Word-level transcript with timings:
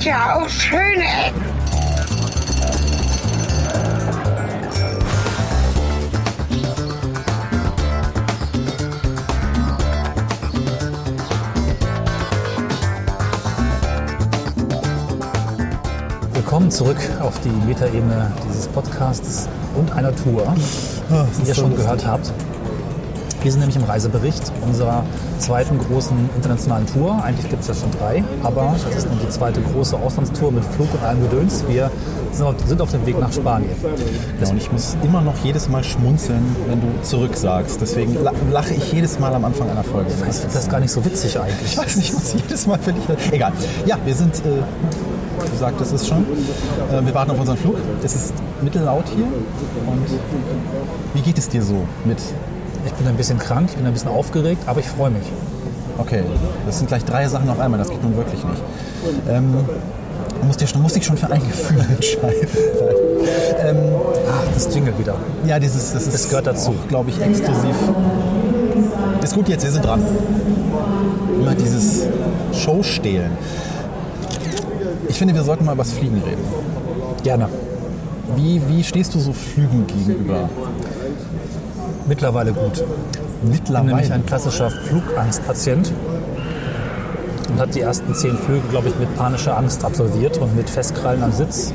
gibt 0.00 0.12
ja 0.12 0.34
auch 0.36 0.48
schöne 0.48 1.04
Ecken. 1.26 1.44
Willkommen 16.32 16.70
zurück 16.70 16.96
auf 17.20 17.38
die 17.40 17.50
Metaebene 17.50 18.32
dieses 18.48 18.68
Podcasts 18.68 19.48
und 19.76 19.92
einer 19.92 20.16
Tour, 20.16 20.54
Ah, 21.10 21.26
die 21.38 21.48
ihr 21.48 21.54
schon 21.54 21.76
gehört 21.76 22.06
habt. 22.06 22.32
Wir 23.42 23.50
sind 23.50 23.60
nämlich 23.60 23.76
im 23.76 23.84
Reisebericht 23.84 24.52
unserer 24.66 25.02
zweiten 25.38 25.78
großen 25.78 26.16
internationalen 26.36 26.86
Tour. 26.86 27.22
Eigentlich 27.24 27.48
gibt 27.48 27.62
es 27.62 27.68
ja 27.68 27.74
schon 27.74 27.90
drei, 27.98 28.22
aber 28.42 28.74
das 28.86 28.96
ist 28.96 29.08
nun 29.08 29.18
die 29.18 29.28
zweite 29.30 29.62
große 29.62 29.96
Auslandstour 29.96 30.52
mit 30.52 30.62
Flug 30.64 30.88
und 30.92 31.02
allem 31.02 31.22
Gedöns. 31.22 31.64
Wir 31.66 31.90
sind 32.32 32.44
auf, 32.46 32.54
sind 32.66 32.80
auf 32.82 32.90
dem 32.90 33.06
Weg 33.06 33.18
nach 33.18 33.32
Spanien. 33.32 33.70
Ja, 34.42 34.48
und 34.50 34.56
ich 34.58 34.70
muss 34.70 34.94
immer 35.02 35.22
noch 35.22 35.34
jedes 35.42 35.70
Mal 35.70 35.82
schmunzeln, 35.82 36.54
wenn 36.68 36.82
du 36.82 36.86
zurück 37.02 37.34
sagst. 37.34 37.80
Deswegen 37.80 38.22
la- 38.22 38.32
lache 38.52 38.74
ich 38.74 38.92
jedes 38.92 39.18
Mal 39.18 39.34
am 39.34 39.44
Anfang 39.46 39.70
einer 39.70 39.84
Folge. 39.84 40.10
Ich 40.10 40.36
finde 40.36 40.54
das 40.54 40.68
gar 40.68 40.80
nicht 40.80 40.92
so 40.92 41.02
witzig 41.04 41.40
eigentlich. 41.40 41.72
Ich 41.72 41.78
weiß 41.78 41.96
nicht, 41.96 42.14
was 42.14 42.34
jedes 42.34 42.66
Mal 42.66 42.78
finde 42.78 43.00
ich. 43.18 43.32
Egal. 43.32 43.52
Ja, 43.86 43.96
wir 44.04 44.14
sind, 44.14 44.36
äh, 44.40 44.40
du 45.50 45.56
sagtest 45.58 45.94
es 45.94 46.06
schon, 46.06 46.24
äh, 46.92 47.04
wir 47.04 47.14
warten 47.14 47.30
auf 47.30 47.40
unseren 47.40 47.56
Flug. 47.56 47.76
Es 48.04 48.14
ist 48.14 48.34
mittellaut 48.60 49.04
hier. 49.16 49.24
Und 49.24 50.04
wie 51.14 51.22
geht 51.22 51.38
es 51.38 51.48
dir 51.48 51.62
so 51.62 51.76
mit? 52.04 52.18
Ich 52.86 52.92
bin 52.92 53.06
ein 53.06 53.16
bisschen 53.16 53.38
krank, 53.38 53.68
ich 53.70 53.76
bin 53.76 53.86
ein 53.86 53.92
bisschen 53.92 54.10
aufgeregt, 54.10 54.62
aber 54.66 54.80
ich 54.80 54.86
freue 54.88 55.10
mich. 55.10 55.24
Okay, 55.98 56.22
das 56.66 56.78
sind 56.78 56.88
gleich 56.88 57.04
drei 57.04 57.28
Sachen 57.28 57.48
auf 57.50 57.58
einmal, 57.60 57.78
das 57.78 57.90
geht 57.90 58.02
nun 58.02 58.16
wirklich 58.16 58.42
nicht. 58.42 58.62
Ähm, 59.28 59.54
du 60.40 60.46
musst, 60.46 60.60
dir 60.60 60.66
schon, 60.66 60.80
musst 60.82 60.96
dich 60.96 61.04
schon 61.04 61.16
für 61.16 61.30
ein 61.30 61.40
Gefühl 61.46 61.80
entscheiden. 61.94 62.48
Ach, 64.30 64.54
das 64.54 64.74
Jingle 64.74 64.94
wieder. 64.98 65.14
Ja, 65.46 65.58
dieses, 65.58 65.92
das 65.92 66.04
ist 66.04 66.14
Das 66.14 66.28
gehört 66.28 66.46
dazu. 66.46 66.74
glaube 66.88 67.10
ich, 67.10 67.20
exklusiv. 67.20 67.76
Ist 69.22 69.34
gut 69.34 69.48
jetzt, 69.48 69.64
wir 69.64 69.70
sind 69.72 69.84
dran. 69.84 70.02
Immer 71.38 71.54
dieses 71.54 72.06
Showstehlen. 72.54 73.30
Ich 75.08 75.18
finde, 75.18 75.34
wir 75.34 75.42
sollten 75.42 75.64
mal 75.66 75.72
über 75.74 75.82
das 75.82 75.92
Fliegen 75.92 76.22
reden. 76.24 76.42
Gerne. 77.22 77.48
Wie, 78.36 78.62
wie 78.68 78.82
stehst 78.82 79.14
du 79.14 79.18
so 79.18 79.32
Flügen 79.32 79.86
gegenüber? 79.86 80.48
Mittlerweile 82.10 82.52
gut. 82.52 82.84
Bin 83.44 83.86
nämlich 83.86 84.12
ein 84.12 84.26
klassischer 84.26 84.68
Flugangstpatient 84.68 85.92
und 87.48 87.60
hat 87.60 87.72
die 87.72 87.82
ersten 87.82 88.12
zehn 88.16 88.36
Flüge, 88.36 88.66
glaube 88.68 88.88
ich, 88.88 88.98
mit 88.98 89.16
panischer 89.16 89.56
Angst 89.56 89.84
absolviert 89.84 90.36
und 90.38 90.56
mit 90.56 90.68
Festkrallen 90.68 91.22
am 91.22 91.30
Sitz 91.30 91.72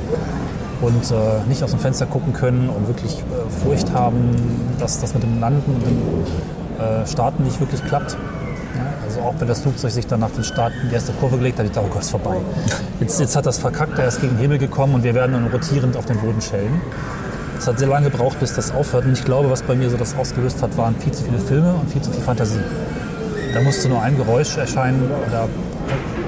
und 0.82 1.10
äh, 1.10 1.16
nicht 1.48 1.64
aus 1.64 1.72
dem 1.72 1.80
Fenster 1.80 2.06
gucken 2.06 2.34
können 2.34 2.68
und 2.68 2.86
wirklich 2.90 3.20
äh, 3.20 3.64
Furcht 3.64 3.94
haben, 3.94 4.36
dass 4.78 5.00
das 5.00 5.14
mit 5.14 5.24
dem 5.24 5.40
Landen 5.40 5.74
und 5.74 5.86
dem 5.86 6.02
äh, 6.86 7.08
Starten 7.08 7.46
nicht 7.46 7.62
wirklich 7.62 7.82
klappt. 7.86 8.18
Also 9.06 9.22
auch 9.22 9.36
wenn 9.40 9.48
das 9.48 9.62
Flugzeug 9.62 9.92
sich 9.92 10.06
dann 10.06 10.20
nach 10.20 10.32
dem 10.32 10.44
Start 10.44 10.74
in 10.84 10.90
die 10.90 10.96
erste 10.96 11.14
Kurve 11.14 11.38
gelegt 11.38 11.60
hat, 11.60 11.66
ich 11.66 11.72
dachte, 11.72 11.88
oh 11.90 11.94
Gott, 11.94 12.02
ist 12.02 12.12
vorbei. 12.12 12.36
Jetzt, 13.00 13.22
jetzt 13.22 13.38
hat 13.38 13.46
das 13.46 13.58
verkackt, 13.58 13.98
er 13.98 14.10
ist 14.10 14.20
gegen 14.20 14.34
den 14.34 14.42
Himmel 14.42 14.58
gekommen 14.58 14.96
und 14.96 15.04
wir 15.06 15.16
werden 15.16 15.32
dann 15.32 15.48
rotierend 15.48 15.96
auf 15.96 16.06
den 16.06 16.18
Boden 16.18 16.42
schellen. 16.42 16.82
Es 17.58 17.68
hat 17.68 17.80
sehr 17.80 17.88
lange 17.88 18.10
gebraucht, 18.10 18.40
bis 18.40 18.54
das 18.54 18.72
aufhört. 18.74 19.06
Und 19.06 19.14
ich 19.14 19.26
glaube, 19.26 19.50
was 19.50 19.64
bei 19.64 19.76
mir 19.76 19.90
so 19.90 19.98
das 19.98 20.16
ausgelöst 20.16 20.62
hat, 20.62 20.78
waren 20.78 20.96
viel 20.96 21.14
zu 21.14 21.24
viele 21.24 21.40
Filme 21.40 21.74
und 21.74 21.90
viel 21.90 22.02
zu 22.02 22.12
viel 22.12 22.22
Fantasie. 22.22 22.60
Da 23.54 23.62
musste 23.62 23.88
nur 23.90 24.02
ein 24.02 24.18
Geräusch 24.18 24.58
erscheinen 24.58 25.10
oder 25.28 25.48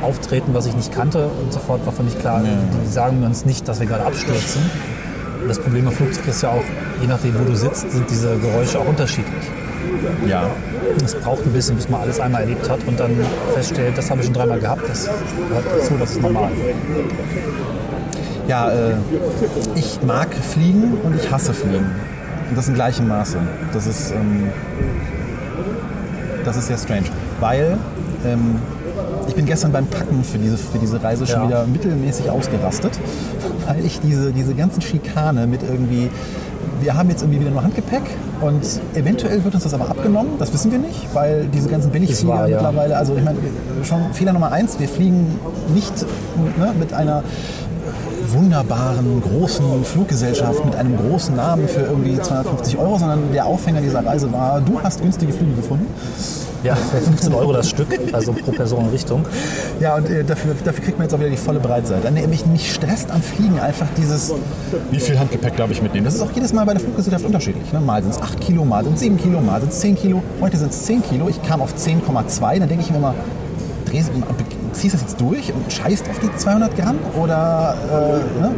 auftreten, 0.02 0.54
was 0.54 0.66
ich 0.66 0.76
nicht 0.76 0.94
kannte. 0.94 1.28
Und 1.28 1.52
sofort 1.52 1.86
war 1.86 1.94
für 1.94 2.04
mich 2.04 2.18
klar, 2.20 2.42
die 2.44 2.88
sagen 2.90 3.24
uns 3.24 3.46
nicht, 3.46 3.68
dass 3.68 3.80
wir 3.80 3.88
gerade 3.88 4.06
abstürzen. 4.06 4.62
Und 5.42 5.48
das 5.48 5.60
Problem 5.60 5.88
am 5.88 5.94
Flugzeug 5.94 6.28
ist 6.28 6.42
ja 6.42 6.50
auch, 6.50 6.64
je 7.02 7.08
nachdem, 7.08 7.38
wo 7.40 7.44
du 7.44 7.56
sitzt, 7.56 7.92
sind 7.92 8.10
diese 8.10 8.38
Geräusche 8.38 8.80
auch 8.80 8.88
unterschiedlich. 8.88 9.46
Ja. 10.28 10.50
Es 11.04 11.16
braucht 11.16 11.46
ein 11.46 11.54
bisschen, 11.54 11.76
bis 11.76 11.90
man 11.90 12.02
alles 12.02 12.20
einmal 12.20 12.42
erlebt 12.42 12.70
hat 12.70 12.80
und 12.88 13.00
dann 13.00 13.12
feststellt, 13.54 13.98
das 13.98 14.10
habe 14.10 14.22
ich 14.22 14.26
schon 14.26 14.34
dreimal 14.34 14.60
gehabt, 14.60 14.82
das 14.88 15.06
gehört 15.06 15.66
dazu, 15.78 15.94
das 16.00 16.12
ist 16.12 16.22
normal. 16.22 16.52
Ja, 18.48 18.70
äh, 18.70 18.94
ich 19.76 20.00
mag 20.04 20.34
Fliegen 20.34 20.94
und 21.04 21.16
ich 21.16 21.30
hasse 21.32 21.54
Fliegen. 21.54 21.92
Und 22.50 22.58
das 22.58 22.68
in 22.70 22.76
gleichem 22.76 23.08
Maße. 23.08 23.38
Das 23.74 23.86
ist, 23.88 24.12
ähm, 24.12 24.50
das 26.46 26.56
ist 26.58 26.68
sehr 26.68 26.78
strange. 26.78 27.08
Weil 27.42 27.78
ähm, 28.26 28.56
ich 29.28 29.36
bin 29.36 29.46
gestern 29.46 29.72
beim 29.74 29.86
Packen 29.88 30.24
für 30.24 30.38
diese, 30.38 30.58
für 30.58 30.78
diese 30.78 31.04
Reise 31.04 31.28
schon 31.28 31.42
Ja. 31.42 31.48
wieder 31.48 31.68
mittelmäßig 31.68 32.30
ausgerastet, 32.30 32.98
weil 33.68 33.86
ich 33.86 34.00
diese, 34.00 34.32
diese 34.32 34.54
ganzen 34.54 34.82
Schikane 34.82 35.46
mit 35.46 35.62
irgendwie, 35.64 36.10
wir 36.82 36.96
haben 36.96 37.10
jetzt 37.10 37.22
irgendwie 37.24 37.42
wieder 37.42 37.52
nur 37.52 37.64
Handgepäck 37.64 38.04
und 38.40 38.64
eventuell 38.94 39.44
wird 39.44 39.54
uns 39.56 39.64
das 39.64 39.74
aber 39.74 39.90
abgenommen, 39.90 40.34
das 40.40 40.54
wissen 40.54 40.72
wir 40.72 40.80
nicht, 40.80 41.14
weil 41.14 41.48
diese 41.54 41.68
ganzen 41.68 41.92
Billigflieger 41.92 42.34
wahr, 42.34 42.48
ja. 42.48 42.56
mittlerweile, 42.58 42.96
also 42.96 43.16
ich 43.18 43.24
meine, 43.24 43.40
schon 43.84 44.14
Fehler 44.14 44.32
Nummer 44.32 44.52
eins, 44.54 44.80
wir 44.80 44.88
fliegen 44.88 45.38
nicht 45.74 45.94
ne, 46.58 46.72
mit 46.80 46.94
einer 46.94 47.24
wunderbaren, 48.34 49.22
großen 49.22 49.84
Fluggesellschaft 49.84 50.64
mit 50.66 50.76
einem 50.76 50.98
großen 50.98 51.36
Namen 51.36 51.68
für 51.68 51.82
irgendwie 51.82 52.20
250 52.20 52.78
Euro, 52.78 52.98
sondern 52.98 53.32
der 53.34 53.46
Aufhänger 53.46 53.82
dieser 53.82 54.06
Reise 54.06 54.32
war, 54.32 54.62
du 54.62 54.80
hast 54.82 55.02
günstige 55.02 55.34
Flüge 55.34 55.54
gefunden. 55.54 55.88
Ja, 56.64 56.76
für 56.76 56.98
15 56.98 57.34
Euro 57.34 57.54
das 57.54 57.70
Stück, 57.70 57.88
also 58.12 58.34
pro 58.34 58.52
Person 58.52 58.86
in 58.86 58.90
Richtung. 58.90 59.24
Ja, 59.80 59.96
und 59.96 60.10
äh, 60.10 60.24
dafür, 60.24 60.56
dafür 60.64 60.84
kriegt 60.84 60.98
man 60.98 61.06
jetzt 61.06 61.14
auch 61.14 61.20
wieder 61.20 61.30
die 61.30 61.38
volle 61.38 61.60
Breitseite. 61.60 62.12
Nee, 62.12 62.26
Mich, 62.28 62.46
mich 62.46 62.74
stresst 62.74 63.12
am 63.12 63.22
Fliegen 63.22 63.60
einfach 63.60 63.88
dieses, 63.96 64.34
wie 64.92 65.00
viel 65.00 65.20
Handgepäck 65.20 65.56
darf 65.56 65.70
ich 65.70 65.82
mitnehmen? 65.82 66.06
Das 66.06 66.16
ist 66.16 66.22
auch 66.22 66.32
jedes 66.32 66.54
Mal 66.54 66.66
bei 66.66 66.74
der 66.74 66.82
Fluggesellschaft 66.82 67.26
unterschiedlich. 67.26 67.72
Ne? 67.72 67.80
Mal 67.80 68.02
sind 68.02 68.12
es 68.12 68.22
8 68.22 68.42
Kilo, 68.42 68.66
mal 68.66 68.84
sind 68.84 68.96
es 68.96 69.02
7 69.02 69.18
Kilo, 69.18 69.40
mal 69.40 69.62
sind 69.62 69.72
es 69.72 69.80
10 69.80 69.96
Kilo. 69.96 70.24
Heute 70.42 70.58
sind 70.58 70.72
es 70.72 70.84
10 70.84 71.04
Kilo. 71.04 71.30
Ich 71.30 71.42
kam 71.44 71.62
auf 71.62 71.76
10,2. 71.76 72.60
Dann 72.60 72.68
denke 72.68 72.84
ich 72.84 72.90
mir 72.90 72.98
immer, 72.98 73.14
drehst, 73.90 74.12
ziehst 74.74 74.94
du 74.94 74.98
das 74.98 75.02
jetzt 75.02 75.22
durch 75.22 75.54
und 75.54 75.72
scheißt 75.72 76.10
auf 76.10 76.20
die 76.20 76.36
200 76.36 76.76
Gramm? 76.78 76.98
Oder 77.20 77.76
äh, 77.92 78.42
ne? 78.42 78.52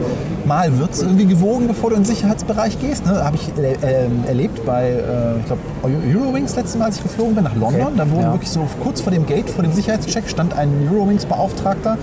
mal 0.46 0.78
wird 0.80 0.94
es 0.94 1.02
irgendwie 1.02 1.26
gewogen, 1.26 1.68
bevor 1.68 1.92
du 1.92 1.96
in 1.96 2.02
den 2.04 2.08
Sicherheitsbereich 2.08 2.80
gehst. 2.80 3.06
Ne? 3.06 3.24
Habe 3.24 3.38
ich 3.38 3.52
äh, 3.58 4.08
erlebt 4.28 4.66
bei, 4.66 4.90
äh, 4.90 5.40
ich 5.40 5.46
glaube, 5.46 5.62
Eurowings 5.84 6.56
letztes 6.56 6.78
Mal, 6.78 6.86
als 6.86 6.98
ich 6.98 7.04
geflogen 7.04 7.36
bin 7.36 7.44
nach 7.44 7.56
London. 7.56 7.82
Okay. 7.82 7.94
Da 7.98 8.10
wurden 8.10 8.22
Ja. 8.24 8.32
wirklich 8.34 8.50
so 8.52 8.68
kurz 8.82 9.02
vor 9.02 9.12
dem 9.12 9.26
Gate, 9.26 9.50
vor 9.50 9.64
dem 9.64 9.74
Sicherheitscheck, 9.74 10.28
stand 10.28 10.54
ein 10.58 10.90
Eurowings-Beauftragter, 10.92 11.98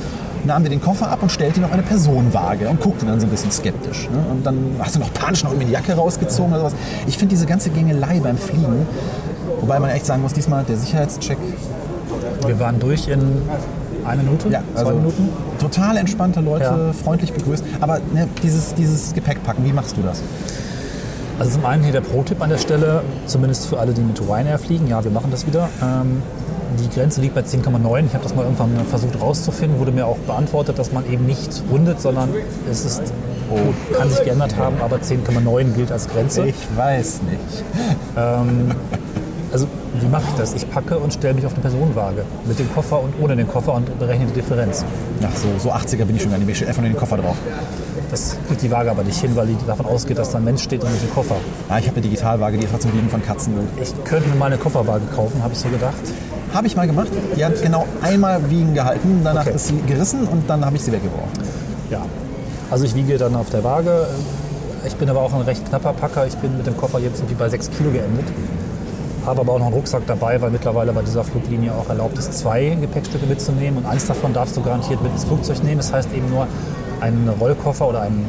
nahm 0.45 0.63
dir 0.63 0.71
den 0.71 0.81
Koffer 0.81 1.11
ab 1.11 1.19
und 1.23 1.33
stellte 1.33 1.61
ihn 1.61 1.65
auf 1.65 1.73
eine 1.73 1.83
Personenwaage 1.83 2.69
und 2.69 2.81
guckte 2.81 3.05
dann 3.07 3.19
so 3.21 3.27
ein 3.27 3.31
bisschen 3.31 3.51
skeptisch. 3.51 4.09
Ne? 4.11 4.19
Und 4.31 4.47
dann 4.47 4.77
hast 4.79 4.95
du 4.95 5.01
noch 5.01 5.13
panisch 5.13 5.43
noch 5.43 5.51
irgendwie 5.51 5.67
die 5.67 5.73
Jacke 5.73 5.95
rausgezogen 5.95 6.53
oder 6.53 6.61
sowas. 6.61 6.75
Ich 7.07 7.19
finde 7.19 7.35
diese 7.35 7.47
ganze 7.47 7.71
Gängelei 7.71 8.21
beim 8.21 8.39
Fliegen, 8.39 8.87
wobei 9.61 9.81
man 9.81 9.91
echt 9.91 10.07
sagen 10.07 10.23
muss, 10.23 10.33
diesmal 10.33 10.63
der 10.65 10.77
Sicherheitscheck, 10.77 11.39
Wir 12.47 12.59
waren 12.61 12.79
durch 12.79 13.09
in 13.09 13.21
eine 14.05 14.23
Minute, 14.23 14.49
ja, 14.49 14.63
zwei 14.75 14.81
also 14.81 14.95
Minuten. 14.95 15.29
total 15.59 15.97
entspannte 15.97 16.41
Leute, 16.41 16.65
Ja. 16.65 16.93
freundlich 16.93 17.33
begrüßt. 17.33 17.65
Aber 17.81 17.99
ne, 18.13 18.29
dieses, 18.43 18.75
dieses 18.75 19.15
Gepäckpacken, 19.15 19.65
wie 19.65 19.73
machst 19.73 19.97
du 19.97 20.03
das? 20.03 20.23
Also 21.39 21.53
zum 21.53 21.67
einen 21.67 21.83
hier 21.83 21.93
der 21.93 22.01
Pro-Tipp 22.01 22.41
an 22.41 22.49
der 22.51 22.59
Stelle, 22.59 23.03
zumindest 23.27 23.67
für 23.67 23.79
alle, 23.79 23.93
die 23.93 24.01
mit 24.01 24.21
Ryanair 24.21 24.59
fliegen. 24.59 24.87
Ja, 24.87 25.03
wir 25.05 25.11
machen 25.11 25.31
das 25.31 25.47
wieder. 25.47 25.69
Ähm, 25.83 26.23
die 26.81 26.89
Grenze 26.89 27.21
liegt 27.21 27.35
bei 27.35 27.43
10,9. 27.43 28.07
Ich 28.07 28.15
habe 28.15 28.23
das 28.23 28.35
mal 28.35 28.43
irgendwann 28.43 28.71
versucht 28.89 29.21
rauszufinden, 29.21 29.79
wurde 29.79 29.93
mir 29.93 30.07
auch 30.07 30.19
beantwortet, 30.19 30.79
dass 30.79 30.93
man 30.93 31.11
eben 31.11 31.27
nicht 31.27 31.63
rundet, 31.71 32.01
sondern 32.01 32.31
es 32.71 32.85
ist, 32.85 33.03
oh, 33.51 33.59
kann 33.97 34.09
sich 34.11 34.23
geändert 34.25 34.57
haben, 34.57 34.77
aber 34.83 34.97
10,9 34.97 35.75
gilt 35.75 35.93
als 35.93 36.09
Grenze. 36.09 36.47
Ich 36.47 36.55
weiß 36.77 37.21
nicht. 37.23 37.65
Also 39.53 39.67
wie 40.03 40.07
mache 40.09 40.25
ich 40.29 40.35
das? 40.35 40.55
Ich 40.55 40.69
packe 40.71 40.99
und 40.99 41.13
stelle 41.13 41.35
mich 41.35 41.47
auf 41.47 41.53
eine 41.53 41.63
Personenwaage 41.63 42.25
mit 42.47 42.59
dem 42.59 42.73
Koffer 42.73 43.03
und 43.03 43.15
ohne 43.21 43.37
den 43.37 43.49
Koffer 43.49 43.75
und 43.75 43.99
berechne 43.99 44.27
die 44.27 44.33
Differenz. 44.35 44.85
Ach 45.23 45.37
so, 45.37 45.49
so 45.59 45.73
80er 45.73 46.05
bin 46.05 46.17
ich 46.17 46.23
schon 46.23 46.31
gar 46.31 46.39
nicht 46.39 46.47
mehr. 46.47 46.53
Ich 46.53 46.59
stelle 46.59 46.71
einfach 46.71 46.83
nur 46.83 46.91
den 46.91 46.99
Koffer 46.99 47.17
drauf. 47.17 47.37
Das 48.11 48.37
kriegt 48.47 48.63
die 48.63 48.71
Waage 48.71 48.91
aber 48.91 49.03
nicht 49.03 49.21
hin, 49.21 49.35
weil 49.35 49.47
die 49.49 49.57
davon 49.67 49.87
ausgeht, 49.87 50.19
dass 50.19 50.31
da 50.31 50.39
ein 50.39 50.45
Mensch 50.45 50.63
steht 50.63 50.83
und 50.85 50.93
nicht 50.93 51.03
ein 51.03 51.11
Koffer. 51.13 51.37
Ah, 51.69 51.79
ich 51.79 51.87
habe 51.87 51.97
eine 51.97 52.03
Digitalwaage, 52.03 52.57
die 52.59 52.67
trotzdem 52.67 52.93
Wiegen 52.93 53.09
von 53.09 53.23
Katzen 53.23 53.57
will. 53.57 53.65
Ich 53.83 53.93
könnte 54.05 54.29
mir 54.29 54.37
mal 54.37 54.47
eine 54.47 54.59
Kofferwaage 54.59 55.07
kaufen, 55.15 55.43
habe 55.43 55.53
ich 55.53 55.59
so 55.59 55.69
gedacht. 55.69 55.95
Habe 56.55 56.67
ich 56.69 56.77
mal 56.77 56.87
gemacht. 56.87 57.09
Die 57.37 57.45
hat 57.45 57.61
genau 57.63 57.87
einmal 58.03 58.49
Wiegen 58.49 58.75
gehalten, 58.75 59.21
danach 59.25 59.43
Okay. 59.47 59.57
ist 59.57 59.67
sie 59.69 59.81
gerissen 59.87 60.27
und 60.29 60.49
dann 60.49 60.65
habe 60.65 60.77
ich 60.77 60.83
sie 60.83 60.93
weggeworfen. 60.93 61.31
Ja. 61.91 62.03
Also 62.71 62.85
ich 62.85 62.95
wiege 62.95 63.19
dann 63.19 63.35
auf 63.35 63.51
der 63.51 63.65
Waage. 63.65 64.07
Ich 64.87 64.95
bin 64.95 65.11
aber 65.11 65.21
auch 65.21 65.35
ein 65.35 65.41
recht 65.43 65.69
knapper 65.69 65.93
Packer. 65.93 66.27
Ich 66.27 66.37
bin 66.37 66.57
mit 66.57 66.67
dem 66.67 66.77
Koffer 66.77 67.01
jetzt 67.01 67.19
irgendwie 67.19 67.35
bei 67.35 67.49
6 67.49 67.71
Kilo 67.73 67.91
geendet. 67.91 68.27
Habe 69.27 69.41
aber 69.41 69.55
auch 69.55 69.59
noch 69.59 69.67
einen 69.67 69.75
Rucksack 69.75 70.03
dabei, 70.07 70.41
weil 70.41 70.51
mittlerweile 70.51 70.93
bei 70.93 71.03
dieser 71.03 71.25
Fluglinie 71.25 71.73
auch 71.73 71.89
erlaubt 71.89 72.17
ist, 72.17 72.33
zwei 72.33 72.79
Gepäckstücke 72.81 73.27
mitzunehmen. 73.27 73.79
Und 73.79 73.87
eins 73.87 74.07
davon 74.07 74.33
darfst 74.33 74.57
du 74.57 74.63
garantiert 74.63 75.03
mit 75.03 75.11
ins 75.13 75.25
Flugzeug 75.25 75.65
nehmen. 75.65 75.79
Das 75.79 75.93
heißt 75.93 76.13
eben 76.15 76.31
nur 76.31 76.47
einen 77.01 77.29
Rollkoffer 77.29 77.89
oder 77.89 78.03
ein 78.03 78.25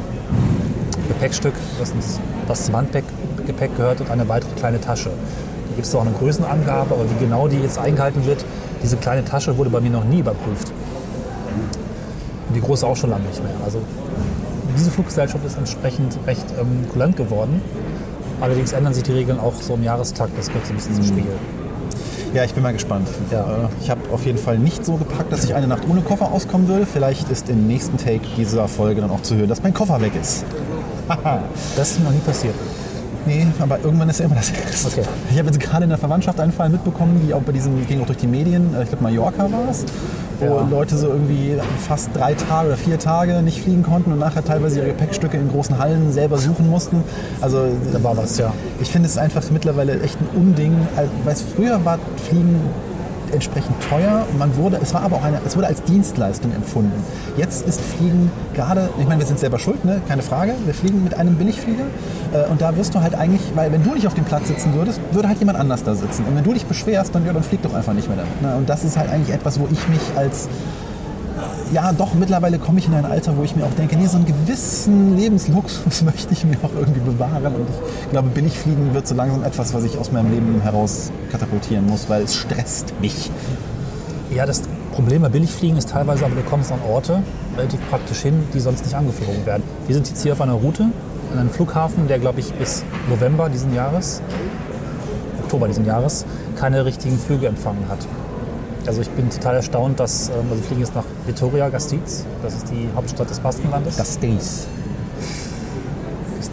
Gepäckstück, 1.06 1.54
das, 1.78 1.92
das 2.48 2.64
zum 2.64 2.76
Handgepäck 2.76 3.76
gehört 3.76 4.00
und 4.00 4.10
eine 4.10 4.28
weitere 4.28 4.50
kleine 4.56 4.80
Tasche. 4.80 5.10
Da 5.10 5.74
gibt 5.76 5.86
es 5.86 5.94
auch 5.94 6.02
eine 6.02 6.10
Größenangabe, 6.10 6.94
aber 6.94 7.04
wie 7.08 7.24
genau 7.24 7.46
die 7.46 7.58
jetzt 7.58 7.78
eingehalten 7.78 8.26
wird, 8.26 8.44
diese 8.82 8.96
kleine 8.96 9.24
Tasche 9.24 9.56
wurde 9.56 9.70
bei 9.70 9.80
mir 9.80 9.90
noch 9.90 10.04
nie 10.04 10.18
überprüft. 10.18 10.72
Und 12.48 12.54
die 12.54 12.60
große 12.60 12.84
auch 12.84 12.96
schon 12.96 13.10
lange 13.10 13.24
nicht 13.24 13.42
mehr. 13.42 13.54
Also 13.64 13.80
diese 14.76 14.90
Fluggesellschaft 14.90 15.44
ist 15.44 15.56
entsprechend 15.56 16.18
recht 16.26 16.46
ähm, 16.60 16.88
kulant 16.92 17.16
geworden. 17.16 17.62
Allerdings 18.40 18.72
ändern 18.72 18.94
sich 18.94 19.02
die 19.02 19.12
Regeln 19.12 19.38
auch 19.40 19.54
so 19.60 19.74
im 19.74 19.82
Jahrestakt, 19.82 20.36
das 20.38 20.48
gibt 20.50 20.64
es 20.64 20.70
ein 20.70 20.76
bisschen 20.76 20.94
zu 20.94 21.02
spiegeln. 21.02 21.38
Ja, 22.34 22.44
ich 22.44 22.52
bin 22.52 22.62
mal 22.62 22.72
gespannt. 22.72 23.08
Ja. 23.30 23.40
Äh, 23.40 23.68
Ich 23.80 23.90
habe 23.90 24.00
auf 24.12 24.24
jeden 24.26 24.38
Fall 24.38 24.58
nicht 24.58 24.84
so 24.84 24.96
gepackt, 24.96 25.32
dass 25.32 25.44
ich 25.44 25.54
eine 25.54 25.66
Nacht 25.66 25.82
ohne 25.88 26.02
Koffer 26.02 26.30
auskommen 26.30 26.68
würde. 26.68 26.84
Vielleicht 26.86 27.30
ist 27.30 27.48
im 27.48 27.66
nächsten 27.66 27.96
Take 27.96 28.20
dieser 28.36 28.68
Folge 28.68 29.00
dann 29.00 29.10
auch 29.10 29.22
zu 29.22 29.34
hören, 29.34 29.48
dass 29.48 29.62
mein 29.62 29.72
Koffer 29.74 30.00
weg 30.00 30.12
ist. 30.20 30.44
Das 31.76 31.90
ist 31.92 31.98
mir 32.00 32.04
noch 32.06 32.12
nie 32.12 32.18
passiert. 32.18 32.54
Nee, 33.28 33.46
aber 33.58 33.78
irgendwann 33.84 34.08
ist 34.08 34.20
ja 34.20 34.24
immer 34.24 34.36
das 34.36 34.50
erst. 34.50 34.86
Okay. 34.86 35.02
Ich 35.30 35.36
habe 35.38 35.48
jetzt 35.48 35.60
gerade 35.60 35.84
in 35.84 35.90
der 35.90 35.98
Verwandtschaft 35.98 36.40
einen 36.40 36.50
Fall 36.52 36.70
mitbekommen, 36.70 37.20
die 37.26 37.34
auch 37.34 37.42
bei 37.42 37.52
diesem, 37.52 37.86
ging 37.86 38.00
auch 38.00 38.06
durch 38.06 38.16
die 38.18 38.26
Medien, 38.26 38.74
äh, 38.74 38.82
ich 38.84 38.88
glaube 38.88 39.02
Mallorca 39.04 39.42
war 39.52 39.68
es, 39.70 39.84
wo 40.40 40.46
Ja. 40.46 40.68
Leute 40.70 40.96
so 40.96 41.08
irgendwie 41.08 41.58
fast 41.86 42.08
drei 42.14 42.32
Tage 42.32 42.68
oder 42.68 42.76
vier 42.78 42.98
Tage 42.98 43.42
nicht 43.42 43.60
fliegen 43.62 43.82
konnten 43.82 44.12
und 44.12 44.18
nachher 44.18 44.42
teilweise 44.42 44.78
ihre 44.78 44.88
Gepäckstücke 44.88 45.36
in 45.36 45.50
großen 45.50 45.78
Hallen 45.78 46.10
selber 46.10 46.38
suchen 46.38 46.70
mussten. 46.70 47.04
Also 47.42 47.66
Da 47.92 48.02
war 48.02 48.16
was, 48.16 48.38
ja. 48.38 48.52
ich 48.80 48.88
finde 48.88 49.08
es 49.08 49.18
einfach 49.18 49.42
mittlerweile 49.50 50.00
echt 50.00 50.18
ein 50.20 50.28
Unding, 50.34 50.74
Also, 50.96 51.10
weil 51.24 51.34
es 51.34 51.42
früher 51.42 51.84
war 51.84 51.98
Fliegen 52.28 52.56
entsprechend 53.32 53.74
teuer 53.88 54.26
man 54.38 54.56
wurde, 54.56 54.78
es 54.82 54.94
war 54.94 55.02
aber 55.02 55.16
auch 55.16 55.24
eine, 55.24 55.40
es 55.44 55.56
wurde 55.56 55.66
als 55.66 55.82
Dienstleistung 55.82 56.52
empfunden. 56.52 56.92
Jetzt 57.36 57.66
ist 57.66 57.80
Fliegen 57.80 58.30
gerade, 58.54 58.88
ich 58.98 59.06
meine, 59.06 59.20
wir 59.20 59.26
sind 59.26 59.38
selber 59.38 59.58
schuld, 59.58 59.84
ne? 59.84 60.00
keine 60.08 60.22
Frage, 60.22 60.54
wir 60.64 60.74
fliegen 60.74 61.02
mit 61.04 61.14
einem 61.14 61.36
Billigflieger 61.36 61.84
äh, 62.32 62.50
und 62.50 62.60
da 62.60 62.76
wirst 62.76 62.94
du 62.94 63.00
halt 63.00 63.14
eigentlich, 63.14 63.42
weil 63.54 63.72
wenn 63.72 63.82
du 63.82 63.94
nicht 63.94 64.06
auf 64.06 64.14
dem 64.14 64.24
Platz 64.24 64.48
sitzen 64.48 64.74
würdest, 64.74 65.00
würde 65.12 65.28
halt 65.28 65.38
jemand 65.38 65.58
anders 65.58 65.84
da 65.84 65.94
sitzen 65.94 66.24
und 66.24 66.36
wenn 66.36 66.44
du 66.44 66.52
dich 66.52 66.66
beschwerst, 66.66 67.14
dann, 67.14 67.24
ja, 67.26 67.32
dann 67.32 67.42
flieg 67.42 67.62
doch 67.62 67.74
einfach 67.74 67.92
nicht 67.94 68.08
mehr 68.08 68.18
damit. 68.18 68.42
Ne? 68.42 68.56
Und 68.56 68.68
das 68.68 68.84
ist 68.84 68.96
halt 68.96 69.10
eigentlich 69.10 69.34
etwas, 69.34 69.58
wo 69.60 69.68
ich 69.70 69.88
mich 69.88 70.00
als 70.16 70.48
ja, 71.72 71.92
doch, 71.92 72.14
mittlerweile 72.14 72.58
komme 72.58 72.78
ich 72.78 72.86
in 72.86 72.94
ein 72.94 73.04
Alter, 73.04 73.36
wo 73.36 73.42
ich 73.42 73.54
mir 73.54 73.64
auch 73.64 73.74
denke, 73.74 73.96
nee, 73.96 74.06
so 74.06 74.16
einen 74.16 74.26
gewissen 74.26 75.16
Lebensluxus 75.16 76.02
möchte 76.04 76.32
ich 76.32 76.44
mir 76.44 76.56
auch 76.62 76.74
irgendwie 76.74 77.00
bewahren. 77.00 77.44
Und 77.46 77.66
ich 78.04 78.10
glaube, 78.10 78.28
Billigfliegen 78.28 78.94
wird 78.94 79.06
so 79.06 79.14
langsam 79.14 79.44
etwas, 79.44 79.74
was 79.74 79.84
ich 79.84 79.98
aus 79.98 80.12
meinem 80.12 80.30
Leben 80.30 80.60
heraus 80.62 81.10
katapultieren 81.30 81.86
muss, 81.86 82.08
weil 82.08 82.22
es 82.22 82.34
stresst 82.34 82.94
mich. 83.00 83.30
Ja, 84.34 84.46
das 84.46 84.62
Problem 84.92 85.22
bei 85.22 85.28
Billigfliegen 85.28 85.76
ist 85.76 85.90
teilweise, 85.90 86.24
aber 86.24 86.34
du 86.34 86.42
kommst 86.42 86.72
an 86.72 86.80
Orte 86.88 87.22
relativ 87.56 87.80
praktisch 87.88 88.20
hin, 88.20 88.42
die 88.54 88.60
sonst 88.60 88.84
nicht 88.84 88.94
angeflogen 88.94 89.44
werden. 89.46 89.62
Wir 89.86 89.94
sind 89.94 90.08
jetzt 90.08 90.22
hier 90.22 90.32
auf 90.32 90.40
einer 90.40 90.54
Route, 90.54 90.84
an 91.32 91.38
einem 91.38 91.50
Flughafen, 91.50 92.08
der, 92.08 92.18
glaube 92.18 92.40
ich, 92.40 92.52
bis 92.54 92.82
November 93.10 93.48
diesen 93.48 93.74
Jahres, 93.74 94.22
Oktober 95.42 95.68
diesen 95.68 95.84
Jahres, 95.84 96.24
keine 96.56 96.84
richtigen 96.84 97.18
Flüge 97.18 97.46
empfangen 97.46 97.84
hat. 97.88 97.98
Also 98.88 99.02
ich 99.02 99.10
bin 99.10 99.28
total 99.28 99.56
erstaunt, 99.56 100.00
dass, 100.00 100.30
ähm, 100.30 100.36
also 100.48 100.56
wir 100.56 100.62
fliegen 100.64 100.80
jetzt 100.80 100.94
nach 100.94 101.04
Vitoria-Gasteiz, 101.26 102.24
das 102.42 102.54
ist 102.54 102.70
die 102.70 102.88
Hauptstadt 102.96 103.28
des 103.28 103.38
Baskenlandes. 103.38 103.98
Gasteiz. 103.98 104.66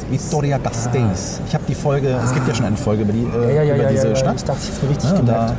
Victoria 0.10 0.58
Gasteiz. 0.60 1.40
Ich 1.48 1.54
habe 1.56 1.64
die 1.68 1.74
Folge, 1.74 2.10
es 2.24 2.34
gibt 2.34 2.48
ja 2.48 2.54
schon 2.54 2.66
eine 2.66 2.78
Folge 2.78 3.04
über, 3.04 3.14
die, 3.14 3.24
äh, 3.24 3.56
ja, 3.56 3.64
ja, 3.64 3.64
ja, 3.64 3.76
über 3.76 3.84
ja, 3.86 3.90
diese 3.90 4.16
Stadt. 4.16 4.36
Ich 4.36 4.44
dachte, 4.44 4.60
ich 4.64 4.78
habe 4.78 4.90
richtig 4.90 5.10
Ja, 5.10 5.16
gemerkt. 5.18 5.54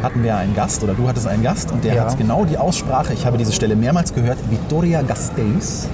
da 0.00 0.04
hatten 0.06 0.22
wir 0.22 0.36
einen 0.36 0.54
Gast 0.54 0.84
oder 0.84 0.92
du 0.92 1.08
hattest 1.08 1.26
einen 1.26 1.42
Gast 1.42 1.72
und 1.72 1.82
der 1.82 2.00
hat 2.04 2.16
genau 2.18 2.44
die 2.44 2.58
Aussprache, 2.58 3.14
ich 3.14 3.24
habe 3.24 3.38
diese 3.38 3.52
Stelle 3.52 3.74
mehrmals 3.74 4.12
gehört, 4.12 4.38
Victoria 4.50 5.00
Gasteiz. 5.02 5.88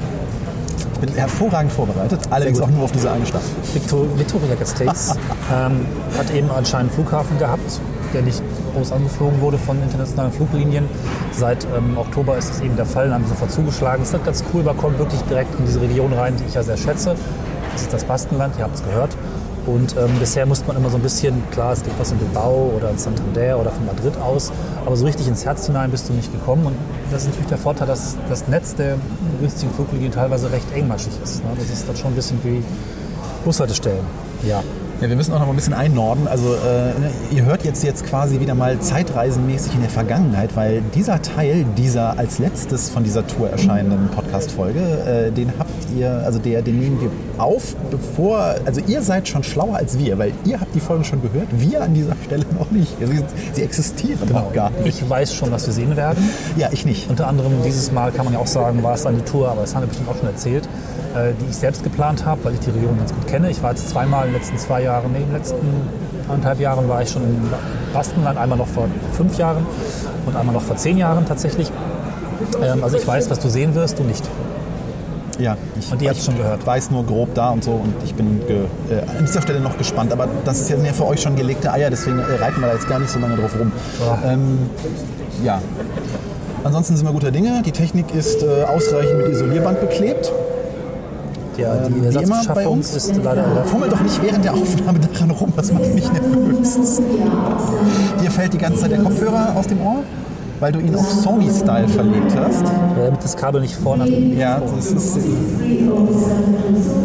Ich 0.94 1.00
bin 1.00 1.14
hervorragend 1.16 1.72
vorbereitet, 1.72 2.20
allerdings 2.30 2.60
auch 2.60 2.68
nur 2.68 2.84
auf 2.84 2.92
diese 2.92 3.10
eine 3.10 3.24
Stadt. 3.24 3.42
Victor, 3.72 4.06
Victoria 4.18 4.54
Gasteiz 4.56 5.14
ähm, 5.52 5.86
hat 6.18 6.30
eben 6.32 6.50
anscheinend 6.50 6.92
einen 6.92 7.04
Flughafen 7.04 7.38
gehabt, 7.38 7.80
der 8.12 8.22
nicht 8.22 8.42
groß 8.74 8.92
angeflogen 8.92 9.40
wurde 9.40 9.58
von 9.58 9.82
internationalen 9.82 10.32
Fluglinien. 10.32 10.88
Seit 11.32 11.66
ähm, 11.76 11.96
Oktober 11.96 12.36
ist 12.36 12.50
das 12.50 12.60
eben 12.60 12.76
der 12.76 12.86
Fall, 12.86 13.06
dann 13.06 13.14
haben 13.14 13.24
sie 13.24 13.30
sofort 13.30 13.52
zugeschlagen. 13.52 14.02
Es 14.02 14.12
ist 14.12 14.24
ganz 14.24 14.44
cool, 14.52 14.62
man 14.62 14.76
kommt 14.76 14.98
wirklich 14.98 15.20
direkt 15.22 15.58
in 15.58 15.66
diese 15.66 15.80
Region 15.80 16.12
rein, 16.12 16.36
die 16.36 16.44
ich 16.44 16.54
ja 16.54 16.62
sehr 16.62 16.76
schätze. 16.76 17.14
Das 17.72 17.82
ist 17.82 17.92
das 17.92 18.04
Baskenland, 18.04 18.54
ihr 18.58 18.64
habt 18.64 18.76
es 18.76 18.84
gehört. 18.84 19.16
Und 19.66 19.96
ähm, 19.96 20.10
bisher 20.18 20.44
musste 20.44 20.66
man 20.66 20.76
immer 20.76 20.90
so 20.90 20.96
ein 20.96 21.02
bisschen, 21.02 21.40
klar, 21.52 21.72
es 21.72 21.82
gibt 21.82 21.98
was 21.98 22.10
in 22.10 22.18
Bilbao 22.18 22.72
oder 22.76 22.90
in 22.90 22.98
Santander 22.98 23.60
oder 23.60 23.70
von 23.70 23.86
Madrid 23.86 24.16
aus, 24.20 24.50
aber 24.84 24.96
so 24.96 25.04
richtig 25.04 25.28
ins 25.28 25.44
Herz 25.44 25.66
hinein 25.66 25.90
bist 25.90 26.08
du 26.08 26.12
nicht 26.12 26.32
gekommen. 26.32 26.66
Und 26.66 26.74
das 27.12 27.22
ist 27.22 27.28
natürlich 27.28 27.48
der 27.48 27.58
Vorteil, 27.58 27.86
dass 27.86 28.16
das 28.28 28.48
Netz 28.48 28.74
der 28.74 28.96
günstigen 29.40 29.72
Fluglinien 29.72 30.10
teilweise 30.10 30.50
recht 30.50 30.66
engmaschig 30.74 31.12
ist. 31.22 31.44
Ne? 31.44 31.50
Das 31.56 31.70
ist 31.70 31.88
dann 31.88 31.96
schon 31.96 32.12
ein 32.12 32.16
bisschen 32.16 32.42
wie 32.42 32.62
Bushaltestellen. 33.44 34.04
Ja. 34.44 34.62
Ja, 35.02 35.08
wir 35.08 35.16
müssen 35.16 35.32
auch 35.32 35.40
noch 35.40 35.46
mal 35.46 35.52
ein 35.52 35.56
bisschen 35.56 35.74
einnorden. 35.74 36.28
Also 36.28 36.54
äh, 36.54 37.34
ihr 37.34 37.44
hört 37.44 37.64
jetzt 37.64 37.82
jetzt 37.82 38.06
quasi 38.06 38.38
wieder 38.38 38.54
mal 38.54 38.78
zeitreisenmäßig 38.78 39.74
in 39.74 39.80
der 39.80 39.90
Vergangenheit, 39.90 40.54
weil 40.54 40.80
dieser 40.94 41.20
Teil 41.20 41.66
dieser 41.76 42.16
als 42.16 42.38
letztes 42.38 42.88
von 42.88 43.02
dieser 43.02 43.26
Tour 43.26 43.50
erscheinenden 43.50 44.10
Podcast-Folge, 44.10 44.78
äh, 44.78 45.32
den 45.32 45.54
habt 45.58 45.72
ihr, 45.98 46.22
also 46.24 46.38
der, 46.38 46.62
den 46.62 46.78
nehmen 46.78 47.00
wir 47.00 47.10
auf, 47.38 47.74
bevor, 47.90 48.56
also 48.64 48.80
ihr 48.86 49.02
seid 49.02 49.28
schon 49.28 49.42
schlauer 49.42 49.76
als 49.76 49.98
wir, 49.98 50.18
weil 50.18 50.32
ihr 50.44 50.60
habt 50.60 50.74
die 50.74 50.80
Folge 50.80 51.04
schon 51.04 51.22
gehört, 51.22 51.48
wir 51.52 51.82
an 51.82 51.94
dieser 51.94 52.14
Stelle 52.24 52.44
noch 52.58 52.70
nicht. 52.70 52.96
Sie, 53.00 53.24
sie 53.52 53.62
existieren 53.62 54.34
auch 54.34 54.52
gar 54.52 54.70
nicht. 54.70 55.02
Ich 55.02 55.08
weiß 55.08 55.34
schon, 55.34 55.50
was 55.50 55.66
wir 55.66 55.74
sehen 55.74 55.96
werden. 55.96 56.28
Ja, 56.56 56.68
ich 56.72 56.84
nicht. 56.84 57.08
Unter 57.08 57.26
anderem 57.26 57.52
dieses 57.64 57.92
Mal 57.92 58.12
kann 58.12 58.24
man 58.24 58.34
ja 58.34 58.40
auch 58.40 58.46
sagen, 58.46 58.82
war 58.82 58.94
es 58.94 59.02
dann 59.02 59.16
die 59.16 59.22
Tour, 59.22 59.48
aber 59.48 59.62
das 59.62 59.74
haben 59.74 59.82
wir 59.82 59.88
bestimmt 59.88 60.08
auch 60.08 60.16
schon 60.16 60.28
erzählt, 60.28 60.68
äh, 61.14 61.32
die 61.40 61.50
ich 61.50 61.56
selbst 61.56 61.82
geplant 61.82 62.24
habe, 62.24 62.44
weil 62.44 62.54
ich 62.54 62.60
die 62.60 62.70
Region 62.70 62.96
ganz 62.98 63.12
gut 63.12 63.26
kenne. 63.26 63.50
Ich 63.50 63.62
war 63.62 63.70
jetzt 63.70 63.88
zweimal 63.88 64.26
in 64.26 64.32
den 64.32 64.40
letzten 64.40 64.58
zwei 64.58 64.82
Jahren, 64.82 65.12
nee, 65.12 65.18
in 65.18 65.24
den 65.24 65.34
letzten 65.34 65.66
anderthalb 66.28 66.60
Jahren 66.60 66.88
war 66.88 67.02
ich 67.02 67.10
schon 67.10 67.22
im 67.22 67.50
Baskenland, 67.92 68.38
einmal 68.38 68.58
noch 68.58 68.68
vor 68.68 68.88
fünf 69.12 69.36
Jahren 69.38 69.66
und 70.26 70.36
einmal 70.36 70.54
noch 70.54 70.62
vor 70.62 70.76
zehn 70.76 70.98
Jahren 70.98 71.26
tatsächlich. 71.26 71.70
Ähm, 72.62 72.82
also 72.82 72.96
ich 72.96 73.06
weiß, 73.06 73.30
was 73.30 73.40
du 73.40 73.48
sehen 73.48 73.74
wirst, 73.74 73.98
du 73.98 74.04
nicht. 74.04 74.24
Ja, 75.38 75.56
ich, 75.78 75.90
Und 75.90 76.02
ihr 76.02 76.10
habt 76.10 76.20
schon 76.20 76.36
gehört. 76.36 76.66
weiß 76.66 76.90
nur 76.90 77.04
grob 77.04 77.34
da 77.34 77.50
und 77.50 77.64
so 77.64 77.72
und 77.72 77.94
ich 78.04 78.14
bin 78.14 78.40
ge, 78.46 78.64
äh, 78.90 79.00
an 79.18 79.24
dieser 79.26 79.40
Stelle 79.42 79.60
noch 79.60 79.76
gespannt. 79.78 80.12
Aber 80.12 80.28
das 80.44 80.60
ist 80.60 80.70
ja 80.70 80.76
sind 80.76 80.84
ja 80.86 80.92
für 80.92 81.06
euch 81.06 81.20
schon 81.22 81.36
gelegte 81.36 81.72
Eier, 81.72 81.90
deswegen 81.90 82.18
äh, 82.18 82.22
reiten 82.40 82.60
wir 82.60 82.68
da 82.68 82.74
jetzt 82.74 82.88
gar 82.88 82.98
nicht 82.98 83.10
so 83.10 83.18
lange 83.18 83.36
drauf 83.36 83.52
rum. 83.58 83.72
Ja. 84.00 84.32
Ähm, 84.32 84.58
ja. 85.42 85.60
Ansonsten 86.64 86.96
sind 86.96 87.06
wir 87.06 87.12
guter 87.12 87.30
Dinge. 87.30 87.62
Die 87.64 87.72
Technik 87.72 88.14
ist 88.14 88.42
äh, 88.42 88.64
ausreichend 88.64 89.18
mit 89.18 89.28
Isolierband 89.28 89.80
beklebt. 89.80 90.30
Ja, 91.56 91.74
die 91.88 91.92
Ähm, 91.92 92.14
wie 92.14 92.22
immer 92.22 92.42
bei 92.54 92.66
uns. 92.66 92.94
ist 92.94 93.14
leider 93.22 93.64
Fummel 93.66 93.88
doch 93.88 94.00
nicht 94.00 94.22
während 94.22 94.44
der 94.44 94.54
Aufnahme 94.54 95.00
daran 95.00 95.30
rum, 95.32 95.52
das 95.56 95.72
macht 95.72 95.94
mich 95.94 96.10
nervös. 96.12 97.00
Dir 98.22 98.30
fällt 98.30 98.54
die 98.54 98.58
ganze 98.58 98.80
Zeit 98.80 98.92
der 98.92 99.00
Kopfhörer 99.00 99.54
aus 99.56 99.66
dem 99.66 99.80
Ohr, 99.82 100.02
weil 100.62 100.70
du 100.70 100.78
ihn 100.78 100.94
auf 100.94 101.10
Sony-Style 101.10 101.88
verlegt 101.88 102.36
hast. 102.36 102.62
Ja, 102.62 103.06
damit 103.06 103.22
das 103.24 103.36
Kabel 103.36 103.60
nicht 103.60 103.74
vorne 103.74 104.08
Ja, 104.08 104.60
das 104.60 104.92
ist 104.92 105.18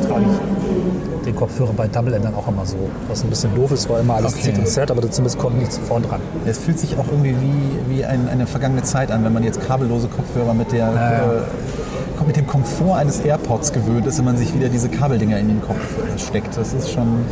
trage 0.07 0.25
ich 0.25 1.25
den 1.25 1.35
Kopfhörer 1.35 1.73
bei 1.75 1.87
Double-Endern 1.87 2.35
auch 2.35 2.47
immer 2.47 2.65
so. 2.65 2.77
Was 3.09 3.23
ein 3.23 3.29
bisschen 3.29 3.53
doof 3.55 3.71
ist, 3.71 3.89
weil 3.89 4.01
immer 4.01 4.15
alles 4.15 4.33
Okay. 4.33 4.43
zieht 4.43 4.59
und 4.59 4.67
zerrt, 4.67 4.91
aber 4.91 5.01
zumindest 5.09 5.39
kommt 5.39 5.57
nichts 5.57 5.77
vorn 5.77 6.03
dran. 6.03 6.21
Es 6.45 6.59
fühlt 6.59 6.79
sich 6.79 6.97
auch 6.97 7.05
irgendwie 7.07 7.35
wie, 7.41 7.97
wie 7.97 8.05
ein, 8.05 8.29
eine 8.29 8.47
vergangene 8.47 8.83
Zeit 8.83 9.11
an, 9.11 9.25
wenn 9.25 9.33
man 9.33 9.43
jetzt 9.43 9.59
kabellose 9.67 10.07
Kopfhörer 10.07 10.53
mit, 10.53 10.71
der, 10.71 10.77
ja. 10.93 11.11
äh, 11.23 12.25
mit 12.27 12.37
dem 12.37 12.47
Komfort 12.47 12.95
eines 12.97 13.19
AirPods 13.21 13.73
gewöhnt 13.73 14.05
ist, 14.05 14.19
wenn 14.19 14.25
man 14.25 14.37
sich 14.37 14.53
wieder 14.53 14.69
diese 14.69 14.87
Kabeldinger 14.87 15.37
in 15.39 15.47
den 15.49 15.61
Kopf 15.61 15.97
äh, 15.97 16.17
steckt. 16.19 16.55
Das 16.55 16.73
ist 16.73 16.91
schon. 16.91 17.25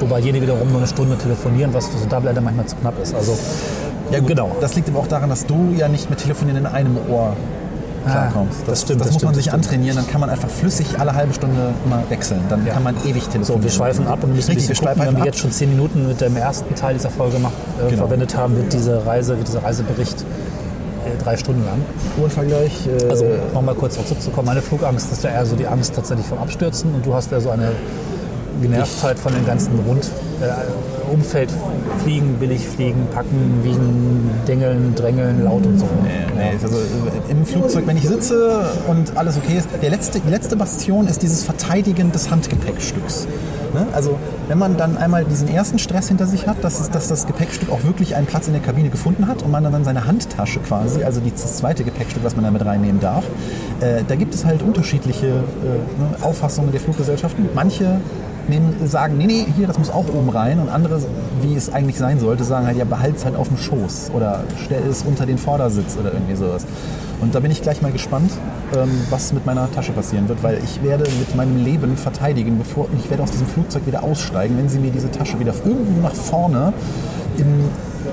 Wobei 0.00 0.20
jene 0.20 0.42
wiederum 0.42 0.68
nur 0.68 0.78
eine 0.78 0.86
Stunde 0.86 1.16
telefonieren, 1.16 1.72
was 1.74 1.88
für 1.88 1.98
so 1.98 2.06
Double-Ender 2.06 2.42
manchmal 2.42 2.66
zu 2.66 2.76
knapp 2.76 3.00
ist. 3.02 3.14
Also, 3.14 3.36
Ja, 4.12 4.18
gut, 4.20 4.28
genau. 4.28 4.50
Das 4.60 4.74
liegt 4.74 4.88
aber 4.88 4.98
auch 5.00 5.06
daran, 5.06 5.28
dass 5.30 5.46
du 5.46 5.74
ja 5.76 5.88
nicht 5.88 6.10
mit 6.10 6.18
Telefonieren 6.20 6.58
in 6.58 6.66
einem 6.66 6.96
Ohr 7.10 7.34
klarkommst. 8.04 8.58
Ah, 8.62 8.70
das 8.70 8.82
stimmt, 8.82 9.00
Das, 9.00 9.06
das 9.08 9.14
muss 9.14 9.22
man 9.22 9.32
stimmt, 9.32 9.36
sich 9.36 9.44
das 9.44 9.52
stimmt. 9.54 9.64
antrainieren, 9.66 9.96
dann 9.96 10.06
kann 10.08 10.20
man 10.20 10.28
einfach 10.30 10.48
flüssig 10.48 10.98
alle 10.98 11.14
halbe 11.14 11.32
Stunde 11.34 11.72
mal 11.88 12.02
wechseln. 12.08 12.40
Dann 12.48 12.66
Ja. 12.66 12.74
kann 12.74 12.82
man 12.82 12.96
ewig 13.04 13.28
telefonieren. 13.28 13.44
So, 13.44 13.62
wir 13.62 13.70
schweifen 13.70 14.06
ab 14.08 14.24
und 14.24 14.34
müssen 14.34 14.50
Richtig, 14.50 14.66
ein 14.66 14.68
wir 14.70 14.74
gucken, 14.76 14.88
schweifen 14.96 15.06
wenn 15.06 15.14
wir 15.16 15.20
ab. 15.22 15.26
jetzt 15.26 15.38
schon 15.38 15.52
zehn 15.52 15.70
Minuten 15.70 16.08
mit 16.08 16.20
dem 16.20 16.36
ersten 16.36 16.74
Teil 16.74 16.94
dieser 16.94 17.10
Folge 17.10 17.34
gemacht, 17.36 17.52
äh, 17.80 17.90
Genau. 17.90 18.02
verwendet 18.02 18.36
haben, 18.36 18.56
wird 18.56 18.72
diese 18.72 19.06
Reise, 19.06 19.36
wird 19.38 19.46
dieser 19.46 19.62
Reisebericht 19.62 20.20
äh, 20.20 21.22
drei 21.22 21.36
Stunden 21.36 21.64
lang. 21.64 21.78
Uhrenvergleich. 22.18 22.86
Äh, 22.88 23.08
Also 23.08 23.24
nochmal 23.54 23.74
kurz 23.76 23.94
zurückzukommen, 23.94 24.46
meine 24.46 24.62
Flugangst 24.62 25.10
ist 25.12 25.22
ja 25.22 25.30
eher 25.30 25.46
so 25.46 25.54
die 25.56 25.66
Angst 25.68 25.94
tatsächlich 25.94 26.26
vom 26.26 26.38
Abstürzen 26.38 26.92
und 26.94 27.06
du 27.06 27.14
hast 27.14 27.30
ja 27.30 27.40
so 27.40 27.50
eine 27.50 27.70
Genervtheit 28.60 29.18
von 29.18 29.32
dem 29.32 29.46
ganzen 29.46 29.78
Rund, 29.86 30.04
äh, 30.40 30.44
Umfeld, 31.12 31.50
Fliegen, 32.02 32.34
billig 32.38 32.66
fliegen, 32.66 33.06
packen, 33.12 33.60
wiegen, 33.62 34.30
dingeln, 34.48 34.94
drängeln, 34.94 35.44
laut 35.44 35.64
und 35.66 35.78
so. 35.78 35.86
Nee, 36.02 36.50
also 36.62 36.76
äh, 36.76 37.30
im 37.30 37.44
Flugzeug, 37.44 37.86
wenn 37.86 37.96
ich 37.96 38.08
sitze 38.08 38.70
und 38.88 39.16
alles 39.16 39.36
okay 39.36 39.58
ist, 39.58 39.68
der 39.80 39.90
letzte, 39.90 40.20
die 40.20 40.30
letzte 40.30 40.56
Bastion 40.56 41.06
ist 41.06 41.22
dieses 41.22 41.44
Verteidigen 41.44 42.12
des 42.12 42.30
Handgepäckstücks. 42.30 43.26
Ne? 43.74 43.86
Also 43.92 44.18
wenn 44.48 44.58
man 44.58 44.76
dann 44.76 44.96
einmal 44.96 45.24
diesen 45.24 45.48
ersten 45.48 45.78
Stress 45.78 46.08
hinter 46.08 46.26
sich 46.26 46.46
hat, 46.46 46.62
dass, 46.62 46.80
es, 46.80 46.90
dass 46.90 47.08
das 47.08 47.26
Gepäckstück 47.26 47.70
auch 47.70 47.84
wirklich 47.84 48.16
einen 48.16 48.26
Platz 48.26 48.46
in 48.46 48.52
der 48.52 48.62
Kabine 48.62 48.90
gefunden 48.90 49.26
hat 49.26 49.42
und 49.42 49.50
man 49.50 49.64
dann 49.64 49.84
seine 49.84 50.06
Handtasche 50.06 50.60
quasi, 50.60 51.04
also 51.04 51.20
das 51.20 51.56
zweite 51.56 51.84
Gepäckstück, 51.84 52.24
was 52.24 52.36
man 52.36 52.44
da 52.44 52.50
mit 52.50 52.64
reinnehmen 52.64 53.00
darf, 53.00 53.24
äh, 53.80 54.02
da 54.06 54.16
gibt 54.16 54.34
es 54.34 54.44
halt 54.44 54.62
unterschiedliche 54.62 55.26
äh, 55.26 55.30
ne, 55.30 56.22
Auffassungen 56.22 56.72
der 56.72 56.80
Fluggesellschaften. 56.80 57.48
Manche 57.54 58.00
nehmen, 58.48 58.74
sagen, 58.86 59.16
nee, 59.18 59.26
nee, 59.26 59.46
hier, 59.56 59.66
das 59.66 59.78
muss 59.78 59.90
auch 59.90 60.08
oben 60.08 60.28
rein. 60.28 60.58
Und 60.58 60.68
andere, 60.68 61.00
wie 61.40 61.54
es 61.54 61.72
eigentlich 61.72 61.98
sein 61.98 62.20
sollte, 62.20 62.44
sagen 62.44 62.66
halt, 62.66 62.76
ja, 62.76 62.84
behalt 62.84 63.16
es 63.16 63.24
halt 63.24 63.36
auf 63.36 63.48
dem 63.48 63.56
Schoß 63.56 64.10
oder 64.14 64.44
stell 64.64 64.82
es 64.88 65.02
unter 65.02 65.26
den 65.26 65.38
Vordersitz 65.38 65.96
oder 65.98 66.12
irgendwie 66.12 66.36
sowas. 66.36 66.66
Und 67.20 67.34
da 67.34 67.40
bin 67.40 67.50
ich 67.50 67.62
gleich 67.62 67.82
mal 67.82 67.92
gespannt, 67.92 68.32
ähm, 68.74 68.90
was 69.10 69.32
mit 69.32 69.46
meiner 69.46 69.70
Tasche 69.70 69.92
passieren 69.92 70.28
wird, 70.28 70.42
weil 70.42 70.58
ich 70.64 70.82
werde 70.82 71.04
mit 71.18 71.36
meinem 71.36 71.62
Leben 71.64 71.96
verteidigen, 71.96 72.58
bevor 72.58 72.88
ich 72.98 73.08
werde 73.10 73.22
aus 73.22 73.30
diesem 73.30 73.46
Flugzeug 73.46 73.86
wieder 73.86 74.02
aussteigen, 74.02 74.56
wenn 74.58 74.68
sie 74.68 74.80
mir 74.80 74.90
diese 74.90 75.10
Tasche 75.10 75.38
wieder 75.38 75.54
irgendwo 75.64 76.00
nach 76.00 76.14
vorne 76.14 76.72
in 77.38 77.68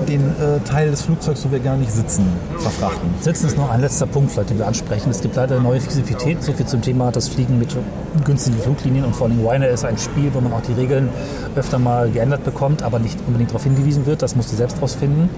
den 0.08 0.20
äh, 0.20 0.60
Teil 0.68 0.90
des 0.90 1.02
Flugzeugs, 1.02 1.44
wo 1.44 1.50
wir 1.50 1.60
gar 1.60 1.76
nicht 1.76 1.92
sitzen, 1.92 2.24
verfrachten. 2.58 3.10
Sitzen 3.20 3.46
ist 3.46 3.56
noch 3.56 3.70
ein 3.70 3.80
letzter 3.80 4.06
Punkt, 4.06 4.32
vielleicht, 4.32 4.50
den 4.50 4.58
wir 4.58 4.66
ansprechen. 4.66 5.10
Es 5.10 5.20
gibt 5.20 5.36
leider 5.36 5.56
eine 5.56 5.64
neue 5.64 5.80
Flexibilität, 5.80 6.42
so 6.42 6.52
viel 6.52 6.66
zum 6.66 6.82
Thema 6.82 7.10
das 7.10 7.28
Fliegen 7.28 7.58
mit 7.58 7.76
günstigen 8.24 8.58
Fluglinien 8.58 9.04
und 9.04 9.14
vor 9.14 9.28
allem 9.28 9.46
Ryanair 9.46 9.70
ist 9.70 9.84
ein 9.84 9.98
Spiel, 9.98 10.32
wo 10.32 10.40
man 10.40 10.52
auch 10.52 10.62
die 10.62 10.72
Regeln 10.72 11.08
öfter 11.56 11.78
mal 11.78 12.10
geändert 12.10 12.44
bekommt, 12.44 12.82
aber 12.82 12.98
nicht 12.98 13.18
unbedingt 13.26 13.50
darauf 13.50 13.64
hingewiesen 13.64 14.06
wird. 14.06 14.22
Das 14.22 14.36
musst 14.36 14.52
du 14.52 14.56
selbst 14.56 14.80
rausfinden. 14.80 15.28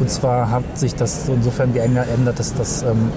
Und 0.00 0.10
zwar 0.10 0.50
hat 0.50 0.78
sich 0.78 0.94
das 0.94 1.28
insofern 1.28 1.72
geändert, 1.72 2.38
dass 2.38 2.54
das 2.54 2.82
ähm, 2.82 3.10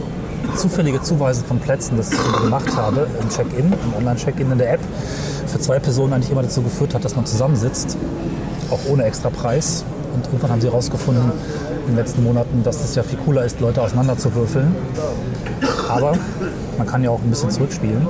zufällige 0.55 1.01
Zuweisen 1.01 1.45
von 1.45 1.59
Plätzen, 1.59 1.97
das 1.97 2.11
ich 2.11 2.41
gemacht 2.41 2.75
habe 2.75 3.07
im 3.21 3.29
Check-in, 3.29 3.65
im 3.65 3.93
Online-Check-in 3.97 4.51
in 4.51 4.57
der 4.57 4.73
App, 4.73 4.81
für 5.47 5.59
zwei 5.59 5.79
Personen 5.79 6.13
eigentlich 6.13 6.31
immer 6.31 6.43
dazu 6.43 6.61
geführt 6.61 6.93
hat, 6.93 7.05
dass 7.05 7.15
man 7.15 7.25
zusammensitzt, 7.25 7.97
auch 8.69 8.79
ohne 8.89 9.03
extra 9.03 9.29
Preis. 9.29 9.83
Und 10.13 10.25
irgendwann 10.27 10.51
haben 10.51 10.61
sie 10.61 10.67
herausgefunden 10.67 11.31
in 11.81 11.87
den 11.87 11.95
letzten 11.95 12.23
Monaten, 12.23 12.63
dass 12.63 12.83
es 12.83 12.95
ja 12.95 13.03
viel 13.03 13.19
cooler 13.19 13.45
ist, 13.45 13.59
Leute 13.59 13.81
auseinanderzuwürfeln. 13.81 14.75
Aber 15.89 16.13
man 16.77 16.87
kann 16.87 17.03
ja 17.03 17.09
auch 17.09 17.21
ein 17.21 17.29
bisschen 17.29 17.49
zurückspielen. 17.49 18.07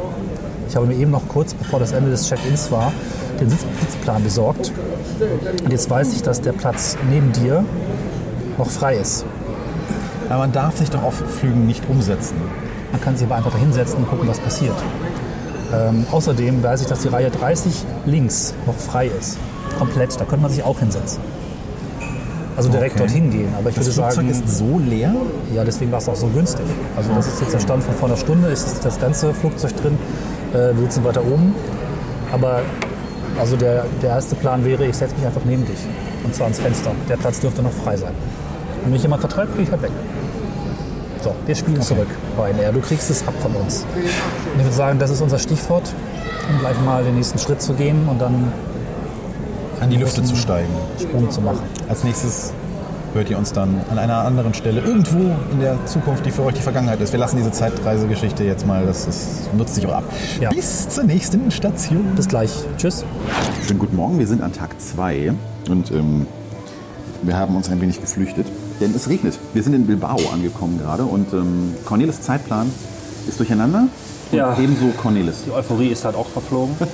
Ich 0.68 0.76
habe 0.76 0.86
mir 0.86 0.96
eben 0.96 1.12
noch 1.12 1.28
kurz, 1.28 1.54
bevor 1.54 1.80
das 1.80 1.92
Ende 1.92 2.12
des 2.12 2.28
Check-ins 2.28 2.72
war, 2.72 2.94
den 3.40 3.50
Sitz 3.50 3.66
Sitzplan 3.82 4.24
besorgt. 4.24 4.72
Und 5.64 5.72
jetzt 5.72 5.90
weiß 5.90 6.14
ich, 6.14 6.22
dass 6.24 6.42
der 6.42 6.54
Platz 6.54 6.98
neben 7.10 7.32
dir 7.34 7.66
noch 8.58 8.70
frei 8.70 8.96
ist. 8.96 9.26
Aber 10.30 10.40
man 10.40 10.52
darf 10.52 10.78
sich 10.78 10.90
doch 10.90 11.04
auf 11.04 11.16
Flügen 11.16 11.66
nicht 11.66 11.90
umsetzen. 11.90 12.38
Man 12.92 13.02
kann 13.02 13.18
sich 13.18 13.26
aber 13.26 13.36
einfach 13.36 13.52
da 13.52 13.58
hinsetzen 13.58 13.98
und 13.98 14.10
gucken, 14.10 14.28
was 14.28 14.40
passiert. 14.40 14.76
Ähm, 15.74 16.06
außerdem 16.12 16.64
weiß 16.64 16.82
ich, 16.82 16.88
dass 16.88 17.02
die 17.02 17.08
Reihe 17.08 17.30
30 17.30 17.74
links 18.06 18.54
noch 18.66 18.76
frei 18.76 19.08
ist. 19.08 19.38
Komplett. 19.78 20.20
Da 20.20 20.26
könnte 20.26 20.44
man 20.44 20.52
sich 20.52 20.64
auch 20.64 20.80
hinsetzen. 20.80 21.22
Also 22.68 22.72
direkt 22.78 22.96
Okay. 22.96 23.04
dorthin 23.06 23.30
gehen. 23.32 23.54
Aber 23.58 23.70
ich 23.70 23.76
Das 23.76 23.86
würde 23.86 23.94
Flugzeug 23.94 24.16
sagen, 24.16 24.30
ist 24.30 24.58
so 24.58 24.80
leer. 24.80 25.14
ja, 25.56 25.64
deswegen 25.64 25.92
war 25.92 26.00
es 26.00 26.08
auch 26.10 26.16
so 26.16 26.28
günstig. 26.28 26.66
Also 26.96 27.10
das 27.16 27.28
ist 27.28 27.42
jetzt 27.42 27.54
der 27.54 27.60
Stand 27.60 27.84
von 27.84 27.96
vor 27.96 28.08
einer 28.08 28.18
Stunde, 28.18 28.48
ist 28.50 28.84
das 28.84 29.00
ganze 29.00 29.34
Flugzeug 29.34 29.76
drin. 29.82 29.98
Äh, 30.54 30.76
wir 30.76 30.82
sitzen 30.84 31.04
weiter 31.04 31.22
oben. 31.22 31.56
Aber 32.32 32.62
also 33.40 33.56
der, 33.56 33.86
der 34.02 34.10
erste 34.12 34.36
Plan 34.36 34.64
wäre, 34.66 34.86
ich 34.86 34.96
setze 34.96 35.16
mich 35.16 35.26
einfach 35.26 35.42
neben 35.46 35.66
dich. 35.66 35.80
Und 36.24 36.36
zwar 36.36 36.46
ans 36.46 36.60
Fenster. 36.60 36.92
Der 37.10 37.18
Platz 37.18 37.40
dürfte 37.40 37.62
noch 37.64 37.72
frei 37.72 37.98
sein. 37.98 38.10
Und 38.12 38.86
wenn 38.86 38.92
mich 38.94 39.02
jemand 39.02 39.22
vertreibt, 39.22 39.56
gehe 39.56 39.64
ich 39.64 39.72
halt 39.72 39.82
weg. 39.82 39.92
So, 41.24 41.36
wir 41.46 41.56
spielen 41.56 41.82
zurück, 41.82 42.08
Ryanair. 42.38 42.72
Du 42.72 42.80
kriegst 42.82 43.10
es 43.10 43.28
ab 43.28 43.34
von 43.42 43.54
uns. 43.56 43.86
Und 43.96 44.60
ich 44.60 44.64
würde 44.66 44.76
sagen, 44.76 44.98
das 45.00 45.12
ist 45.12 45.22
unser 45.22 45.38
Stichwort, 45.40 45.94
um 46.50 46.60
gleich 46.60 46.80
mal 46.84 47.04
den 47.04 47.16
nächsten 47.16 47.38
Schritt 47.38 47.62
zu 47.62 47.74
gehen 47.74 48.08
und 48.10 48.20
dann 48.20 48.52
An 49.82 49.90
die 49.90 49.98
Lüfte 49.98 50.24
zu 50.24 50.36
steigen. 50.36 50.70
Sprung 51.00 51.30
zu 51.32 51.42
machen. 51.42 51.60
Als 51.90 52.04
nächstes 52.04 52.54
hört 53.14 53.30
ihr 53.30 53.38
uns 53.38 53.52
dann 53.52 53.82
an 53.90 53.98
einer 53.98 54.20
anderen 54.20 54.54
Stelle 54.54 54.80
irgendwo 54.82 55.18
in 55.52 55.60
der 55.60 55.84
Zukunft, 55.86 56.26
die 56.26 56.32
für 56.32 56.44
euch 56.44 56.54
die 56.54 56.62
Vergangenheit 56.62 57.02
ist. 57.02 57.12
Wir 57.12 57.20
lassen 57.20 57.38
diese 57.38 57.52
Zeitreisegeschichte 57.52 58.44
jetzt 58.44 58.66
mal, 58.66 58.86
das 58.86 59.08
ist, 59.08 59.54
nutzt 59.58 59.76
sich 59.76 59.86
auch 59.88 59.96
ab. 59.96 60.04
Ja. 60.40 60.50
Bis 60.52 60.88
zur 60.88 61.04
nächsten 61.04 61.52
Station. 61.52 62.06
Bis 62.16 62.28
gleich. 62.28 62.52
Tschüss. 62.78 63.04
Schönen 63.68 63.80
guten 63.80 63.96
Morgen, 63.96 64.20
wir 64.20 64.28
sind 64.28 64.42
an 64.44 64.54
Tag 64.54 64.80
2 64.80 65.34
und 65.70 65.92
ähm, 65.92 66.28
wir 67.24 67.36
haben 67.38 67.56
uns 67.56 67.70
ein 67.70 67.82
wenig 67.82 68.00
geflüchtet, 68.00 68.46
denn 68.80 68.94
es 68.96 69.10
regnet. 69.10 69.38
Wir 69.54 69.64
sind 69.64 69.74
in 69.74 69.88
Bilbao 69.88 70.18
angekommen 70.32 70.80
gerade 70.82 71.04
und 71.04 71.34
ähm, 71.34 71.74
Cornelis 71.86 72.22
Zeitplan 72.22 72.72
ist 73.28 73.40
durcheinander 73.40 73.88
und 74.32 74.38
Ja. 74.38 74.56
ebenso 74.60 74.88
Cornelis. 75.02 75.44
Die 75.46 75.52
Euphorie 75.52 75.88
ist 75.90 76.06
halt 76.06 76.16
auch 76.16 76.28
verflogen. 76.28 76.76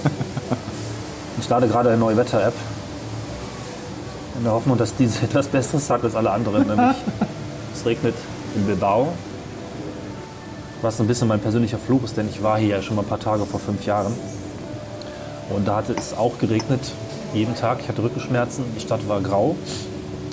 Ich 1.47 1.49
starte 1.49 1.69
gerade 1.69 1.87
eine 1.87 1.97
neue 1.97 2.17
Wetter-App. 2.17 2.53
In 4.37 4.43
der 4.43 4.51
Hoffnung, 4.51 4.77
dass 4.77 4.93
diese 4.97 5.23
etwas 5.23 5.47
Besseres 5.47 5.87
sagt 5.87 6.03
als 6.03 6.13
alle 6.13 6.29
anderen. 6.29 6.67
Nämlich, 6.67 6.97
es 7.73 7.85
regnet 7.85 8.15
in 8.53 8.65
Bilbao. 8.65 9.13
Was 10.81 10.99
ein 10.99 11.07
bisschen 11.07 11.29
mein 11.29 11.39
persönlicher 11.39 11.77
Flug 11.77 12.03
ist, 12.03 12.17
denn 12.17 12.27
ich 12.27 12.43
war 12.43 12.59
hier 12.59 12.75
ja 12.75 12.81
schon 12.81 12.97
mal 12.97 13.03
ein 13.03 13.07
paar 13.07 13.21
Tage 13.21 13.45
vor 13.45 13.61
fünf 13.61 13.85
Jahren. 13.85 14.13
Und 15.49 15.65
da 15.65 15.77
hatte 15.77 15.93
es 15.97 16.17
auch 16.17 16.37
geregnet, 16.37 16.81
jeden 17.33 17.55
Tag. 17.55 17.79
Ich 17.79 17.87
hatte 17.87 18.03
Rückenschmerzen, 18.03 18.65
die 18.75 18.81
Stadt 18.81 19.07
war 19.07 19.21
grau. 19.21 19.55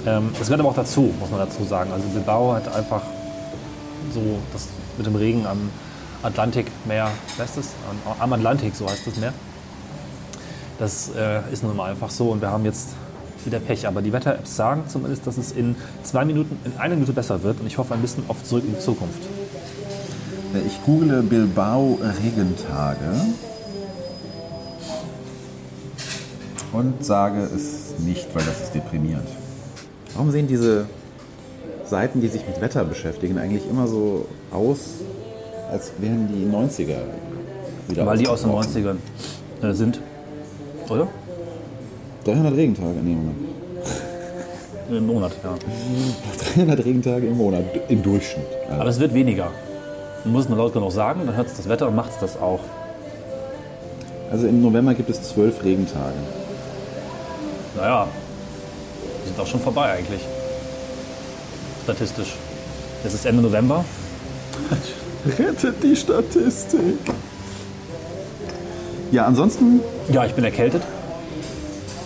Ähm, 0.08 0.30
Es 0.40 0.48
gehört 0.48 0.58
aber 0.58 0.70
auch 0.70 0.74
dazu, 0.74 1.14
muss 1.20 1.30
man 1.30 1.38
dazu 1.38 1.62
sagen. 1.62 1.92
Also 1.92 2.08
Bilbao 2.08 2.54
hat 2.54 2.74
einfach 2.74 3.02
so 4.12 4.20
das 4.52 4.66
mit 4.96 5.06
dem 5.06 5.14
Regen 5.14 5.46
am 5.46 5.70
Atlantikmeer, 6.24 7.08
heißt 7.38 7.56
das? 7.56 7.68
Am, 7.88 8.20
am 8.20 8.32
Atlantik, 8.32 8.74
so 8.74 8.88
heißt 8.88 9.06
das 9.06 9.14
Meer. 9.14 9.32
Das 10.84 11.10
äh, 11.16 11.40
ist 11.50 11.62
nun 11.62 11.74
mal 11.74 11.90
einfach 11.90 12.10
so 12.10 12.28
und 12.28 12.42
wir 12.42 12.50
haben 12.50 12.66
jetzt 12.66 12.90
wieder 13.46 13.58
Pech. 13.58 13.86
Aber 13.86 14.02
die 14.02 14.12
Wetter-Apps 14.12 14.54
sagen 14.54 14.82
zumindest, 14.86 15.26
dass 15.26 15.38
es 15.38 15.50
in 15.50 15.76
zwei 16.02 16.26
Minuten, 16.26 16.58
in 16.66 16.76
einer 16.78 16.94
Minute 16.94 17.14
besser 17.14 17.42
wird 17.42 17.58
und 17.58 17.66
ich 17.66 17.78
hoffe 17.78 17.94
ein 17.94 18.02
bisschen 18.02 18.24
auf 18.28 18.44
zurück 18.44 18.64
in 18.66 18.74
die 18.74 18.78
Zukunft. 18.78 19.22
Ich 20.66 20.84
google 20.84 21.22
Bilbao 21.22 21.98
Regentage 22.22 22.98
und 26.74 27.02
sage 27.02 27.44
es 27.44 27.98
nicht, 28.00 28.26
weil 28.34 28.44
das 28.44 28.64
ist 28.64 28.74
deprimierend. 28.74 29.26
Warum 30.12 30.30
sehen 30.32 30.48
diese 30.48 30.84
Seiten, 31.86 32.20
die 32.20 32.28
sich 32.28 32.46
mit 32.46 32.60
Wetter 32.60 32.84
beschäftigen, 32.84 33.38
eigentlich 33.38 33.66
immer 33.70 33.88
so 33.88 34.26
aus, 34.52 34.80
als 35.70 35.92
wären 35.98 36.28
die 36.28 36.44
90er 36.44 36.96
wieder 37.88 38.04
Weil 38.04 38.18
die 38.18 38.28
aus 38.28 38.42
den 38.42 38.50
ausgebrochen? 38.50 38.98
90ern 39.62 39.66
äh, 39.66 39.72
sind. 39.72 39.98
Oder? 40.88 41.08
300 42.24 42.54
Regentage, 42.56 42.98
nee, 43.02 43.14
Moment. 43.14 43.36
Im 44.90 45.06
Monat, 45.06 45.32
ja. 45.42 45.54
300 46.54 46.84
Regentage 46.84 47.26
im 47.26 47.36
Monat 47.36 47.64
im 47.88 48.02
Durchschnitt. 48.02 48.46
Also, 48.68 48.80
Aber 48.80 48.90
es 48.90 49.00
wird 49.00 49.14
weniger. 49.14 49.50
Man 50.24 50.32
muss 50.34 50.44
es 50.44 50.48
nur 50.48 50.58
laut 50.58 50.72
genug 50.72 50.92
sagen, 50.92 51.22
dann 51.26 51.36
hört 51.36 51.48
es 51.48 51.56
das 51.56 51.68
Wetter 51.68 51.88
und 51.88 51.96
macht 51.96 52.10
es 52.12 52.18
das 52.18 52.36
auch. 52.40 52.60
also 54.30 54.46
im 54.46 54.62
November 54.62 54.94
gibt 54.94 55.08
es 55.10 55.22
12 55.22 55.64
Regentage. 55.64 56.14
Naja, 57.76 58.08
die 59.22 59.28
sind 59.28 59.40
auch 59.40 59.46
schon 59.46 59.60
vorbei 59.60 59.92
eigentlich. 59.92 60.20
Statistisch. 61.84 62.34
Es 63.04 63.14
ist 63.14 63.26
Ende 63.26 63.42
November. 63.42 63.84
Rettet 65.38 65.82
die 65.82 65.96
Statistik. 65.96 66.98
Ja, 69.14 69.26
ansonsten, 69.26 69.78
Ja, 70.10 70.24
ich 70.24 70.34
bin 70.34 70.42
erkältet. 70.44 70.82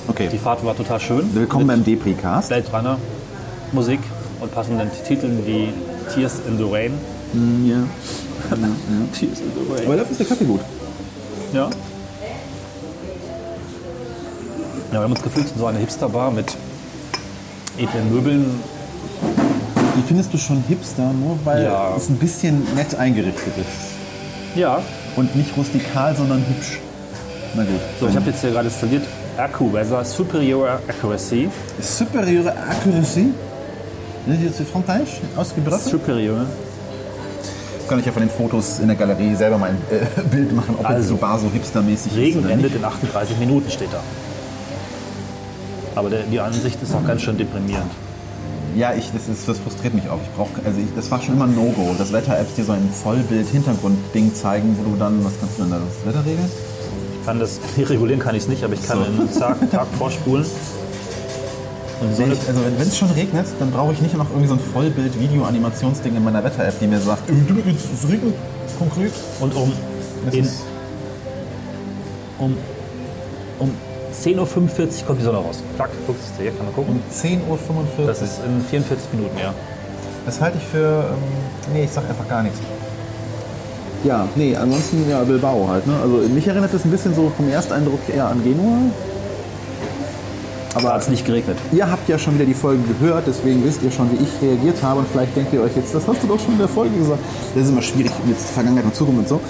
okay. 0.08 0.28
Die 0.30 0.36
Fahrt 0.36 0.62
war 0.62 0.76
total 0.76 1.00
schön. 1.00 1.34
Willkommen 1.34 1.66
beim 1.66 1.82
Depri-Cast. 1.82 2.48
Blade 2.50 2.66
Runner, 2.70 2.98
Musik 3.72 4.00
und 4.40 4.52
passenden 4.54 4.90
Titeln 5.06 5.40
wie 5.46 5.70
Tears 6.14 6.34
in 6.46 6.58
the 6.58 6.64
Rain. 6.64 6.92
Ja. 7.64 7.76
Tears 9.18 9.40
in 9.40 9.46
the 9.54 9.72
Rain. 9.72 9.86
Aber 9.86 9.96
dafür 9.96 10.10
ist 10.10 10.20
der 10.20 10.26
Kaffee 10.26 10.44
gut. 10.44 10.60
Ja. 11.54 11.70
Ja, 14.92 14.92
wir 14.92 15.00
haben 15.00 15.12
uns 15.12 15.22
gefühlt 15.22 15.46
in 15.50 15.58
so 15.58 15.64
eine 15.64 15.78
Hipsterbar 15.78 16.30
mit 16.30 16.58
edlen 17.78 18.12
Möbeln. 18.12 18.60
Die 19.96 20.02
findest 20.06 20.34
du 20.34 20.36
schon 20.36 20.62
hipster, 20.68 21.10
nur 21.14 21.38
weil 21.46 21.64
Ja. 21.64 21.96
es 21.96 22.10
ein 22.10 22.16
bisschen 22.18 22.66
nett 22.74 22.94
eingerichtet 22.96 23.54
ist. 23.56 24.56
Ja. 24.58 24.82
Und 25.16 25.34
nicht 25.36 25.56
rustikal, 25.56 26.14
sondern 26.14 26.44
hübsch. 26.46 26.80
Na 27.54 27.62
gut. 27.62 27.80
So, 28.00 28.08
ich 28.08 28.16
habe 28.16 28.30
jetzt 28.30 28.40
hier 28.40 28.50
gerade 28.50 28.68
installiert 28.68 29.02
AccuWeather 29.36 30.04
Superior 30.04 30.80
Accuracy. 30.88 31.48
Superiore 31.80 32.52
Accuracy. 32.56 33.32
Sind 34.26 34.40
die 34.40 34.46
jetzt 34.46 34.60
Frankreich 34.70 35.20
ausgebracht? 35.36 35.82
Superior. 35.82 36.44
Kann 37.88 38.00
ich 38.00 38.06
ja 38.06 38.12
von 38.12 38.20
den 38.20 38.30
Fotos 38.30 38.80
in 38.80 38.88
der 38.88 38.96
Galerie 38.96 39.34
selber 39.34 39.56
mal 39.56 39.70
ein 39.70 39.78
äh, 39.90 40.20
Bild 40.30 40.52
machen, 40.52 40.74
ob 40.74 40.80
jetzt 40.80 40.90
Also, 40.90 41.14
die 41.14 41.20
Bar 41.20 41.38
so 41.38 41.50
hipstermäßig 41.50 42.12
ist 42.12 42.18
Regen 42.18 42.48
endet 42.50 42.74
in 42.74 42.84
38 42.84 43.38
Minuten, 43.38 43.70
steht 43.70 43.92
da. 43.92 44.00
Aber 45.94 46.10
der, 46.10 46.24
die 46.24 46.38
Ansicht 46.38 46.82
ist 46.82 46.94
auch 46.94 47.06
ganz 47.06 47.22
schön 47.22 47.38
deprimierend. 47.38 47.90
Ja, 48.76 48.92
ich, 48.92 49.10
das, 49.12 49.28
ist, 49.28 49.48
das 49.48 49.58
frustriert 49.58 49.94
mich 49.94 50.08
auch. 50.10 50.18
Ich 50.22 50.30
brauch, 50.36 50.48
also 50.64 50.78
ich, 50.78 50.94
das 50.94 51.10
war 51.10 51.22
schon 51.22 51.34
immer 51.34 51.46
ein 51.46 51.54
No-Go, 51.54 51.94
dass 51.96 52.12
Wetter-Apps 52.12 52.54
dir 52.54 52.64
so 52.64 52.72
ein 52.72 52.88
Vollbild-Hintergrund-Ding 52.92 54.34
zeigen, 54.34 54.76
wo 54.78 54.90
du 54.90 54.96
dann, 54.98 55.24
was 55.24 55.32
kannst 55.40 55.58
du 55.58 55.62
denn 55.62 55.72
da, 55.72 55.78
das 55.78 56.06
Wetter 56.06 56.24
regeln? 56.26 56.50
Ich 57.20 57.26
kann 57.26 57.40
das, 57.40 57.60
regulieren 57.78 58.20
kann 58.20 58.34
ich 58.34 58.42
es 58.42 58.48
nicht, 58.48 58.64
aber 58.64 58.74
ich 58.74 58.86
kann 58.86 59.02
einen 59.02 59.28
Tag, 59.38 59.70
Tag 59.70 59.86
vorspulen. 59.98 60.44
So 62.14 62.22
ich, 62.22 62.30
also 62.30 62.60
wenn 62.64 62.86
es 62.86 62.96
schon 62.96 63.10
regnet, 63.10 63.46
dann 63.58 63.72
brauche 63.72 63.92
ich 63.92 64.00
nicht 64.00 64.16
noch 64.16 64.30
irgendwie 64.30 64.46
so 64.46 64.54
ein 64.54 64.60
Vollbild-Video-Animationsding 64.60 66.14
in 66.14 66.22
meiner 66.22 66.44
Wetter-App, 66.44 66.78
die 66.78 66.86
mir 66.86 67.00
sagt, 67.00 67.28
es 67.28 68.08
regnet 68.08 68.34
konkret. 68.78 69.12
und 69.40 69.54
um 69.56 69.72
in, 70.30 70.48
um 72.38 72.56
Um 73.58 73.74
10.45 74.14 75.00
Uhr 75.00 75.06
kommt 75.06 75.20
die 75.20 75.24
Sonne 75.24 75.38
raus. 75.38 75.62
Klack, 75.74 75.90
guckst 76.06 76.30
du 76.36 76.42
hier, 76.42 76.52
kann 76.52 76.66
man 76.66 76.74
gucken. 76.74 76.94
Um 76.94 77.02
10.45 77.12 77.48
Uhr. 77.48 78.06
Das 78.06 78.22
ist 78.22 78.40
in 78.44 78.60
44 78.64 79.12
Minuten, 79.14 79.36
ja. 79.38 79.52
Das 80.24 80.40
halte 80.40 80.58
ich 80.58 80.64
für. 80.64 81.04
Ähm, 81.10 81.72
nee, 81.72 81.84
ich 81.84 81.90
sag 81.90 82.08
einfach 82.08 82.28
gar 82.28 82.42
nichts. 82.42 82.58
Ja, 84.04 84.28
nee, 84.36 84.54
ansonsten 84.56 85.08
ja 85.10 85.22
Bilbao 85.24 85.68
halt. 85.68 85.86
Ne? 85.86 85.94
Also 86.02 86.16
mich 86.32 86.46
erinnert 86.46 86.72
das 86.72 86.84
ein 86.84 86.90
bisschen 86.90 87.14
so 87.14 87.32
vom 87.36 87.48
Ersteindruck 87.48 88.00
eher 88.14 88.28
an 88.28 88.42
Genua. 88.44 88.78
Aber 90.74 90.92
hat 90.92 91.00
es 91.02 91.08
nicht 91.08 91.24
geregnet. 91.24 91.56
Ihr 91.72 91.90
habt 91.90 92.08
ja 92.08 92.18
schon 92.18 92.34
wieder 92.34 92.44
die 92.44 92.54
Folge 92.54 92.82
gehört, 93.00 93.24
deswegen 93.26 93.64
wisst 93.64 93.82
ihr 93.82 93.90
schon, 93.90 94.10
wie 94.12 94.22
ich 94.22 94.28
reagiert 94.40 94.80
habe. 94.82 95.00
Und 95.00 95.08
vielleicht 95.10 95.34
denkt 95.34 95.52
ihr 95.52 95.62
euch 95.62 95.74
jetzt, 95.74 95.94
das 95.94 96.06
hast 96.06 96.22
du 96.22 96.26
doch 96.28 96.38
schon 96.38 96.52
in 96.52 96.58
der 96.58 96.68
Folge 96.68 96.96
gesagt. 96.96 97.18
Das 97.54 97.64
ist 97.64 97.70
immer 97.70 97.82
schwierig 97.82 98.12
mit 98.26 98.36
Vergangenheit 98.36 98.84
und 98.84 98.94
Zukunft 98.94 99.18
und 99.20 99.28
so. 99.28 99.40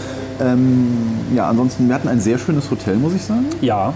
Ähm, 0.41 0.87
ja, 1.35 1.49
ansonsten, 1.49 1.89
wir 1.89 1.95
hatten 1.97 2.09
ein 2.09 2.21
sehr 2.21 2.39
schönes 2.39 2.71
Hotel, 2.71 2.95
muss 2.97 3.13
ich 3.15 3.23
sagen. 3.23 3.47
Ja, 3.61 3.93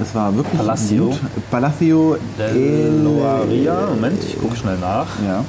Es 0.00 0.14
war 0.14 0.34
wirklich 0.34 0.56
Palacio. 0.56 1.06
gut. 1.06 1.20
Palacio 1.50 2.16
Del 2.38 3.00
Loaria. 3.04 3.88
Moment, 3.94 4.22
ich 4.24 4.40
gucke 4.40 4.56
schnell 4.56 4.78
nach. 4.78 5.06
Ja. 5.26 5.44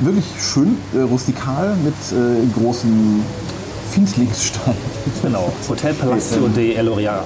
Wirklich 0.00 0.24
schön, 0.40 0.76
äh, 0.94 1.00
rustikal 1.00 1.74
mit 1.82 1.94
äh, 2.12 2.46
großen 2.60 3.20
Findlingssteinen. 3.90 4.76
Genau, 5.22 5.50
Hotel 5.68 5.92
Palacio 5.94 6.46
de 6.48 6.74
Eloriaga. 6.74 7.24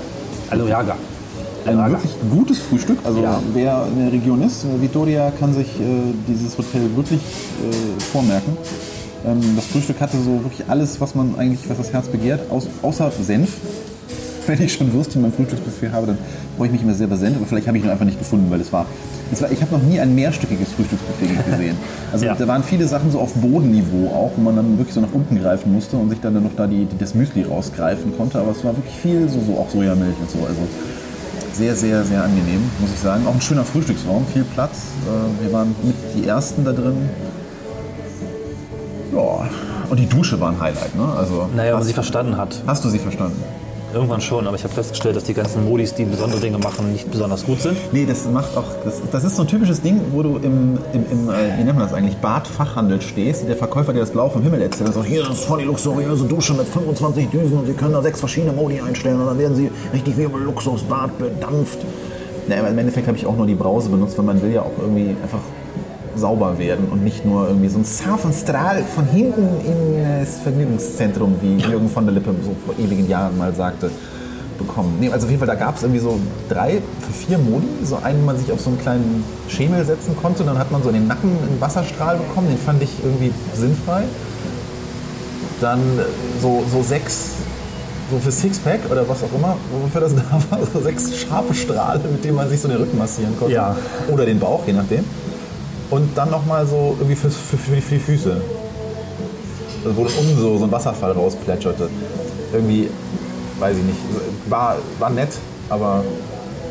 Eloriaga. 0.51 0.97
Ein 1.67 1.91
wirklich 1.91 2.13
gutes 2.31 2.59
Frühstück. 2.61 2.99
Also 3.05 3.21
Ja. 3.23 3.41
wer 3.53 3.87
in 3.95 4.03
der 4.03 4.13
Region 4.13 4.43
ist, 4.43 4.65
äh, 4.65 4.81
Vitoria 4.81 5.31
kann 5.39 5.53
sich 5.55 5.69
äh, 5.81 6.13
dieses 6.27 6.57
Hotel 6.57 6.83
wirklich 6.97 7.21
äh, 7.21 8.01
vormerken. 8.11 8.57
Ähm, 9.25 9.41
das 9.55 9.67
Frühstück 9.67 10.01
hatte 10.01 10.17
so 10.17 10.43
wirklich 10.43 10.69
alles, 10.69 11.01
was 11.01 11.15
man 11.15 11.35
eigentlich, 11.39 11.61
was 11.69 11.77
das 11.77 11.93
Herz 11.93 12.09
begehrt, 12.09 12.51
aus, 12.51 12.67
außer 12.83 13.13
Senf. 13.23 13.51
Wenn 14.47 14.61
ich 14.63 14.73
schon 14.75 14.93
Würstchen 14.93 15.17
in 15.17 15.23
meinem 15.23 15.33
Frühstücksbuffet 15.33 15.93
habe, 15.93 16.07
dann 16.07 16.19
freue 16.57 16.67
ich 16.69 16.73
mich 16.73 16.83
immer 16.83 16.95
sehr 16.95 17.09
Senf. 17.17 17.37
Aber 17.37 17.47
vielleicht 17.47 17.67
habe 17.69 17.79
ich 17.79 17.85
ihn 17.85 17.91
einfach 17.91 18.05
nicht 18.05 18.19
gefunden, 18.19 18.51
weil 18.51 18.61
es 18.61 18.73
war, 18.73 18.87
es 19.33 19.41
war 19.43 19.51
ich 19.51 19.61
habe 19.63 19.73
noch 19.75 19.83
nie 19.83 20.01
ein 20.01 20.15
mehrstöckiges 20.15 20.73
Frühstücksbuffet 20.73 21.29
gesehen. 21.51 21.77
Also 22.13 22.25
Ja. 22.27 22.35
da 22.35 22.47
waren 22.49 22.63
viele 22.65 22.87
Sachen 22.89 23.11
so 23.11 23.21
auf 23.21 23.35
Bodenniveau 23.35 24.09
auch, 24.15 24.33
wo 24.37 24.43
man 24.43 24.57
dann 24.57 24.79
wirklich 24.79 24.95
so 24.95 25.01
nach 25.01 25.13
unten 25.13 25.41
greifen 25.41 25.73
musste 25.73 25.97
und 25.97 26.11
sich 26.11 26.21
dann 26.21 26.35
noch 26.35 26.55
da 26.57 26.67
die, 26.67 26.85
die, 26.87 26.99
das 26.99 27.15
Müsli 27.15 27.43
rausgreifen 27.43 28.17
konnte. 28.17 28.39
Aber 28.39 28.51
es 28.53 28.65
war 28.65 28.77
wirklich 28.77 28.95
viel, 28.97 29.29
so, 29.29 29.41
so 29.47 29.59
auch 29.59 29.71
Sojamilch 29.71 30.17
und 30.21 30.31
so. 30.31 30.39
Also 30.47 30.61
sehr, 31.53 31.77
sehr, 31.77 32.03
sehr 32.05 32.23
angenehm, 32.25 32.63
muss 32.81 32.91
ich 32.95 33.01
sagen. 33.01 33.27
Auch 33.27 33.35
ein 33.35 33.41
schöner 33.41 33.65
Frühstücksraum, 33.65 34.25
viel 34.33 34.45
Platz. 34.45 34.79
Äh, 35.07 35.45
Wir 35.45 35.53
waren 35.53 35.75
mit 35.83 35.95
die 36.17 36.27
Ersten 36.27 36.65
da 36.65 36.73
drin. 36.73 36.95
Ja, 39.15 39.49
und 39.91 39.99
die 40.01 40.07
Dusche 40.07 40.41
war 40.41 40.51
ein 40.51 40.59
Highlight, 40.61 40.97
ne? 40.97 41.05
Also, 41.19 41.49
Naja, 41.55 41.73
wenn 41.73 41.79
man 41.81 41.83
sie 41.87 41.93
verstanden 41.93 42.37
hat. 42.39 42.63
hast 42.67 42.83
du 42.85 42.89
sie 42.89 42.99
verstanden? 42.99 43.43
Irgendwann 43.93 44.23
schon, 44.23 44.47
aber 44.47 44.57
ich 44.57 44.65
habe 44.65 44.73
festgestellt, 44.73 45.17
dass 45.17 45.25
die 45.25 45.35
ganzen 45.35 45.65
Modis, 45.65 45.95
die 45.95 46.05
besondere 46.05 46.41
Dinge 46.41 46.59
machen, 46.59 46.93
nicht 46.93 47.11
besonders 47.11 47.45
gut 47.45 47.61
sind. 47.61 47.77
Nee, 47.93 48.07
das 48.07 48.27
macht 48.27 48.57
auch, 48.57 48.65
das, 48.85 49.03
das 49.11 49.25
ist 49.25 49.37
so 49.37 49.43
ein 49.43 49.49
typisches 49.49 49.83
Ding, 49.83 50.01
wo 50.13 50.23
du 50.23 50.37
im, 50.37 50.79
im, 50.95 51.05
im 51.11 51.29
äh, 51.29 51.59
wie 51.59 51.65
nennt 51.65 51.79
man 51.79 51.87
das 51.87 51.93
eigentlich, 51.93 52.17
Badfachhandel 52.17 53.03
stehst, 53.03 53.47
der 53.47 53.57
Verkäufer 53.57 53.93
dir 53.93 54.01
das 54.01 54.11
Blau 54.11 54.31
vom 54.31 54.43
Himmel 54.43 54.63
erzählt 54.63 54.89
und 54.89 54.95
sagt, 54.95 55.07
hier, 55.07 55.29
ist 55.31 55.45
voll 55.45 55.59
die 55.59 55.67
luxuriöse 55.67 56.25
Dusche 56.25 56.55
mit 56.55 56.69
25 56.69 57.29
Düsen 57.29 57.59
und 57.59 57.67
Sie 57.67 57.75
können 57.75 57.93
da 57.93 58.01
sechs 58.01 58.21
verschiedene 58.21 58.53
Modi 58.53 58.81
einstellen 58.81 59.21
und 59.21 59.27
dann 59.27 59.39
werden 59.39 59.57
Sie 59.57 59.71
richtig 59.93 60.17
wie 60.17 60.23
im 60.23 60.45
Luxusbad 60.45 61.19
bedampft. 61.19 61.81
Na, 62.49 62.57
aber 62.57 62.69
im 62.69 62.79
Endeffekt 62.79 63.07
habe 63.07 63.19
ich 63.19 63.27
auch 63.27 63.37
nur 63.37 63.47
die 63.47 63.55
Brause 63.55 63.91
benutzt, 63.91 64.17
weil 64.17 64.25
man 64.25 64.41
will 64.41 64.53
ja 64.53 64.63
auch 64.63 64.73
irgendwie 64.81 65.15
einfach 65.23 65.41
sauber 66.17 66.59
werden 66.59 66.89
und 66.91 67.05
nicht 67.05 67.25
nur 67.25 67.49
irgendwie 67.49 67.69
so 67.69 67.79
ein 67.79 67.85
Surfenstrahl 67.85 68.83
von 68.85 69.07
hinten 69.07 69.49
in 69.65 70.21
das 70.21 70.41
Vergnügungszentrum, 70.41 71.37
wie 71.41 71.57
Jürgen 71.57 71.89
von 71.89 72.05
der 72.05 72.15
Lippe 72.15 72.35
so 72.45 72.55
vor 72.67 72.75
ewigen 72.79 73.09
Jahren 73.09 73.37
mal 73.39 73.55
sagte, 73.55 73.91
bekommen. 74.59 74.97
Nee, 75.01 75.11
also 75.11 75.27
auf 75.27 75.31
jeden 75.31 75.41
Fall, 75.41 75.49
da 75.49 75.55
gab 75.55 75.77
es 75.77 75.83
irgendwie 75.83 76.01
so 76.01 76.19
drei, 76.49 76.81
vier 77.27 77.39
Modi. 77.39 77.67
So 77.85 77.97
einen, 77.97 78.25
man 78.25 78.39
sich 78.39 78.51
auf 78.53 78.61
so 78.61 78.71
einen 78.71 78.79
kleinen 78.79 79.25
Schemel 79.49 79.85
setzen 79.85 80.17
konnte 80.17 80.43
und 80.43 80.49
dann 80.49 80.59
hat 80.59 80.71
man 80.71 80.83
so 80.83 80.89
in 80.89 80.95
den 80.95 81.07
Nacken 81.07 81.31
einen 81.31 81.61
Wasserstrahl 81.61 82.17
bekommen, 82.17 82.49
den 82.49 82.59
fand 82.59 82.83
ich 82.83 82.91
irgendwie 83.03 83.33
sinnfrei. 83.55 84.05
Dann 85.61 85.81
so, 86.41 86.65
so 86.71 86.83
sechs, 86.83 87.31
so 88.11 88.19
für 88.19 88.33
Sixpack 88.33 88.81
oder 88.91 89.09
was 89.09 89.23
auch 89.23 89.33
immer, 89.35 89.57
wofür 89.83 90.01
das 90.01 90.15
da 90.17 90.23
war, 90.51 90.59
so 90.73 90.81
sechs 90.81 91.17
scharfe 91.17 91.55
Strahle, 91.55 92.01
mit 92.11 92.25
denen 92.25 92.37
man 92.37 92.49
sich 92.49 92.61
so 92.61 92.69
den 92.69 92.79
Rücken 92.79 92.99
massieren 92.99 93.37
konnte. 93.39 93.55
Ja. 93.55 93.77
Oder 94.13 94.27
den 94.27 94.39
Bauch, 94.39 94.67
je 94.67 94.73
nachdem. 94.73 95.05
Und 95.93 96.17
dann 96.17 96.31
nochmal 96.31 96.67
so 96.67 96.97
irgendwie 96.99 97.15
für, 97.17 97.31
für, 97.31 97.57
für, 97.59 97.75
die, 97.77 97.81
für 97.83 97.95
die 97.97 98.01
Füße. 98.01 98.41
Also 99.85 99.97
wo 99.97 100.03
um 100.03 100.39
so, 100.41 100.59
so 100.59 100.65
ein 100.65 100.73
Wasserfall 100.73 101.13
rausplätscherte. 101.13 101.89
Irgendwie, 102.53 102.89
weiß 103.59 103.77
ich 103.77 103.83
nicht, 103.85 103.99
war, 104.49 104.77
war 104.99 105.11
nett, 105.11 105.31
aber, 105.69 106.03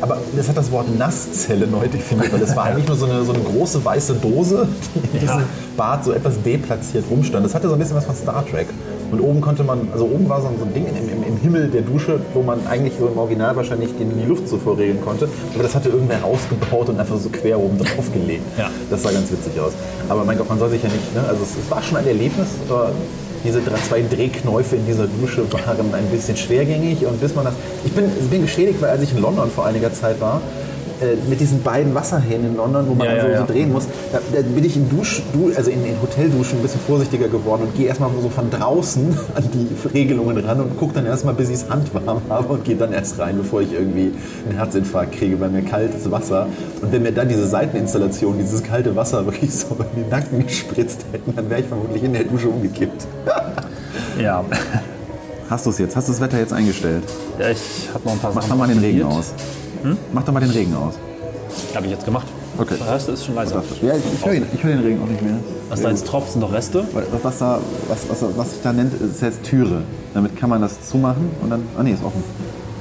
aber 0.00 0.18
das 0.36 0.48
hat 0.48 0.56
das 0.56 0.70
Wort 0.72 0.86
Nasszelle 0.98 1.66
neu 1.66 1.86
definiert, 1.88 2.32
weil 2.32 2.40
das 2.40 2.56
war 2.56 2.64
eigentlich 2.66 2.88
nur 2.88 2.96
so 2.96 3.06
eine, 3.06 3.24
so 3.24 3.32
eine 3.32 3.42
große 3.42 3.84
weiße 3.84 4.14
Dose, 4.14 4.66
die 4.94 5.16
in 5.18 5.26
Ja. 5.26 5.34
diesem 5.36 5.48
Bad 5.76 6.04
so 6.04 6.12
etwas 6.12 6.42
deplatziert 6.42 7.04
rumstand. 7.10 7.44
Das 7.44 7.54
hatte 7.54 7.68
so 7.68 7.74
ein 7.74 7.78
bisschen 7.78 7.96
was 7.96 8.04
von 8.04 8.16
Star 8.16 8.44
Trek. 8.46 8.66
Und 9.12 9.20
oben 9.20 9.42
konnte 9.42 9.62
man, 9.62 9.88
also 9.92 10.06
oben 10.06 10.26
war 10.26 10.40
so 10.40 10.48
ein 10.48 10.74
Ding 10.74 10.86
im, 10.86 11.08
im, 11.08 11.22
im 11.22 11.36
Himmel 11.36 11.68
der 11.68 11.82
Dusche, 11.82 12.18
wo 12.32 12.42
man 12.42 12.66
eigentlich 12.66 12.94
so 12.98 13.06
im 13.08 13.18
Original 13.18 13.54
wahrscheinlich 13.54 13.90
die, 13.98 14.04
die 14.04 14.26
Luft 14.26 14.48
so 14.48 14.56
vorregeln 14.56 15.02
konnte. 15.02 15.28
Aber 15.52 15.62
das 15.62 15.74
hatte 15.74 15.90
irgendwer 15.90 16.22
rausgebaut 16.22 16.88
und 16.88 16.98
einfach 16.98 17.18
so 17.18 17.28
quer 17.28 17.60
oben 17.60 17.78
drauf 17.78 18.10
gelegt. 18.10 18.42
Ja. 18.56 18.70
Das 18.90 19.02
sah 19.02 19.10
ganz 19.10 19.30
witzig 19.30 19.60
aus. 19.60 19.72
Aber 20.08 20.24
mein 20.24 20.38
Gott, 20.38 20.48
man 20.48 20.58
soll 20.58 20.70
sich 20.70 20.82
ja 20.82 20.88
nicht, 20.88 21.14
ne? 21.14 21.22
also 21.28 21.42
es, 21.42 21.62
es 21.62 21.70
war 21.70 21.82
schon 21.82 21.98
ein 21.98 22.06
Erlebnis, 22.06 22.48
aber 22.68 22.92
diese 23.44 23.60
drei, 23.60 23.76
zwei 23.86 24.02
Drehknäufe 24.02 24.76
in 24.76 24.86
dieser 24.86 25.06
Dusche 25.06 25.42
waren 25.52 25.94
ein 25.94 26.06
bisschen 26.10 26.36
schwergängig 26.36 27.04
und 27.04 27.20
bis 27.20 27.34
man 27.34 27.44
das, 27.44 27.54
ich 27.84 27.92
bin, 27.92 28.04
bin 28.30 28.42
geschädigt, 28.42 28.80
weil 28.80 28.90
als 28.90 29.02
ich 29.02 29.12
in 29.12 29.20
London 29.20 29.50
vor 29.50 29.66
einiger 29.66 29.92
Zeit 29.92 30.20
war, 30.20 30.40
äh, 31.02 31.16
mit 31.28 31.40
diesen 31.40 31.62
beiden 31.62 31.94
Wasserhähnen 31.94 32.52
in 32.52 32.56
London, 32.56 32.86
wo 32.88 32.94
man 32.94 33.06
Ja, 33.06 33.22
so, 33.22 33.28
ja, 33.28 33.38
so 33.40 33.52
drehen 33.52 33.72
muss, 33.72 33.86
da, 34.12 34.20
da 34.32 34.42
bin 34.42 34.64
ich 34.64 34.76
in 34.76 34.88
Dusch, 34.88 35.22
du, 35.32 35.52
also 35.54 35.70
in, 35.70 35.84
in 35.84 36.00
Hotelduschen 36.00 36.58
ein 36.58 36.62
bisschen 36.62 36.80
vorsichtiger 36.80 37.28
geworden 37.28 37.62
und 37.62 37.76
gehe 37.76 37.86
erstmal 37.86 38.10
so 38.20 38.28
von 38.28 38.50
draußen 38.50 39.18
an 39.34 39.44
die 39.52 39.68
Regelungen 39.88 40.38
ran 40.38 40.60
und 40.60 40.78
gucke 40.78 40.94
dann 40.94 41.06
erstmal, 41.06 41.34
bis 41.34 41.48
ich 41.48 41.60
das 41.60 41.70
Hand 41.70 41.92
warm 41.94 42.22
habe 42.28 42.52
und 42.52 42.64
gehe 42.64 42.76
dann 42.76 42.92
erst 42.92 43.18
rein, 43.18 43.36
bevor 43.36 43.62
ich 43.62 43.72
irgendwie 43.72 44.12
einen 44.48 44.56
Herzinfarkt 44.56 45.12
kriege, 45.12 45.40
weil 45.40 45.50
mir 45.50 45.62
kaltes 45.62 46.10
Wasser. 46.10 46.46
Und 46.80 46.92
wenn 46.92 47.02
mir 47.02 47.12
dann 47.12 47.28
diese 47.28 47.46
Seiteninstallation, 47.46 48.38
dieses 48.38 48.62
kalte 48.62 48.94
Wasser 48.96 49.26
wirklich 49.26 49.52
so 49.54 49.76
in 49.94 50.02
den 50.02 50.10
Nacken 50.10 50.46
gespritzt 50.46 51.04
hätten, 51.12 51.34
dann 51.34 51.50
wäre 51.50 51.60
ich 51.60 51.66
vermutlich 51.66 52.02
in 52.02 52.12
der 52.12 52.24
Dusche 52.24 52.48
umgekippt. 52.48 53.06
Ja, 54.20 54.44
Hast 55.52 55.66
du 55.66 55.70
es 55.70 55.78
jetzt? 55.78 55.96
Hast 55.96 56.08
du 56.08 56.12
das 56.12 56.20
Wetter 56.22 56.38
jetzt 56.38 56.54
eingestellt? 56.54 57.02
ja 57.38 57.50
ich 57.50 57.90
habe 57.92 58.04
noch 58.06 58.12
ein 58.12 58.18
paar 58.18 58.32
Mach 58.32 58.40
Sachen 58.40 58.52
doch 58.52 58.56
mal 58.56 58.68
den 58.68 58.78
Regen 58.78 59.00
probiert. 59.00 59.26
Aus. 59.90 59.96
Mach 60.12 60.22
doch 60.24 60.32
mal 60.32 60.40
den 60.40 60.50
Regen 60.50 60.74
aus. 60.74 60.94
Habe 61.74 61.86
ich 61.86 61.92
jetzt 61.92 62.04
gemacht. 62.04 62.26
Okay. 62.58 62.74
Hörst 62.84 63.08
du, 63.08 63.12
ist 63.12 63.24
schon 63.24 63.34
leiser. 63.34 63.62
Ja, 63.82 63.94
ich, 63.94 64.02
ich 64.12 64.24
höre 64.24 64.34
ich 64.34 64.62
hör 64.62 64.70
den 64.72 64.80
Regen 64.80 65.02
auch 65.02 65.06
nicht 65.08 65.22
mehr. 65.22 65.36
Was 65.70 65.80
da 65.82 65.88
jetzt 65.90 66.06
tropft, 66.06 66.32
sind 66.32 66.40
noch 66.40 66.52
Reste. 66.52 66.84
Was, 66.92 67.04
was, 67.22 67.38
da, 67.38 67.58
was, 67.88 68.08
was, 68.08 68.36
was 68.36 68.50
sich 68.52 68.62
da 68.62 68.72
nennt, 68.72 68.92
ist 69.00 69.22
jetzt 69.22 69.42
Türe. 69.42 69.82
Damit 70.14 70.36
kann 70.36 70.50
man 70.50 70.60
das 70.60 70.86
zumachen 70.88 71.30
und 71.42 71.50
dann. 71.50 71.62
Ah, 71.78 71.82
nee, 71.82 71.92
ist 71.92 72.04
offen. 72.04 72.22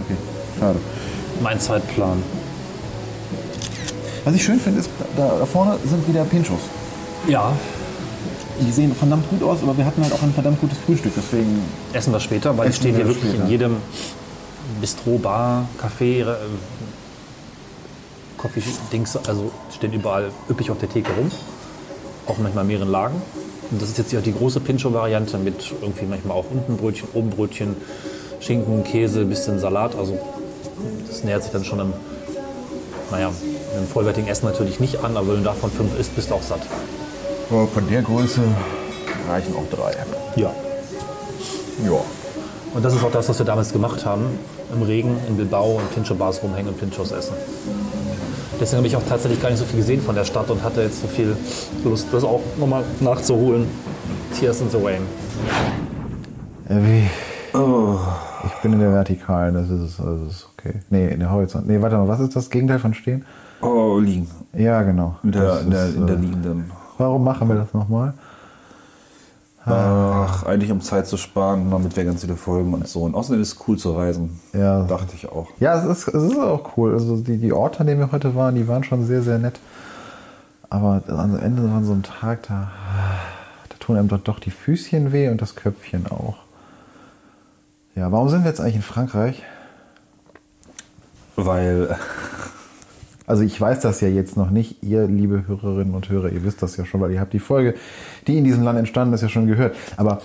Okay, 0.05 0.17
schade. 0.59 0.79
Mein 1.41 1.59
Zeitplan. 1.59 2.21
Was 4.25 4.35
ich 4.35 4.43
schön 4.43 4.59
finde, 4.59 4.81
ist, 4.81 4.89
da, 5.17 5.31
da 5.39 5.45
vorne 5.45 5.77
sind 5.89 6.07
wieder 6.07 6.23
Pinchos. 6.25 6.59
Ja, 7.27 7.51
Die 8.59 8.71
sehen 8.71 8.93
verdammt 8.93 9.27
gut 9.29 9.41
aus, 9.43 9.59
aber 9.63 9.75
wir 9.77 9.85
hatten 9.85 10.03
halt 10.03 10.13
auch 10.13 10.21
ein 10.21 10.33
verdammt 10.33 10.59
gutes 10.61 10.77
Frühstück. 10.85 11.13
Deswegen. 11.15 11.61
essen 11.93 12.13
wir 12.13 12.19
später, 12.19 12.55
weil 12.57 12.67
die 12.69 12.75
stehen 12.75 12.95
hier 12.95 13.07
wirklich 13.07 13.29
später. 13.29 13.43
in 13.45 13.49
jedem 13.49 13.77
Bistro, 14.79 15.17
Bar, 15.17 15.67
Café, 15.81 16.21
äh, 16.21 16.35
Coffee-Dings, 18.37 19.17
also 19.27 19.51
stehen 19.75 19.93
überall 19.93 20.31
üppig 20.49 20.71
auf 20.71 20.79
der 20.79 20.89
Theke 20.89 21.11
rum. 21.13 21.31
Auch 22.27 22.37
manchmal 22.37 22.63
in 22.63 22.69
mehreren 22.69 22.89
Lagen. 22.89 23.21
Und 23.69 23.81
das 23.81 23.89
ist 23.89 23.97
jetzt 23.97 24.09
hier 24.11 24.21
die 24.21 24.33
große 24.33 24.59
Pincho-Variante 24.59 25.37
mit 25.37 25.73
irgendwie 25.81 26.05
manchmal 26.05 26.37
auch 26.37 26.45
unten 26.51 26.77
Brötchen, 26.77 27.07
oben 27.13 27.29
Brötchen, 27.29 27.75
Schinken, 28.39 28.83
Käse, 28.83 29.25
bisschen 29.25 29.59
Salat. 29.59 29.95
Also 29.95 30.19
das 31.07 31.23
nähert 31.23 31.43
sich 31.43 31.51
dann 31.51 31.63
schon 31.63 31.79
einem, 31.79 31.93
naja, 33.11 33.31
einem 33.75 33.87
vollwertigen 33.87 34.29
Essen 34.29 34.47
natürlich 34.47 34.79
nicht 34.79 35.03
an, 35.03 35.15
aber 35.15 35.29
wenn 35.29 35.37
du 35.37 35.43
davon 35.43 35.71
fünf 35.71 35.97
isst, 35.99 36.15
bist 36.15 36.31
du 36.31 36.35
auch 36.35 36.43
satt. 36.43 36.61
Aber 37.49 37.67
von 37.67 37.87
der 37.89 38.01
Größe 38.01 38.41
reichen 39.29 39.55
auch 39.55 39.75
drei. 39.75 39.95
Ja. 40.35 40.53
Ja. 41.85 42.01
Und 42.73 42.85
das 42.85 42.93
ist 42.93 43.03
auch 43.03 43.11
das, 43.11 43.27
was 43.27 43.37
wir 43.37 43.45
damals 43.45 43.73
gemacht 43.73 44.05
haben. 44.05 44.23
Im 44.73 44.81
Regen 44.81 45.17
in 45.27 45.35
Bilbao 45.35 45.77
und 45.77 45.93
Pincho-Bars 45.93 46.41
rumhängen 46.41 46.69
und 46.71 46.79
Pinchos 46.79 47.11
essen. 47.11 47.33
Deswegen 48.59 48.77
habe 48.77 48.87
ich 48.87 48.95
auch 48.95 49.03
tatsächlich 49.07 49.41
gar 49.41 49.49
nicht 49.49 49.59
so 49.59 49.65
viel 49.65 49.79
gesehen 49.79 50.01
von 50.01 50.15
der 50.15 50.23
Stadt 50.23 50.49
und 50.49 50.63
hatte 50.63 50.81
jetzt 50.83 51.01
so 51.01 51.07
viel 51.07 51.35
Lust, 51.83 52.07
das 52.11 52.23
auch 52.23 52.41
nochmal 52.57 52.83
nachzuholen. 52.99 53.67
Tears 54.39 54.61
in 54.61 54.69
the 54.69 54.77
Rain. 54.77 55.01
Wie? 56.69 57.09
Ich 58.45 58.53
bin 58.61 58.73
in 58.73 58.79
der 58.79 58.93
Vertikalen, 58.93 59.55
das 59.55 59.69
ist, 59.69 59.99
das 59.99 60.21
ist 60.21 60.47
okay. 60.57 60.75
Nee, 60.89 61.09
in 61.09 61.19
der 61.19 61.31
Horizont. 61.31 61.67
Nee, 61.67 61.81
warte 61.81 61.97
mal, 61.97 62.07
was 62.07 62.19
ist 62.19 62.35
das 62.35 62.49
Gegenteil 62.49 62.79
von 62.79 62.93
stehen? 62.93 63.25
Oh, 63.61 63.99
liegen. 63.99 64.29
Ja, 64.53 64.81
genau. 64.83 65.17
In 65.23 65.31
der, 65.31 65.61
in 65.61 65.69
der, 65.69 65.87
in 65.87 66.07
der 66.07 66.15
äh, 66.15 66.19
liegenden. 66.19 66.71
Warum 66.97 67.23
machen 67.23 67.49
wir 67.49 67.55
das 67.55 67.73
nochmal? 67.73 68.13
Ach, 69.63 70.43
eigentlich 70.43 70.71
um 70.71 70.81
Zeit 70.81 71.07
zu 71.07 71.17
sparen, 71.17 71.69
damit 71.69 71.95
wir 71.95 72.03
ganz 72.03 72.21
viele 72.21 72.35
Folgen 72.35 72.73
und 72.73 72.87
so. 72.87 73.03
Und 73.03 73.13
außerdem 73.13 73.41
ist 73.41 73.53
es 73.53 73.67
cool 73.67 73.77
zu 73.77 73.91
reisen. 73.91 74.39
Ja. 74.53 74.83
Dachte 74.83 75.13
ich 75.15 75.29
auch. 75.29 75.47
Ja, 75.59 75.77
es 75.77 75.85
ist, 75.85 76.07
es 76.07 76.23
ist 76.31 76.39
auch 76.39 76.77
cool. 76.77 76.93
Also 76.93 77.17
die, 77.17 77.37
die 77.37 77.53
Orte, 77.53 77.81
an 77.81 77.87
denen 77.87 77.99
wir 77.99 78.11
heute 78.11 78.33
waren, 78.33 78.55
die 78.55 78.67
waren 78.67 78.83
schon 78.83 79.05
sehr, 79.05 79.21
sehr 79.21 79.37
nett. 79.37 79.59
Aber 80.69 81.03
am 81.07 81.37
Ende 81.37 81.61
von 81.61 81.83
so 81.83 81.91
einem 81.91 82.03
Tag, 82.03 82.43
da, 82.47 82.71
da 83.69 83.75
tun 83.79 83.97
einem 83.97 84.07
doch, 84.07 84.19
doch 84.19 84.39
die 84.39 84.51
Füßchen 84.51 85.11
weh 85.11 85.29
und 85.29 85.41
das 85.41 85.55
Köpfchen 85.55 86.07
auch. 86.07 86.37
Ja, 87.95 88.11
warum 88.11 88.29
sind 88.29 88.43
wir 88.43 88.49
jetzt 88.49 88.61
eigentlich 88.61 88.77
in 88.77 88.81
Frankreich? 88.81 89.43
Weil, 91.35 91.95
Also 93.31 93.43
ich 93.43 93.61
weiß 93.61 93.79
das 93.79 94.01
ja 94.01 94.09
jetzt 94.09 94.35
noch 94.35 94.49
nicht. 94.49 94.83
Ihr, 94.83 95.07
liebe 95.07 95.45
Hörerinnen 95.47 95.95
und 95.95 96.09
Hörer, 96.09 96.33
ihr 96.33 96.43
wisst 96.43 96.61
das 96.61 96.75
ja 96.75 96.83
schon, 96.83 96.99
weil 96.99 97.11
ihr 97.11 97.21
habt 97.21 97.31
die 97.31 97.39
Folge, 97.39 97.75
die 98.27 98.37
in 98.37 98.43
diesem 98.43 98.61
Land 98.61 98.77
entstanden 98.77 99.13
ist, 99.13 99.21
ja 99.21 99.29
schon 99.29 99.47
gehört. 99.47 99.73
Aber 99.95 100.21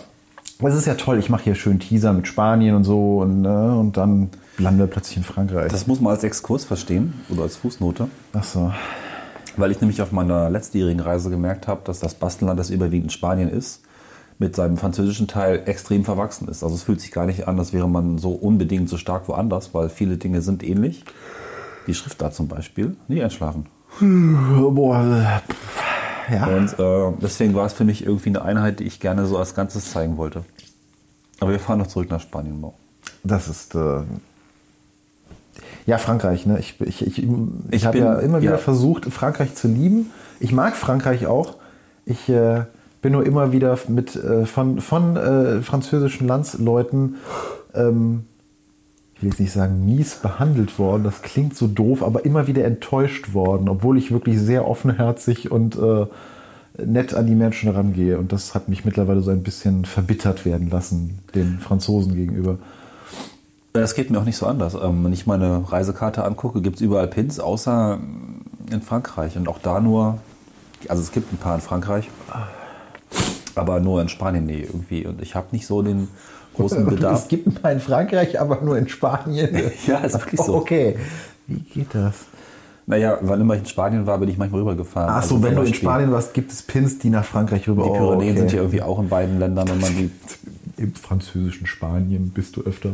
es 0.59 0.75
ist 0.75 0.89
ja 0.89 0.95
toll. 0.95 1.21
Ich 1.21 1.31
mache 1.31 1.45
hier 1.45 1.55
schön 1.55 1.79
Teaser 1.79 2.13
mit 2.13 2.27
Spanien 2.27 2.75
und 2.75 2.83
so 2.83 3.21
und, 3.21 3.43
ne, 3.43 3.79
und 3.79 3.97
dann 3.97 4.31
landen 4.59 4.81
wir 4.81 4.89
plötzlich 4.89 5.19
in 5.19 5.23
Frankreich. 5.23 5.71
das 5.71 5.87
muss 5.87 6.01
man 6.01 6.15
als 6.15 6.25
Exkurs 6.25 6.65
verstehen 6.65 7.15
oder 7.29 7.43
als 7.43 7.55
Fußnote. 7.55 8.09
Ach 8.33 8.43
so. 8.43 8.73
Weil 9.57 9.71
ich 9.71 9.81
nämlich 9.81 10.03
auf 10.03 10.11
meiner 10.11 10.51
letztjährigen 10.51 10.99
Reise 10.99 11.31
gemerkt 11.31 11.69
habe, 11.69 11.83
dass 11.85 12.01
das 12.01 12.15
Bastelland, 12.15 12.59
das 12.59 12.71
überwiegend 12.71 13.05
in 13.05 13.11
Spanien 13.11 13.49
ist, 13.49 13.83
mit 14.41 14.57
seinem 14.57 14.79
französischen 14.79 15.29
Teil 15.29 15.63
extrem 15.67 16.05
verwachsen 16.05 16.49
ist. 16.49 16.65
Also 16.65 16.75
es 16.75 16.83
fühlt 16.83 17.01
sich 17.01 17.13
gar 17.13 17.27
nicht 17.27 17.47
an, 17.47 17.57
als 17.57 17.73
wäre 17.73 17.89
man 17.89 18.19
so 18.19 18.33
unbedingt 18.33 18.89
so 18.89 18.97
stark 18.97 19.29
woanders, 19.29 19.75
weil 19.75 19.91
viele 19.91 20.17
Dinge 20.17 20.43
sind 20.43 20.65
ähnlich. 20.65 21.05
Die 21.87 21.95
Schriftart 21.95 22.35
zum 22.35 22.49
Beispiel. 22.49 22.97
Nie 23.09 23.23
einschlafen. 23.23 23.67
Boah, 24.01 25.41
äh, 26.29 26.35
ja. 26.35 26.47
Und 26.47 26.79
äh, 26.79 27.17
deswegen 27.23 27.55
war 27.55 27.67
es 27.67 27.73
für 27.73 27.85
mich 27.85 28.05
irgendwie 28.05 28.31
eine 28.31 28.43
Einheit, 28.43 28.81
die 28.81 28.85
ich 28.85 29.01
gerne 29.01 29.27
so 29.27 29.39
als 29.39 29.55
Ganzes 29.55 29.91
zeigen 29.93 30.17
wollte. 30.17 30.45
Aber 31.41 31.51
wir 31.51 31.61
fahren 31.61 31.79
noch 31.79 31.87
zurück 31.87 32.11
nach 32.11 32.21
Spanien. 32.21 32.61
Mo. 32.61 32.75
Das 33.23 33.49
ist. 33.49 33.75
Äh, 33.75 34.03
ja, 35.87 35.99
Frankreich, 35.99 36.47
ne? 36.47 36.59
Ich, 36.59 36.81
ich, 36.81 37.07
ich, 37.07 37.23
ich, 37.23 37.29
Ich 37.71 37.87
habe 37.87 37.99
ja 37.99 38.19
immer 38.19 38.43
wieder 38.43 38.53
ja. 38.53 38.59
versucht, 38.59 39.07
Frankreich 39.07 39.55
zu 39.55 39.69
lieben. 39.69 40.11
Ich 40.41 40.53
mag 40.53 40.77
Frankreich 40.77 41.27
auch. 41.27 41.55
Ich 42.05 42.29
äh, 42.29 42.65
bin 43.03 43.13
nur 43.13 43.25
immer 43.25 43.53
wieder 43.53 43.79
mit 43.89 44.17
äh, 44.17 44.47
von, 44.47 44.81
von 44.81 45.17
äh, 45.17 45.63
französischen 45.63 46.27
Landsleuten, 46.27 47.17
ähm, 47.75 48.25
ich 49.17 49.23
will 49.23 49.31
jetzt 49.31 49.41
nicht 49.41 49.53
sagen 49.53 49.87
mies 49.87 50.17
behandelt 50.17 50.79
worden, 50.79 51.03
das 51.03 51.23
klingt 51.23 51.57
so 51.57 51.67
doof, 51.67 52.03
aber 52.03 52.27
immer 52.27 52.47
wieder 52.47 52.65
enttäuscht 52.65 53.33
worden, 53.33 53.69
obwohl 53.69 53.97
ich 53.97 54.13
wirklich 54.13 54.39
sehr 54.39 54.69
offenherzig 54.69 55.51
und 55.51 55.77
äh, 55.77 56.07
nett 56.85 57.15
an 57.15 57.27
die 57.27 57.35
Menschen 57.35 57.71
rangehe. 57.71 58.19
Und 58.19 58.33
das 58.33 58.55
hat 58.55 58.69
mich 58.69 58.85
mittlerweile 58.85 59.23
so 59.23 59.31
ein 59.31 59.43
bisschen 59.43 59.87
verbittert 59.87 60.45
werden 60.45 60.69
lassen, 60.69 61.21
den 61.35 61.61
Franzosen 61.61 62.15
gegenüber. 62.15 62.59
Es 63.73 63.95
geht 63.95 64.11
mir 64.11 64.19
auch 64.19 64.25
nicht 64.25 64.37
so 64.37 64.47
anders. 64.47 64.75
Ähm, 64.75 65.03
wenn 65.05 65.13
ich 65.15 65.27
meine 65.27 65.65
Reisekarte 65.71 66.23
angucke, 66.23 66.61
gibt 66.61 66.77
es 66.77 66.83
überall 66.83 67.09
Pins, 67.09 67.41
außer 67.41 67.99
in 68.71 68.83
Frankreich. 68.83 69.39
Und 69.39 69.49
auch 69.49 69.59
da 69.59 69.81
nur, 69.81 70.19
also 70.89 71.03
es 71.03 71.11
gibt 71.11 71.33
ein 71.33 71.39
paar 71.39 71.55
in 71.55 71.63
Frankreich, 71.63 72.11
aber 73.55 73.81
nur 73.81 74.03
in 74.03 74.11
Spanien 74.11 74.45
nee, 74.45 74.61
irgendwie. 74.61 75.07
Und 75.07 75.23
ich 75.23 75.35
habe 75.35 75.47
nicht 75.53 75.67
so 75.67 75.81
den 75.81 76.09
großen 76.57 76.83
Es 76.85 76.95
Bedarf. 76.95 77.29
gibt 77.29 77.47
ein 77.47 77.55
paar 77.55 77.73
in 77.73 77.81
Frankreich, 77.81 78.41
aber 78.41 78.61
nur 78.63 78.77
in 78.79 78.89
Spanien. 78.89 79.57
Ja, 79.87 79.99
ist 79.99 80.15
wirklich 80.15 80.41
so. 80.41 80.55
Okay. 80.57 80.97
Wie 81.47 81.61
geht 81.61 81.95
das? 81.95 82.15
Naja, 82.89 83.19
wann 83.21 83.41
immer 83.41 83.55
ich 83.55 83.61
in 83.61 83.67
Spanien 83.67 84.07
war, 84.07 84.17
bin 84.19 84.29
ich 84.29 84.39
manchmal 84.39 84.61
rübergefahren. 84.61 85.11
Ach 85.11 85.23
so, 85.23 85.37
Also 85.37 85.43
wenn 85.47 85.57
du 85.57 85.63
in 85.63 85.75
Spanien 85.75 86.13
warst, 86.13 86.35
gibt 86.35 86.53
es 86.53 86.63
Pins, 86.63 86.99
die 86.99 87.11
nach 87.11 87.25
Frankreich 87.25 87.69
rüber. 87.69 87.83
Die 87.85 87.91
Oh, 87.91 87.95
Pyrenäen 87.95 88.31
okay. 88.31 88.39
sind 88.39 88.53
ja 88.53 88.59
irgendwie 88.59 88.83
auch 88.83 88.99
in 89.01 89.09
beiden 89.09 89.39
Ländern. 89.41 89.69
Und 89.71 89.81
man 89.81 89.91
die, 89.97 90.11
Im 90.83 90.95
französischen 90.95 91.67
Spanien 91.67 92.31
bist 92.31 92.57
du 92.57 92.63
öfter. 92.63 92.91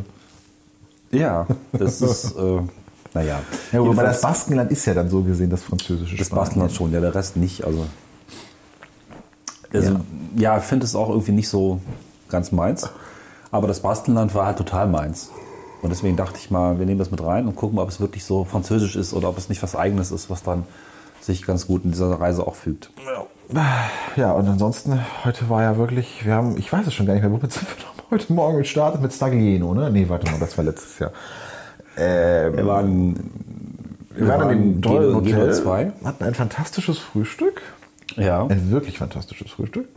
ja, 1.11 1.47
das 1.73 2.01
ist, 2.01 2.33
äh, 2.39 2.61
naja. 3.13 3.41
Ja, 3.73 3.81
Jedenfalls- 3.83 4.09
das 4.13 4.21
Baskenland 4.23 4.71
ist 4.71 4.87
ja 4.87 4.95
dann 4.95 5.11
so 5.11 5.23
gesehen 5.23 5.51
das 5.51 5.63
französische 5.63 6.17
Das 6.17 6.29
Spanien. 6.29 6.45
Bastelland 6.45 6.73
schon, 6.73 6.93
ja, 6.93 7.01
der 7.01 7.15
Rest 7.15 7.37
nicht. 7.37 7.65
Also, 7.65 7.85
also 9.73 9.97
ja, 10.37 10.59
ich 10.59 10.65
finde 10.65 10.85
es 10.87 10.95
auch 10.95 11.09
irgendwie 11.11 11.33
nicht 11.33 11.49
so 11.49 11.81
ganz 12.29 12.53
meins. 12.53 12.89
Aber 13.53 13.69
das 13.69 13.81
Bastelland 13.81 14.35
war 14.35 14.47
halt 14.47 14.59
total 14.59 14.89
meins. 14.89 15.31
Und 15.83 15.91
deswegen 15.91 16.17
dachte 16.17 16.39
ich 16.39 16.51
mal, 16.51 16.79
wir 16.79 16.87
nehmen 16.87 16.99
das 16.99 17.11
mit 17.11 17.23
rein 17.23 17.47
und 17.47 17.55
gucken 17.57 17.77
mal, 17.77 17.83
ob 17.83 17.89
es 17.89 18.01
wirklich 18.01 18.25
so 18.25 18.45
französisch 18.45 18.97
ist 18.97 19.13
oder 19.15 19.29
ob 19.29 19.37
es 19.39 19.49
nicht 19.49 19.63
was 19.63 19.77
Eigenes 19.77 20.11
ist, 20.11 20.31
was 20.31 20.43
dann 20.43 20.65
sich 21.21 21.45
ganz 21.45 21.67
gut 21.67 21.85
in 21.85 21.91
dieser 21.91 22.21
Reise 22.21 22.47
auch 22.47 22.55
fügt. 22.55 22.91
Ja, 24.17 24.33
und 24.33 24.49
ansonsten, 24.49 24.99
heute 25.25 25.49
war 25.51 25.63
ja 25.63 25.77
wirklich, 25.77 26.25
wir 26.25 26.35
haben, 26.35 26.57
ich 26.57 26.73
weiß 26.73 26.87
es 26.87 26.95
schon 26.95 27.07
gar 27.07 27.15
nicht 27.15 27.23
mehr, 27.23 27.33
womit 27.33 27.53
sind 27.53 27.67
wir 27.69 27.85
noch 27.85 27.93
heute 28.11 28.33
Morgen 28.33 28.59
gestartet? 28.59 29.03
Mit 29.03 29.13
Staglieno, 29.13 29.75
ne? 29.75 29.91
Nee, 29.91 30.09
warte 30.09 30.31
mal, 30.31 30.39
das 30.39 30.57
war 30.57 30.65
letztes 30.65 30.99
Jahr. 30.99 31.13
Ähm, 31.97 32.57
Wir 32.57 32.67
waren, 32.67 33.31
wir 34.15 34.29
waren 34.29 34.51
in 34.51 34.73
dem 34.75 34.83
tollen 34.83 35.15
Hotel, 35.15 35.53
2. 35.53 35.93
hatten 36.05 36.25
ein 36.25 36.35
fantastisches 36.35 36.99
Frühstück. 36.99 37.61
Ja. 38.17 38.47
Ein 38.47 38.71
wirklich 38.71 38.99
fantastisches 38.99 39.51
Frühstück. 39.51 39.89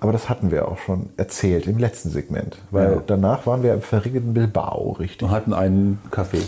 Aber 0.00 0.12
das 0.12 0.28
hatten 0.28 0.50
wir 0.50 0.68
auch 0.68 0.78
schon 0.78 1.08
erzählt 1.16 1.66
im 1.66 1.78
letzten 1.78 2.10
Segment. 2.10 2.58
Weil 2.70 2.92
Ja. 2.92 3.02
danach 3.06 3.46
waren 3.46 3.62
wir 3.62 3.74
im 3.74 3.82
verregneten 3.82 4.34
Bilbao, 4.34 4.92
richtig. 4.98 5.22
Und 5.22 5.30
hatten 5.30 5.54
einen 5.54 5.98
Kaffee. 6.10 6.42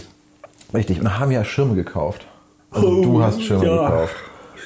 Richtig. 0.75 1.01
Und 1.01 1.19
haben 1.19 1.31
ja 1.31 1.45
Schirme 1.45 1.75
gekauft. 1.75 2.27
Also 2.71 3.03
du 3.03 3.23
hast 3.23 3.43
Schirme 3.43 3.67
ja. 3.67 3.89
gekauft. 3.89 4.15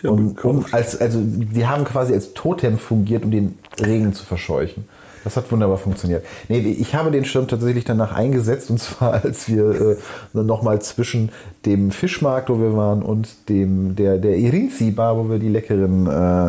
Und 0.02 0.44
um, 0.44 0.64
als, 0.72 1.00
also 1.00 1.20
die 1.22 1.66
haben 1.66 1.84
quasi 1.84 2.14
als 2.14 2.32
Totem 2.32 2.78
fungiert, 2.78 3.24
um 3.24 3.30
den 3.30 3.58
Regen 3.78 4.14
zu 4.14 4.24
verscheuchen. 4.24 4.88
Das 5.24 5.36
hat 5.36 5.52
wunderbar 5.52 5.76
funktioniert. 5.76 6.24
Nee, 6.48 6.60
ich 6.60 6.94
habe 6.94 7.10
den 7.10 7.26
Schirm 7.26 7.46
tatsächlich 7.46 7.84
danach 7.84 8.12
eingesetzt 8.12 8.70
und 8.70 8.78
zwar 8.80 9.12
als 9.24 9.48
wir 9.48 9.70
äh, 9.80 9.96
nochmal 10.32 10.80
zwischen 10.80 11.30
dem 11.66 11.90
Fischmarkt, 11.90 12.48
wo 12.48 12.58
wir 12.58 12.74
waren, 12.74 13.02
und 13.02 13.48
dem 13.50 13.94
der, 13.96 14.16
der 14.16 14.38
Irinzi 14.38 14.90
Bar, 14.92 15.18
wo 15.18 15.28
wir 15.28 15.38
die 15.38 15.50
leckeren 15.50 16.06
äh, 16.06 16.48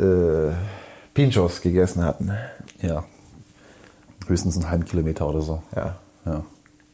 äh, 0.00 0.52
Pinchos 1.14 1.60
gegessen 1.60 2.04
hatten. 2.04 2.32
Ja. 2.82 3.04
Höchstens 4.26 4.56
einen 4.56 4.68
halben 4.70 4.84
Kilometer 4.84 5.28
oder 5.28 5.40
so. 5.40 5.62
Ja. 5.74 5.96
Ja. 6.26 6.44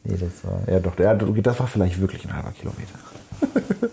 Nee, 0.03 0.17
das 0.17 0.43
war, 0.43 0.61
ja 0.67 0.79
doch, 0.79 0.97
ja, 0.97 1.13
das 1.13 1.59
war 1.59 1.67
vielleicht 1.67 1.99
wirklich 1.99 2.25
ein 2.25 2.33
halber 2.33 2.51
Kilometer. 2.51 2.99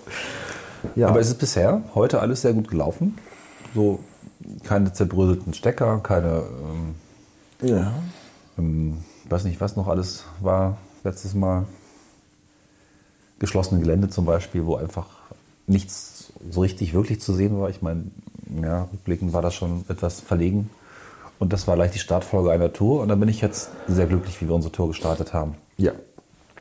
ja, 0.95 1.09
Aber 1.09 1.21
es 1.21 1.29
ist 1.29 1.39
bisher 1.39 1.83
heute 1.95 2.21
alles 2.21 2.43
sehr 2.43 2.53
gut 2.53 2.69
gelaufen. 2.69 3.19
So 3.75 4.01
keine 4.65 4.93
zerbröselten 4.93 5.53
Stecker, 5.53 6.01
keine, 6.01 6.45
ähm, 7.63 7.69
ja. 7.69 7.93
ähm, 8.57 8.99
weiß 9.29 9.45
nicht, 9.45 9.61
was 9.61 9.77
noch 9.77 9.89
alles 9.89 10.25
war 10.41 10.79
letztes 11.05 11.35
Mal. 11.35 11.67
Geschlossene 13.39 13.81
Gelände 13.81 14.09
zum 14.09 14.25
Beispiel, 14.25 14.67
wo 14.67 14.77
einfach 14.77 15.07
nichts 15.67 16.33
so 16.51 16.63
richtig 16.63 16.93
wirklich 16.93 17.21
zu 17.21 17.33
sehen 17.35 17.61
war. 17.61 17.71
Ich 17.71 17.83
meine, 17.83 18.05
ja, 18.63 18.89
rückblickend 18.93 19.33
war 19.33 19.43
das 19.43 19.55
schon 19.55 19.85
etwas 19.89 20.21
verlegen. 20.21 20.71
Und 21.39 21.53
das 21.53 21.69
war 21.69 21.77
gleich 21.77 21.93
die 21.93 21.99
Startfolge 21.99 22.51
einer 22.51 22.73
Tour. 22.73 23.03
Und 23.03 23.09
da 23.09 23.15
bin 23.15 23.29
ich 23.29 23.41
jetzt 23.41 23.71
sehr 23.87 24.07
glücklich, 24.07 24.41
wie 24.41 24.49
wir 24.49 24.55
unsere 24.55 24.73
Tour 24.73 24.89
gestartet 24.89 25.33
haben. 25.33 25.55
Ja, 25.77 25.93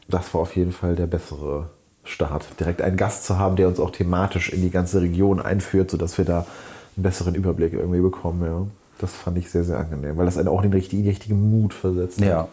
das 0.07 0.33
war 0.33 0.41
auf 0.41 0.55
jeden 0.55 0.71
Fall 0.71 0.95
der 0.95 1.07
bessere 1.07 1.69
Start. 2.03 2.45
Direkt 2.59 2.81
einen 2.81 2.95
Gast 2.97 3.25
zu 3.25 3.37
haben, 3.37 3.55
der 3.55 3.67
uns 3.67 3.79
auch 3.79 3.91
thematisch 3.91 4.49
in 4.49 4.61
die 4.61 4.69
ganze 4.69 5.01
Region 5.01 5.41
einführt, 5.41 5.91
sodass 5.91 6.17
wir 6.17 6.25
da 6.25 6.45
einen 6.95 7.03
besseren 7.03 7.35
Überblick 7.35 7.73
irgendwie 7.73 8.01
bekommen. 8.01 8.45
Ja. 8.45 8.67
Das 8.99 9.13
fand 9.13 9.37
ich 9.37 9.49
sehr, 9.49 9.63
sehr 9.63 9.77
angenehm, 9.77 10.17
weil 10.17 10.25
das 10.25 10.37
einen 10.37 10.47
auch 10.47 10.63
in 10.63 10.71
den 10.71 10.73
richtigen, 10.73 11.07
richtigen 11.07 11.49
Mut 11.51 11.73
versetzt. 11.73 12.19
Ja. 12.19 12.41
Hat. 12.41 12.49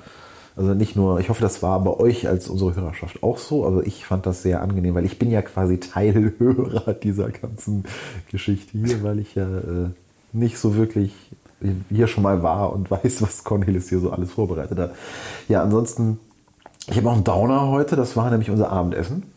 Also 0.56 0.72
nicht 0.74 0.94
nur, 0.94 1.18
ich 1.18 1.30
hoffe, 1.30 1.42
das 1.42 1.62
war 1.62 1.82
bei 1.82 1.90
euch 1.90 2.28
als 2.28 2.48
unsere 2.48 2.76
Hörerschaft 2.76 3.22
auch 3.22 3.38
so. 3.38 3.64
Also 3.64 3.82
ich 3.82 4.06
fand 4.06 4.24
das 4.24 4.42
sehr 4.42 4.62
angenehm, 4.62 4.94
weil 4.94 5.04
ich 5.04 5.18
bin 5.18 5.30
ja 5.30 5.42
quasi 5.42 5.80
Teilhörer 5.80 6.94
dieser 7.02 7.30
ganzen 7.30 7.84
Geschichte 8.30 8.78
hier, 8.78 9.02
weil 9.02 9.18
ich 9.18 9.34
ja 9.34 9.44
äh, 9.46 9.90
nicht 10.32 10.58
so 10.58 10.76
wirklich 10.76 11.12
hier 11.90 12.06
schon 12.06 12.22
mal 12.22 12.42
war 12.42 12.72
und 12.72 12.90
weiß, 12.90 13.22
was 13.22 13.44
Cornelis 13.44 13.88
hier 13.88 14.00
so 14.00 14.10
alles 14.10 14.32
vorbereitet 14.32 14.78
hat. 14.78 14.94
Ja, 15.48 15.62
ansonsten, 15.62 16.20
ich 16.88 16.96
habe 16.96 17.08
auch 17.08 17.14
einen 17.14 17.24
Downer 17.24 17.68
heute, 17.68 17.96
das 17.96 18.16
war 18.16 18.30
nämlich 18.30 18.50
unser 18.50 18.70
Abendessen. 18.70 19.33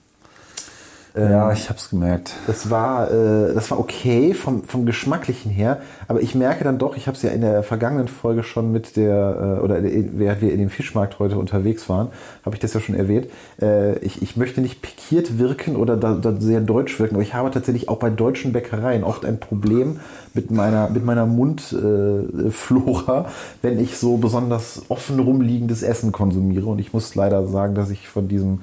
Ja, 1.22 1.52
ich 1.52 1.70
habe 1.70 1.80
es 1.80 1.90
gemerkt. 1.90 2.34
Das 2.46 2.70
war, 2.70 3.10
äh, 3.12 3.54
das 3.54 3.72
war 3.72 3.80
okay 3.80 4.34
vom, 4.34 4.64
vom 4.64 4.86
Geschmacklichen 4.86 5.52
her, 5.52 5.80
aber 6.08 6.22
ich 6.22 6.36
merke 6.36 6.64
dann 6.64 6.78
doch, 6.78 6.96
ich 6.98 7.08
habe 7.08 7.16
es 7.18 7.24
ja 7.24 7.32
in 7.32 7.42
der 7.42 7.64
vergangenen 7.64 8.08
Folge 8.08 8.44
schon 8.44 8.72
mit 8.72 8.96
der, 8.96 9.58
äh, 9.58 9.64
oder 9.64 9.82
während 9.82 10.42
wir 10.42 10.52
in 10.52 10.60
dem 10.60 10.70
Fischmarkt 10.70 11.20
heute 11.20 11.38
unterwegs 11.38 11.90
waren, 11.90 12.10
habe 12.46 12.56
ich 12.56 12.60
das 12.60 12.74
ja 12.74 12.80
schon 12.80 12.96
erwähnt. 12.96 13.28
Äh, 13.62 13.98
ich, 14.00 14.22
ich 14.22 14.38
möchte 14.38 14.62
nicht 14.62 14.82
pikiert 14.82 15.40
wirken 15.40 15.76
oder 15.76 15.98
da, 15.98 16.14
da 16.14 16.34
sehr 16.40 16.62
deutsch 16.62 17.00
wirken, 17.00 17.16
aber 17.16 17.24
ich 17.24 17.34
habe 17.34 17.50
tatsächlich 17.52 17.90
auch 17.90 17.98
bei 17.98 18.10
deutschen 18.10 18.54
Bäckereien 18.54 19.04
oft 19.04 19.26
ein 19.26 19.40
Problem 19.40 20.00
mit 20.34 20.52
meiner, 20.52 20.90
mit 20.90 21.04
meiner 21.04 21.26
Mundflora, 21.26 23.22
äh, 23.22 23.24
wenn 23.62 23.80
ich 23.80 23.98
so 23.98 24.18
besonders 24.18 24.84
offen 24.90 25.20
rumliegendes 25.20 25.84
Essen 25.84 26.12
konsumiere. 26.12 26.68
Und 26.68 26.80
ich 26.80 26.94
muss 26.94 27.16
leider 27.16 27.48
sagen, 27.48 27.76
dass 27.76 27.90
ich 27.90 28.08
von 28.08 28.28
diesem 28.28 28.60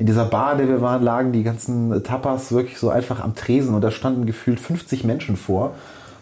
in 0.00 0.06
dieser 0.06 0.24
Bar, 0.24 0.52
in 0.52 0.58
der 0.58 0.68
wir 0.68 0.80
waren, 0.80 1.02
lagen 1.02 1.30
die 1.30 1.42
ganzen 1.42 2.02
Tapas 2.02 2.52
wirklich 2.52 2.78
so 2.78 2.88
einfach 2.88 3.20
am 3.20 3.34
Tresen 3.34 3.74
und 3.74 3.82
da 3.82 3.90
standen 3.90 4.24
gefühlt 4.24 4.58
50 4.58 5.04
Menschen 5.04 5.36
vor. 5.36 5.72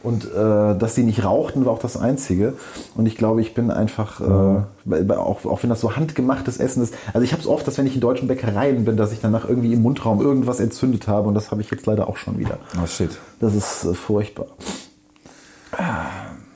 Und 0.02 0.24
äh, 0.24 0.76
dass 0.76 0.96
sie 0.96 1.04
nicht 1.04 1.24
rauchten, 1.24 1.64
war 1.64 1.74
auch 1.74 1.78
das 1.78 1.96
Einzige. 1.96 2.54
Und 2.96 3.06
ich 3.06 3.16
glaube, 3.16 3.40
ich 3.40 3.54
bin 3.54 3.70
einfach, 3.70 4.20
äh, 4.20 4.62
weil 4.84 5.12
auch, 5.12 5.44
auch 5.44 5.62
wenn 5.62 5.70
das 5.70 5.80
so 5.80 5.94
handgemachtes 5.94 6.58
Essen 6.58 6.82
ist. 6.82 6.94
Also 7.12 7.22
ich 7.24 7.30
habe 7.30 7.40
es 7.40 7.46
oft, 7.46 7.66
dass 7.68 7.78
wenn 7.78 7.86
ich 7.86 7.94
in 7.94 8.00
deutschen 8.00 8.26
Bäckereien 8.26 8.84
bin, 8.84 8.96
dass 8.96 9.12
ich 9.12 9.20
danach 9.20 9.48
irgendwie 9.48 9.72
im 9.72 9.82
Mundraum 9.82 10.20
irgendwas 10.20 10.58
entzündet 10.58 11.06
habe. 11.06 11.28
Und 11.28 11.34
das 11.34 11.52
habe 11.52 11.60
ich 11.60 11.70
jetzt 11.70 11.86
leider 11.86 12.08
auch 12.08 12.16
schon 12.16 12.36
wieder. 12.36 12.58
Oh, 12.82 12.86
shit. 12.86 13.16
Das 13.38 13.54
ist 13.54 13.84
äh, 13.84 13.94
furchtbar. 13.94 14.46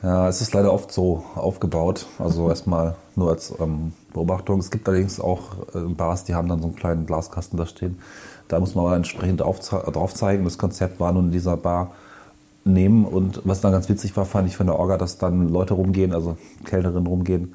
Ja, 0.03 0.29
es 0.29 0.41
ist 0.41 0.55
leider 0.55 0.73
oft 0.73 0.91
so 0.91 1.23
aufgebaut. 1.37 2.07
Also 2.19 2.49
erstmal 2.49 2.97
nur 3.15 3.31
als 3.31 3.55
ähm, 3.61 3.93
Beobachtung. 4.13 4.61
Es 4.61 4.71
gibt 4.71 4.89
allerdings 4.89 5.21
auch 5.21 5.57
äh, 5.75 5.81
Bars, 5.81 6.25
die 6.25 6.35
haben 6.35 6.49
dann 6.49 6.61
so 6.61 6.67
einen 6.67 6.77
kleinen 6.77 7.07
Glaskasten 7.07 7.59
da 7.59 7.67
stehen. 7.67 7.99
Da 8.49 8.61
muss 8.61 8.75
man 8.75 8.87
aber 8.87 8.97
entsprechend 8.97 9.41
drauf 9.41 10.15
zeigen. 10.15 10.45
Das 10.45 10.59
Konzept 10.59 11.01
war 11.01 11.13
nun 11.13 11.27
in 11.27 11.33
dieser 11.33 11.57
Bar 11.57 11.93
nehmen. 12.65 13.05
Und 13.05 13.41
was 13.45 13.61
dann 13.61 13.73
ganz 13.73 13.89
witzig 13.89 14.17
war, 14.17 14.25
fand 14.25 14.49
ich 14.49 14.57
von 14.57 14.67
der 14.67 14.79
Orga, 14.79 14.99
dass 14.99 15.19
dann 15.19 15.49
Leute 15.49 15.75
rumgehen, 15.75 16.13
also 16.13 16.37
Kellnerinnen 16.65 17.07
rumgehen 17.07 17.55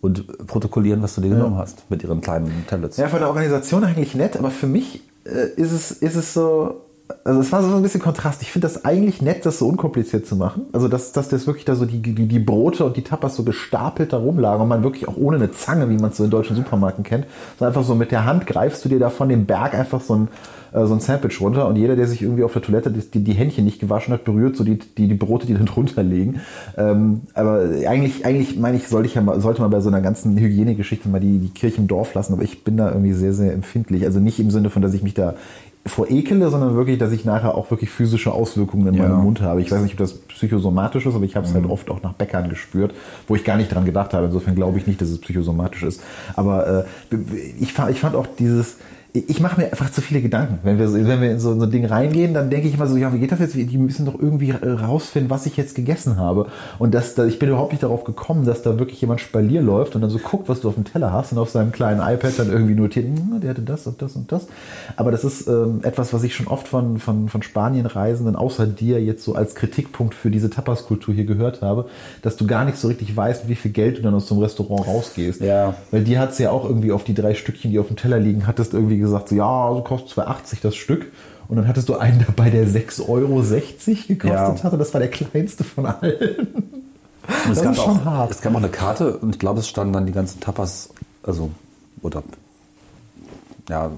und 0.00 0.46
protokollieren, 0.46 1.02
was 1.02 1.14
du 1.16 1.20
dir 1.20 1.30
genommen 1.30 1.56
hast 1.56 1.90
mit 1.90 2.02
ihren 2.02 2.20
kleinen 2.20 2.64
Tablets. 2.68 2.96
Ja, 2.96 3.08
von 3.08 3.18
der 3.18 3.28
Organisation 3.28 3.84
eigentlich 3.84 4.14
nett, 4.14 4.36
aber 4.36 4.50
für 4.50 4.66
mich 4.66 5.02
äh, 5.24 5.48
ist, 5.56 5.72
es, 5.72 5.90
ist 5.90 6.16
es 6.16 6.34
so. 6.34 6.82
Also 7.24 7.40
es 7.40 7.52
war 7.52 7.62
so 7.62 7.74
ein 7.74 7.82
bisschen 7.82 8.02
Kontrast. 8.02 8.42
Ich 8.42 8.52
finde 8.52 8.66
das 8.66 8.84
eigentlich 8.84 9.22
nett, 9.22 9.46
das 9.46 9.58
so 9.58 9.66
unkompliziert 9.66 10.26
zu 10.26 10.36
machen. 10.36 10.66
Also 10.72 10.88
dass, 10.88 11.12
dass 11.12 11.28
das 11.28 11.46
wirklich 11.46 11.64
da 11.64 11.74
so 11.74 11.86
die, 11.86 12.00
die, 12.00 12.26
die 12.26 12.38
Brote 12.38 12.84
und 12.84 12.96
die 12.96 13.02
Tapas 13.02 13.36
so 13.36 13.44
gestapelt 13.44 14.12
da 14.12 14.18
rumlagen 14.18 14.62
und 14.62 14.68
man 14.68 14.82
wirklich 14.82 15.08
auch 15.08 15.16
ohne 15.16 15.36
eine 15.36 15.50
Zange, 15.50 15.88
wie 15.88 15.96
man 15.96 16.10
es 16.10 16.18
so 16.18 16.24
in 16.24 16.30
deutschen 16.30 16.56
Supermärkten 16.56 17.04
kennt, 17.04 17.26
sondern 17.58 17.74
einfach 17.74 17.86
so 17.86 17.94
mit 17.94 18.12
der 18.12 18.24
Hand 18.26 18.46
greifst 18.46 18.84
du 18.84 18.90
dir 18.90 18.98
da 18.98 19.08
von 19.08 19.28
dem 19.28 19.46
Berg 19.46 19.74
einfach 19.74 20.02
so 20.02 20.14
ein, 20.16 20.28
äh, 20.72 20.84
so 20.86 20.94
ein 20.94 21.00
Sandwich 21.00 21.40
runter 21.40 21.66
und 21.66 21.76
jeder, 21.76 21.96
der 21.96 22.06
sich 22.06 22.22
irgendwie 22.22 22.44
auf 22.44 22.52
der 22.52 22.62
Toilette 22.62 22.90
die, 22.90 23.00
die, 23.00 23.24
die 23.24 23.32
Händchen 23.32 23.64
nicht 23.64 23.80
gewaschen 23.80 24.12
hat, 24.12 24.24
berührt 24.24 24.56
so 24.56 24.64
die, 24.64 24.78
die, 24.78 25.08
die 25.08 25.14
Brote, 25.14 25.46
die 25.46 25.54
dann 25.54 25.66
drunter 25.66 26.02
liegen. 26.02 26.40
Ähm, 26.76 27.22
aber 27.34 27.70
eigentlich, 27.86 28.26
eigentlich 28.26 28.58
meine 28.58 28.76
ich, 28.76 28.88
sollte 28.88 29.08
ich 29.08 29.14
ja 29.14 29.22
mal, 29.22 29.40
sollte 29.40 29.62
man 29.62 29.70
bei 29.70 29.80
so 29.80 29.88
einer 29.88 30.02
ganzen 30.02 30.36
Hygienegeschichte 30.36 31.08
mal 31.08 31.20
die, 31.20 31.38
die 31.38 31.50
Kirche 31.50 31.78
im 31.78 31.88
Dorf 31.88 32.14
lassen, 32.14 32.34
aber 32.34 32.42
ich 32.42 32.64
bin 32.64 32.76
da 32.76 32.88
irgendwie 32.88 33.12
sehr, 33.12 33.32
sehr 33.32 33.52
empfindlich. 33.52 34.04
Also 34.04 34.20
nicht 34.20 34.38
im 34.40 34.50
Sinne 34.50 34.70
von, 34.70 34.82
dass 34.82 34.94
ich 34.94 35.02
mich 35.02 35.14
da 35.14 35.34
vor 35.86 36.10
ekele, 36.10 36.50
sondern 36.50 36.74
wirklich, 36.74 36.98
dass 36.98 37.12
ich 37.12 37.24
nachher 37.24 37.54
auch 37.54 37.70
wirklich 37.70 37.88
physische 37.90 38.32
Auswirkungen 38.32 38.88
in 38.88 38.94
Ja. 38.94 39.08
meinem 39.08 39.22
Mund 39.24 39.40
habe. 39.40 39.60
Ich 39.62 39.70
weiß 39.70 39.80
nicht, 39.82 39.92
ob 39.94 39.98
das 39.98 40.14
psychosomatisch 40.14 41.06
ist, 41.06 41.14
aber 41.14 41.24
ich 41.24 41.34
habe 41.36 41.46
es 41.46 41.54
halt 41.54 41.64
oft 41.66 41.90
auch 41.90 42.02
nach 42.02 42.12
Bäckern 42.12 42.48
gespürt, 42.48 42.92
wo 43.26 43.34
ich 43.36 43.44
gar 43.44 43.56
nicht 43.56 43.72
dran 43.74 43.84
gedacht 43.84 44.12
habe. 44.12 44.26
Insofern 44.26 44.54
glaube 44.54 44.78
ich 44.78 44.86
nicht, 44.86 45.00
dass 45.00 45.08
es 45.08 45.18
psychosomatisch 45.20 45.82
ist. 45.84 46.02
Aber 46.36 46.84
äh, 47.10 47.16
ich, 47.58 47.74
ich 47.90 48.00
fand 48.00 48.14
auch 48.16 48.26
dieses, 48.38 48.76
ich 49.26 49.40
mache 49.40 49.60
mir 49.60 49.66
einfach 49.66 49.90
zu 49.90 50.00
viele 50.00 50.20
Gedanken. 50.20 50.58
Wenn 50.62 50.78
wir, 50.78 50.92
wenn 50.92 51.20
wir 51.20 51.30
in 51.32 51.40
so, 51.40 51.54
so 51.58 51.64
ein 51.64 51.70
Ding 51.70 51.84
reingehen, 51.84 52.34
dann 52.34 52.50
denke 52.50 52.68
ich 52.68 52.74
immer 52.74 52.86
so, 52.86 52.96
ja, 52.96 53.12
wie 53.12 53.18
geht 53.18 53.32
das 53.32 53.40
jetzt? 53.40 53.54
Die 53.54 53.78
müssen 53.78 54.06
doch 54.06 54.18
irgendwie 54.18 54.50
äh, 54.50 54.68
rausfinden, 54.68 55.30
was 55.30 55.46
ich 55.46 55.56
jetzt 55.56 55.74
gegessen 55.74 56.16
habe. 56.16 56.46
Und 56.78 56.94
das, 56.94 57.14
da, 57.14 57.24
ich 57.24 57.38
bin 57.38 57.48
überhaupt 57.48 57.72
nicht 57.72 57.82
darauf 57.82 58.04
gekommen, 58.04 58.44
dass 58.44 58.62
da 58.62 58.78
wirklich 58.78 59.00
jemand 59.00 59.20
Spalier 59.20 59.62
läuft 59.62 59.94
und 59.94 60.02
dann 60.02 60.10
so 60.10 60.18
guckt, 60.18 60.48
was 60.48 60.60
du 60.60 60.68
auf 60.68 60.74
dem 60.74 60.84
Teller 60.84 61.12
hast 61.12 61.32
und 61.32 61.38
auf 61.38 61.50
seinem 61.50 61.72
kleinen 61.72 62.00
iPad 62.00 62.38
dann 62.38 62.50
irgendwie 62.50 62.74
notiert, 62.74 63.06
"Hm, 63.06 63.40
der 63.40 63.50
hatte 63.50 63.62
das 63.62 63.86
und 63.86 64.00
das 64.02 64.16
und 64.16 64.30
das. 64.30 64.46
Aber 64.96 65.10
das 65.10 65.24
ist 65.24 65.48
ähm, 65.48 65.80
etwas, 65.82 66.12
was 66.12 66.22
ich 66.22 66.34
schon 66.34 66.46
oft 66.46 66.68
von, 66.68 66.98
von, 66.98 67.28
von 67.28 67.42
Spanienreisenden, 67.42 68.36
außer 68.36 68.66
dir, 68.66 69.02
jetzt 69.02 69.24
so 69.24 69.34
als 69.34 69.54
Kritikpunkt 69.54 70.14
für 70.14 70.30
diese 70.30 70.50
Tapas-Kultur 70.50 71.14
hier 71.14 71.24
gehört 71.24 71.62
habe, 71.62 71.86
dass 72.22 72.36
du 72.36 72.46
gar 72.46 72.64
nicht 72.64 72.78
so 72.78 72.88
richtig 72.88 73.16
weißt, 73.16 73.48
wie 73.48 73.54
viel 73.54 73.70
Geld 73.70 73.98
du 73.98 74.02
dann 74.02 74.14
aus 74.14 74.28
so 74.28 74.34
einem 74.34 74.42
Restaurant 74.42 74.86
rausgehst. 74.86 75.40
Ja. 75.40 75.74
Weil 75.90 76.04
die 76.04 76.18
hat 76.18 76.32
es 76.32 76.38
ja 76.38 76.50
auch 76.50 76.64
irgendwie 76.64 76.92
auf 76.92 77.04
die 77.04 77.14
drei 77.14 77.34
Stückchen, 77.34 77.70
die 77.70 77.78
auf 77.78 77.88
dem 77.88 77.96
Teller 77.96 78.18
liegen, 78.18 78.46
hattest 78.46 78.74
irgendwie 78.74 78.98
gesagt, 78.98 79.07
so, 79.10 79.34
ja, 79.34 79.72
so 79.74 79.82
kostet 79.82 80.18
2,80 80.18 80.60
das 80.62 80.76
Stück. 80.76 81.06
Und 81.48 81.56
dann 81.56 81.66
hattest 81.66 81.88
du 81.88 81.96
einen 81.96 82.24
dabei, 82.26 82.50
der 82.50 82.66
6,60 82.66 83.08
Euro 83.08 83.36
gekostet 84.06 84.22
Ja. 84.24 84.62
hatte. 84.62 84.76
Das 84.78 84.92
war 84.92 85.00
der 85.00 85.10
kleinste 85.10 85.64
von 85.64 85.86
allen. 85.86 86.18
Und 87.46 87.52
es 87.52 87.60
Das 87.60 87.62
gab 87.62 87.78
auch, 87.78 88.04
hart. 88.04 88.30
Es 88.30 88.40
gab 88.42 88.52
auch 88.54 88.58
eine 88.58 88.68
Karte 88.68 89.16
und 89.18 89.30
ich 89.34 89.38
glaube, 89.38 89.60
es 89.60 89.68
standen 89.68 89.92
dann 89.94 90.06
die 90.06 90.12
ganzen 90.12 90.40
Tapas, 90.40 90.90
also, 91.22 91.50
oder, 92.02 92.22
ja, 93.68 93.90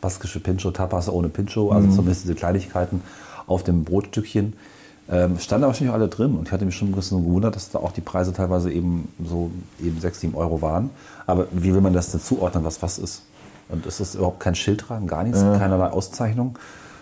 baskische 0.00 0.40
Pincho, 0.40 0.70
Tapas 0.70 1.08
ohne 1.08 1.28
Pincho, 1.28 1.66
Mhm. 1.66 1.72
also 1.72 1.88
zumindest 1.90 2.24
diese 2.24 2.34
Kleinigkeiten 2.34 3.02
auf 3.46 3.64
dem 3.64 3.84
Brotstückchen. 3.84 4.54
Ähm, 5.10 5.38
standen 5.38 5.62
da 5.62 5.68
wahrscheinlich 5.68 5.94
alle 5.94 6.08
drin 6.08 6.34
und 6.36 6.46
ich 6.48 6.52
hatte 6.52 6.66
mich 6.66 6.76
schon 6.76 6.88
ein 6.88 6.92
bisschen 6.92 7.24
gewundert, 7.24 7.56
dass 7.56 7.70
da 7.70 7.78
auch 7.78 7.92
die 7.92 8.02
Preise 8.02 8.32
teilweise 8.34 8.70
eben 8.70 9.08
so 9.24 9.50
eben 9.82 9.98
6, 10.00 10.20
7 10.20 10.34
Euro 10.34 10.60
waren. 10.60 10.90
Aber 11.26 11.46
wie 11.50 11.72
will 11.72 11.80
man 11.80 11.94
das 11.94 12.10
denn 12.12 12.20
zuordnen, 12.20 12.62
was 12.64 12.82
was 12.82 12.98
ist? 12.98 13.22
Und 13.68 13.86
ist 13.86 14.00
das 14.00 14.14
überhaupt 14.14 14.40
kein 14.40 14.54
Schild 14.54 14.84
dran, 14.88 15.06
gar 15.06 15.24
nichts, 15.24 15.40
keinerlei 15.40 15.88
Auszeichnung? 15.88 16.58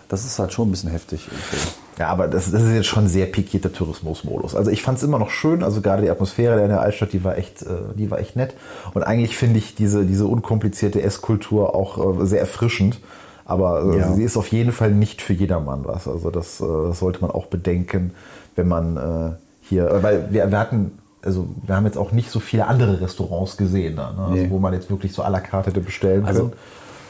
Das 0.09 0.23
ist 0.25 0.39
halt 0.39 0.53
schon 0.53 0.67
ein 0.69 0.71
bisschen 0.71 0.89
heftig. 0.91 1.27
irgendwie. 1.29 1.67
Ja, 1.99 2.07
aber 2.09 2.27
das, 2.27 2.51
das 2.51 2.61
ist 2.61 2.73
jetzt 2.73 2.85
schon 2.85 3.07
sehr 3.07 3.25
pikierter 3.25 3.73
Tourismusmodus. 3.73 4.55
Also 4.55 4.69
ich 4.71 4.83
fand 4.83 4.97
es 4.99 5.03
immer 5.03 5.17
noch 5.19 5.29
schön, 5.31 5.63
also 5.63 5.81
gerade 5.81 6.03
die 6.03 6.09
Atmosphäre 6.09 6.61
in 6.61 6.69
der 6.69 6.79
Altstadt, 6.81 7.11
die 7.11 7.23
war 7.23 7.37
echt, 7.37 7.63
äh, 7.63 7.67
die 7.95 8.09
war 8.11 8.19
echt 8.19 8.35
nett. 8.35 8.53
Und 8.93 9.03
eigentlich 9.03 9.35
finde 9.35 9.57
ich 9.57 9.75
diese, 9.75 10.05
diese 10.05 10.27
unkomplizierte 10.27 11.01
Esskultur 11.01 11.73
auch 11.75 12.21
äh, 12.21 12.25
sehr 12.25 12.39
erfrischend. 12.39 12.99
Aber 13.45 13.81
äh, 13.93 13.99
Ja. 13.99 14.13
sie 14.13 14.23
ist 14.23 14.37
auf 14.37 14.47
jeden 14.49 14.71
Fall 14.71 14.91
nicht 14.91 15.21
für 15.21 15.33
jedermann 15.33 15.85
was. 15.85 16.07
Also 16.07 16.29
das, 16.29 16.61
äh, 16.61 16.65
das 16.65 16.99
sollte 16.99 17.21
man 17.21 17.31
auch 17.31 17.47
bedenken, 17.47 18.11
wenn 18.55 18.67
man 18.67 18.97
äh, 18.97 19.35
hier, 19.61 19.89
äh, 19.89 20.03
weil 20.03 20.27
wir, 20.31 20.51
wir 20.51 20.59
hatten, 20.59 20.99
also 21.27 21.47
wir 21.65 21.75
haben 21.75 21.85
jetzt 21.85 21.97
auch 21.97 22.11
nicht 22.11 22.31
so 22.31 22.39
viele 22.39 22.65
andere 22.67 22.99
Restaurants 23.01 23.57
gesehen, 23.57 23.95
da, 23.97 24.11
ne? 24.13 24.19
also, 24.23 24.33
Nee. 24.33 24.49
wo 24.49 24.57
man 24.59 24.73
jetzt 24.73 24.89
wirklich 24.89 25.11
so 25.13 25.21
à 25.23 25.29
la 25.29 25.39
carte 25.41 25.69
hätte 25.69 25.81
bestellen 25.81 26.25
Also 26.25 26.43
können. 26.49 26.53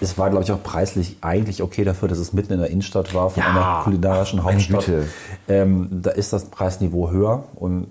es 0.01 0.17
war, 0.17 0.29
glaube 0.29 0.43
ich, 0.43 0.51
auch 0.51 0.61
preislich 0.63 1.17
eigentlich 1.21 1.61
okay 1.63 1.83
dafür, 1.83 2.07
dass 2.09 2.17
es 2.17 2.33
mitten 2.33 2.53
in 2.53 2.59
der 2.59 2.69
Innenstadt 2.69 3.13
war, 3.13 3.29
von 3.29 3.43
Ja, 3.43 3.49
einer 3.51 3.83
kulinarischen 3.83 4.43
Hauptstadt. 4.43 4.85
Ähm, 5.47 5.87
da 5.91 6.09
ist 6.11 6.33
das 6.33 6.45
Preisniveau 6.45 7.11
höher 7.11 7.43
und 7.55 7.87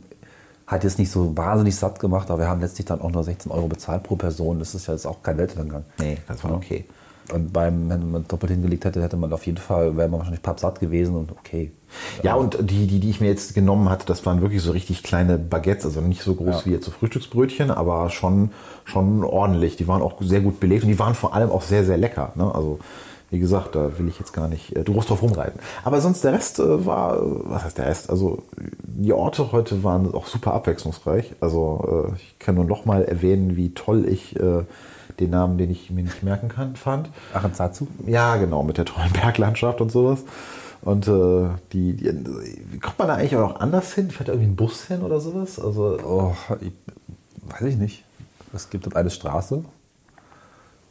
hat 0.66 0.82
jetzt 0.82 0.98
nicht 0.98 1.12
so 1.12 1.36
wahnsinnig 1.36 1.76
satt 1.76 2.00
gemacht, 2.00 2.28
aber 2.30 2.40
wir 2.40 2.48
haben 2.48 2.60
letztlich 2.60 2.86
dann 2.86 3.00
auch 3.00 3.10
nur 3.12 3.22
16 3.22 3.52
Euro 3.52 3.68
bezahlt 3.68 4.02
pro 4.02 4.16
Person. 4.16 4.58
Das 4.58 4.74
ist 4.74 4.88
ja 4.88 4.94
jetzt 4.94 5.06
auch 5.06 5.22
kein 5.22 5.38
Weltuntergang. 5.38 5.84
Nee, 6.00 6.18
das 6.26 6.42
war 6.42 6.52
okay. 6.54 6.84
Und 7.32 7.52
beim, 7.52 7.88
wenn 7.88 8.10
man 8.10 8.28
doppelt 8.28 8.52
hingelegt 8.52 8.84
hätte, 8.84 9.02
hätte 9.02 9.16
man 9.16 9.32
auf 9.32 9.46
jeden 9.46 9.58
Fall, 9.58 9.96
wäre 9.96 10.08
man 10.08 10.18
wahrscheinlich 10.20 10.42
pappsatt 10.42 10.78
gewesen 10.80 11.16
und 11.16 11.32
okay. 11.32 11.72
Ja, 12.22 12.34
und 12.34 12.58
die, 12.70 12.86
die, 12.86 13.00
die 13.00 13.10
ich 13.10 13.20
mir 13.20 13.28
jetzt 13.28 13.54
genommen 13.54 13.88
hatte, 13.88 14.06
das 14.06 14.24
waren 14.26 14.40
wirklich 14.42 14.62
so 14.62 14.72
richtig 14.72 15.02
kleine 15.02 15.38
Baguettes, 15.38 15.84
also 15.84 16.00
nicht 16.00 16.22
so 16.22 16.34
groß 16.34 16.60
Ja. 16.60 16.66
wie 16.66 16.70
jetzt 16.72 16.84
so 16.84 16.90
Frühstücksbrötchen, 16.90 17.70
aber 17.70 18.10
schon, 18.10 18.50
schon 18.84 19.24
ordentlich. 19.24 19.76
Die 19.76 19.88
waren 19.88 20.02
auch 20.02 20.14
sehr 20.20 20.40
gut 20.40 20.60
belegt 20.60 20.84
und 20.84 20.90
die 20.90 20.98
waren 20.98 21.14
vor 21.14 21.34
allem 21.34 21.50
auch 21.50 21.62
sehr, 21.62 21.84
sehr 21.84 21.96
lecker. 21.96 22.32
Ne? 22.36 22.52
Also, 22.54 22.78
wie 23.30 23.40
gesagt, 23.40 23.74
da 23.74 23.98
will 23.98 24.06
ich 24.08 24.20
jetzt 24.20 24.32
gar 24.32 24.46
nicht 24.46 24.76
äh, 24.76 24.84
groß 24.84 25.06
drauf 25.06 25.22
rumreiten. 25.22 25.58
Aber 25.82 26.00
sonst 26.00 26.22
der 26.22 26.32
Rest 26.32 26.60
äh, 26.60 26.86
war, 26.86 27.16
äh, 27.16 27.20
was 27.44 27.64
heißt 27.64 27.78
der 27.78 27.86
Rest? 27.86 28.08
Also, 28.10 28.44
die 28.84 29.12
Orte 29.12 29.50
heute 29.50 29.82
waren 29.82 30.12
auch 30.14 30.26
super 30.26 30.54
abwechslungsreich. 30.54 31.34
Also, 31.40 32.08
äh, 32.12 32.16
ich 32.16 32.38
kann 32.38 32.54
nur 32.54 32.64
noch 32.64 32.84
mal 32.84 33.04
erwähnen, 33.04 33.56
wie 33.56 33.70
toll 33.74 34.06
ich 34.08 34.38
äh, 34.38 34.62
den 35.20 35.30
Namen, 35.30 35.58
den 35.58 35.70
ich 35.70 35.90
mir 35.90 36.02
nicht 36.02 36.22
merken 36.22 36.48
kann, 36.48 36.76
fand. 36.76 37.10
Arenzatsu? 37.32 37.86
Ja, 38.06 38.36
genau, 38.36 38.62
mit 38.62 38.78
der 38.78 38.84
tollen 38.84 39.12
Berglandschaft 39.12 39.80
und 39.80 39.90
sowas. 39.90 40.24
Und 40.82 41.08
äh, 41.08 41.48
die, 41.72 41.94
die, 41.94 42.12
wie 42.70 42.78
kommt 42.78 42.98
man 42.98 43.08
da 43.08 43.14
eigentlich 43.14 43.36
auch 43.36 43.58
anders 43.60 43.92
hin? 43.94 44.10
Fährt 44.10 44.28
da 44.28 44.32
irgendwie 44.32 44.50
ein 44.50 44.56
Bus 44.56 44.84
hin 44.86 45.02
oder 45.02 45.20
sowas? 45.20 45.58
Also, 45.58 45.98
Oh, 46.04 46.34
ich, 46.60 46.72
weiß 47.48 47.68
ich 47.68 47.76
nicht. 47.76 48.04
Es 48.52 48.70
gibt 48.70 48.86
dort 48.86 48.96
eine 48.96 49.10
Straße. 49.10 49.64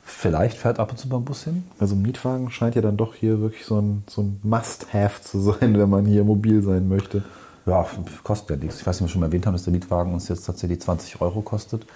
Vielleicht 0.07 0.57
fährt 0.57 0.79
ab 0.79 0.91
und 0.91 0.97
zu 0.97 1.07
mal 1.07 1.17
ein 1.17 1.25
Bus 1.25 1.45
hin. 1.45 1.63
also 1.79 1.95
ein 1.95 2.01
Mietwagen 2.01 2.51
scheint 2.51 2.75
ja 2.75 2.81
dann 2.81 2.95
doch 2.95 3.15
hier 3.15 3.41
wirklich 3.41 3.65
so 3.65 3.79
ein, 3.81 4.03
so 4.07 4.21
ein 4.21 4.39
Must-Have 4.43 5.21
zu 5.23 5.39
sein, 5.39 5.79
wenn 5.79 5.89
man 5.89 6.05
hier 6.05 6.23
mobil 6.23 6.61
sein 6.61 6.88
möchte. 6.88 7.23
Ja, 7.65 7.88
kostet 8.23 8.49
ja 8.51 8.55
nichts. 8.63 8.81
Ich 8.81 8.85
weiß 8.88 8.99
nicht, 8.99 9.05
ob 9.05 9.07
wir 9.07 9.11
schon 9.13 9.21
mal 9.21 9.27
erwähnt 9.27 9.47
haben, 9.47 9.53
dass 9.53 9.63
der 9.63 9.73
Mietwagen 9.73 10.13
uns 10.13 10.27
jetzt 10.27 10.45
tatsächlich 10.45 10.81
20 10.81 11.21
Euro 11.21 11.41
kostet. 11.41 11.88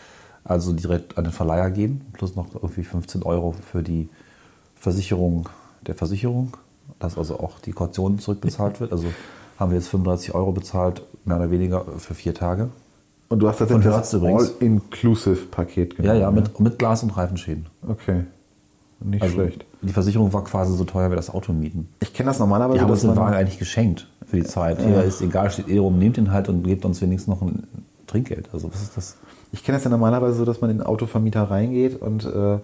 Also 0.50 0.74
direkt 0.74 1.16
an 1.18 1.26
den 1.26 1.32
Verleiher 1.32 1.70
gehen, 1.70 2.02
plus 2.14 2.36
noch 2.36 2.48
irgendwie 2.56 2.84
15 2.84 3.22
Euro 3.22 3.52
für 3.72 3.84
die 3.84 4.10
Versicherung 4.76 5.48
der 5.86 5.94
Versicherung, 5.94 6.58
dass 6.98 7.18
also 7.20 7.40
auch 7.40 7.60
die 7.60 7.72
Kaution 7.72 8.18
zurückbezahlt 8.18 8.80
wird. 8.82 8.92
Also 8.92 9.06
haben 9.60 9.70
wir 9.72 9.78
jetzt 9.78 9.90
35 9.90 10.34
Euro 10.34 10.52
bezahlt, 10.52 11.04
mehr 11.24 11.38
oder 11.38 11.52
weniger 11.52 11.86
für 12.00 12.16
vier 12.16 12.34
Tage. 12.34 12.70
Und 13.30 13.40
du 13.40 13.48
hast 13.48 13.60
tatsächlich 13.60 13.86
das. 13.86 14.12
All-Inclusive-Paket 14.16 15.94
Ja, 16.00 16.02
genommen. 16.14 16.20
ja, 16.22 16.32
mit, 16.32 16.60
mit 16.60 16.80
Glas 16.80 17.04
und 17.04 17.16
Reifenschäden. 17.16 17.68
Okay, 17.88 18.24
nicht 19.02 19.22
Also 19.22 19.36
schlecht. 19.36 19.66
die 19.84 19.94
Versicherung 19.94 20.34
war 20.34 20.44
quasi 20.44 20.76
so 20.76 20.84
teuer 20.84 21.12
wie 21.12 21.16
das 21.16 21.30
Auto 21.30 21.54
mieten. 21.54 21.88
Ich 22.00 22.12
kenne 22.14 22.30
das 22.32 22.40
normalerweise, 22.40 22.80
Die 22.80 22.82
haben 22.84 22.90
uns 22.92 23.02
den 23.02 23.16
Wagen 23.16 23.36
eigentlich 23.36 23.60
geschenkt 23.60 24.08
für 24.26 24.38
die 24.38 24.44
Zeit. 24.46 24.82
Hier 24.82 25.04
ist 25.04 25.22
egal, 25.22 25.52
steht 25.52 25.68
eh 25.70 25.78
rum, 25.78 26.00
nehmt 26.00 26.18
ihn 26.18 26.32
halt 26.32 26.50
und 26.50 26.64
gebt 26.64 26.86
uns 26.86 27.02
wenigstens 27.02 27.28
noch 27.28 27.42
ein 27.44 27.68
Trinkgeld. 28.08 28.50
Also 28.52 28.72
was 28.74 28.82
ist 28.82 28.98
das? 28.98 29.16
Ich 29.52 29.64
kenne 29.64 29.78
das 29.78 29.84
ja 29.84 29.90
normalerweise 29.90 30.38
so, 30.38 30.46
dass 30.46 30.62
man 30.62 30.70
in 30.70 30.78
den 30.78 30.86
Autovermieter 30.86 31.44
reingeht 31.44 32.02
und 32.02 32.26
äh, 32.26 32.58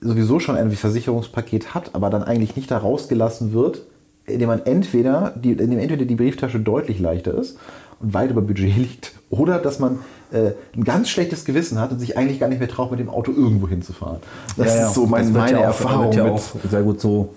sowieso 0.00 0.40
schon 0.40 0.56
ein 0.56 0.70
Versicherungspaket 0.70 1.74
hat, 1.74 1.94
aber 1.94 2.10
dann 2.10 2.22
eigentlich 2.22 2.56
nicht 2.56 2.70
da 2.70 2.78
rausgelassen 2.78 3.52
wird, 3.52 3.82
indem 4.24 4.48
man 4.48 4.66
entweder 4.66 5.32
die, 5.36 5.52
indem 5.52 5.78
entweder 5.78 6.04
die 6.04 6.14
Brieftasche 6.16 6.60
deutlich 6.60 6.98
leichter 6.98 7.34
ist 7.34 7.58
und 8.00 8.14
weit 8.14 8.30
über 8.30 8.42
Budget 8.42 8.76
liegt, 8.76 9.12
oder 9.30 9.58
dass 9.58 9.78
man 9.78 9.98
äh, 10.32 10.52
ein 10.76 10.84
ganz 10.84 11.08
schlechtes 11.08 11.44
Gewissen 11.44 11.80
hat 11.80 11.92
und 11.92 11.98
sich 11.98 12.16
eigentlich 12.16 12.38
gar 12.38 12.48
nicht 12.48 12.58
mehr 12.58 12.68
traut, 12.68 12.90
mit 12.90 13.00
dem 13.00 13.08
Auto 13.08 13.32
irgendwo 13.32 13.68
hinzufahren. 13.68 14.18
Das 14.56 14.74
ist 14.74 14.94
so 14.94 15.06
mein, 15.06 15.24
Das 15.24 15.32
meine 15.32 15.52
ja 15.52 15.58
auch, 15.58 15.64
Erfahrung. 15.64 16.04
Wird 16.06 16.14
ja 16.16 16.30
auch 16.30 16.42
sehr 16.68 16.82
gut 16.82 17.00
so 17.00 17.34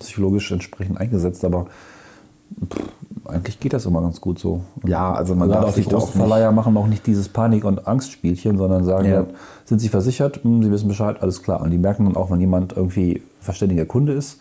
psychologisch 0.00 0.50
entsprechend 0.50 0.98
eingesetzt, 0.98 1.44
aber 1.44 1.66
pff, 2.70 2.80
eigentlich 3.28 3.60
geht 3.60 3.72
das 3.72 3.86
immer 3.86 4.00
ganz 4.00 4.20
gut 4.20 4.38
so. 4.38 4.60
Ja, 4.84 5.12
also 5.12 5.34
man 5.34 5.48
darf 5.50 5.64
auch 5.66 5.68
die 5.74 5.82
sich 5.82 5.86
auch 5.88 6.00
großen 6.00 6.18
Verleiher 6.20 6.50
machen 6.52 6.76
auch 6.76 6.86
nicht 6.86 7.06
dieses 7.06 7.28
Panik- 7.28 7.64
und 7.64 7.86
Angstspielchen, 7.86 8.56
sondern 8.58 8.84
sagen, 8.84 9.06
Ja. 9.06 9.20
ja. 9.22 9.26
sind 9.64 9.80
sie 9.80 9.88
versichert, 9.88 10.42
Hm, 10.44 10.62
sie 10.62 10.70
wissen 10.70 10.88
Bescheid, 10.88 11.16
alles 11.20 11.42
klar. 11.42 11.60
Und 11.60 11.70
die 11.70 11.78
merken 11.78 12.04
dann 12.06 12.16
auch, 12.16 12.30
wenn 12.30 12.40
jemand 12.40 12.76
irgendwie 12.76 13.22
verständiger 13.40 13.84
Kunde 13.84 14.12
ist, 14.14 14.40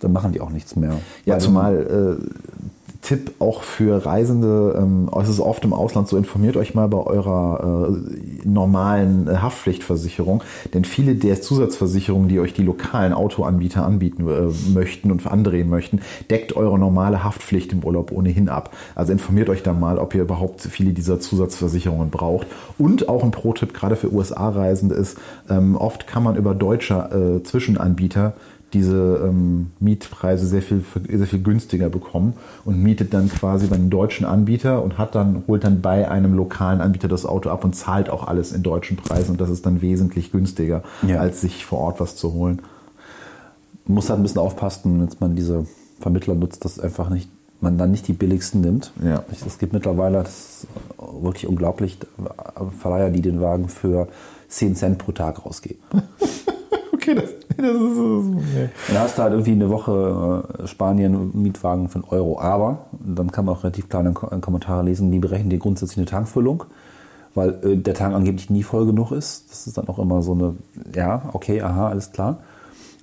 dann 0.00 0.12
machen 0.12 0.32
die 0.32 0.40
auch 0.40 0.50
nichts 0.50 0.76
mehr. 0.76 0.92
Ja, 1.24 1.34
Weil- 1.34 1.40
zumal 1.40 2.18
äh, 2.20 2.65
Tipp 3.06 3.34
auch 3.38 3.62
für 3.62 4.04
Reisende, 4.04 4.74
ähm, 4.76 5.08
es 5.22 5.28
ist 5.28 5.38
oft 5.38 5.64
im 5.64 5.72
Ausland 5.72 6.08
so, 6.08 6.16
informiert 6.16 6.56
euch 6.56 6.74
mal 6.74 6.88
bei 6.88 6.98
eurer 6.98 7.88
äh, 7.88 8.48
normalen 8.48 9.28
äh, 9.28 9.36
Haftpflichtversicherung, 9.36 10.42
denn 10.74 10.84
viele 10.84 11.14
der 11.14 11.40
Zusatzversicherungen, 11.40 12.28
die 12.28 12.40
euch 12.40 12.52
die 12.52 12.64
lokalen 12.64 13.12
Autoanbieter 13.12 13.86
anbieten 13.86 14.26
äh, 14.28 14.72
möchten 14.72 15.12
und 15.12 15.24
andrehen 15.24 15.70
möchten, 15.70 16.00
deckt 16.30 16.56
eure 16.56 16.80
normale 16.80 17.22
Haftpflicht 17.22 17.72
im 17.72 17.84
Urlaub 17.84 18.10
ohnehin 18.10 18.48
ab. 18.48 18.74
Also 18.96 19.12
informiert 19.12 19.50
euch 19.50 19.62
da 19.62 19.72
mal, 19.72 19.98
ob 19.98 20.12
ihr 20.16 20.22
überhaupt 20.22 20.62
viele 20.62 20.92
dieser 20.92 21.20
Zusatzversicherungen 21.20 22.10
braucht. 22.10 22.48
Und 22.76 23.08
auch 23.08 23.22
ein 23.22 23.30
Pro-Tipp 23.30 23.72
gerade 23.72 23.94
für 23.94 24.12
USA-Reisende 24.12 24.96
ist, 24.96 25.16
ähm, 25.48 25.76
oft 25.76 26.08
kann 26.08 26.24
man 26.24 26.34
über 26.34 26.56
deutsche 26.56 27.38
äh, 27.38 27.44
Zwischenanbieter 27.44 28.34
diese 28.72 29.20
ähm, 29.24 29.70
Mietpreise 29.78 30.46
sehr 30.46 30.60
viel, 30.60 30.84
sehr 31.08 31.26
viel 31.26 31.42
günstiger 31.42 31.88
bekommen 31.88 32.34
und 32.64 32.82
mietet 32.82 33.14
dann 33.14 33.28
quasi 33.30 33.68
bei 33.68 33.76
einem 33.76 33.90
deutschen 33.90 34.26
Anbieter 34.26 34.82
und 34.82 34.98
hat 34.98 35.14
dann, 35.14 35.44
holt 35.46 35.64
dann 35.64 35.80
bei 35.80 36.10
einem 36.10 36.34
lokalen 36.34 36.80
Anbieter 36.80 37.06
das 37.08 37.24
Auto 37.24 37.48
ab 37.50 37.64
und 37.64 37.74
zahlt 37.76 38.10
auch 38.10 38.26
alles 38.26 38.52
in 38.52 38.62
deutschen 38.64 38.96
Preisen 38.96 39.32
und 39.32 39.40
das 39.40 39.50
ist 39.50 39.64
dann 39.66 39.82
wesentlich 39.82 40.32
günstiger, 40.32 40.82
Ja. 41.06 41.18
als 41.20 41.40
sich 41.40 41.64
vor 41.64 41.78
Ort 41.78 42.00
was 42.00 42.16
zu 42.16 42.32
holen. 42.32 42.60
Man 43.86 43.94
muss 43.94 44.10
halt 44.10 44.18
ein 44.18 44.24
bisschen 44.24 44.40
aufpassen, 44.40 45.00
wenn 45.00 45.08
man 45.20 45.36
diese 45.36 45.64
Vermittler 46.00 46.34
nutzt, 46.34 46.64
dass 46.64 46.80
einfach 46.80 47.08
nicht, 47.08 47.30
man 47.60 47.78
dann 47.78 47.92
nicht 47.92 48.08
die 48.08 48.12
billigsten 48.14 48.60
nimmt. 48.62 48.90
Ja. 49.02 49.22
Es 49.46 49.58
gibt 49.58 49.72
mittlerweile, 49.74 50.24
das 50.24 50.30
ist 50.64 50.66
wirklich 51.22 51.46
unglaublich, 51.46 51.98
Verleiher, 52.80 53.10
die 53.10 53.22
den 53.22 53.40
Wagen 53.40 53.68
für 53.68 54.08
10 54.48 54.74
Cent 54.74 54.98
pro 54.98 55.12
Tag 55.12 55.46
rausgeben. 55.46 55.80
Okay, 56.92 57.14
das, 57.14 57.30
das 57.62 57.66
ist 57.74 57.96
so. 57.96 58.22
Nee. 58.22 58.68
Dann 58.88 58.98
hast 58.98 59.18
du 59.18 59.22
halt 59.22 59.32
irgendwie 59.32 59.52
eine 59.52 59.70
Woche 59.70 60.44
äh, 60.62 60.66
Spanien 60.66 61.30
Mietwagen 61.34 61.88
einen 61.92 62.04
Euro. 62.04 62.40
Aber, 62.40 62.86
dann 62.92 63.30
kann 63.32 63.44
man 63.44 63.54
auch 63.54 63.64
relativ 63.64 63.88
klar 63.88 64.00
in 64.00 64.06
den 64.06 64.14
Ko- 64.14 64.26
in 64.26 64.38
den 64.38 64.40
Kommentaren 64.40 64.86
lesen, 64.86 65.10
die 65.10 65.18
berechnen 65.18 65.50
dir 65.50 65.58
grundsätzlich 65.58 65.98
eine 65.98 66.06
Tankfüllung, 66.06 66.64
weil 67.34 67.58
äh, 67.64 67.76
der 67.76 67.94
Tank 67.94 68.14
angeblich 68.14 68.50
nie 68.50 68.62
voll 68.62 68.86
genug 68.86 69.12
ist. 69.12 69.50
Das 69.50 69.66
ist 69.66 69.78
dann 69.78 69.88
auch 69.88 69.98
immer 69.98 70.22
so 70.22 70.32
eine, 70.32 70.54
ja, 70.94 71.30
okay, 71.32 71.60
aha, 71.62 71.88
alles 71.88 72.12
klar. 72.12 72.38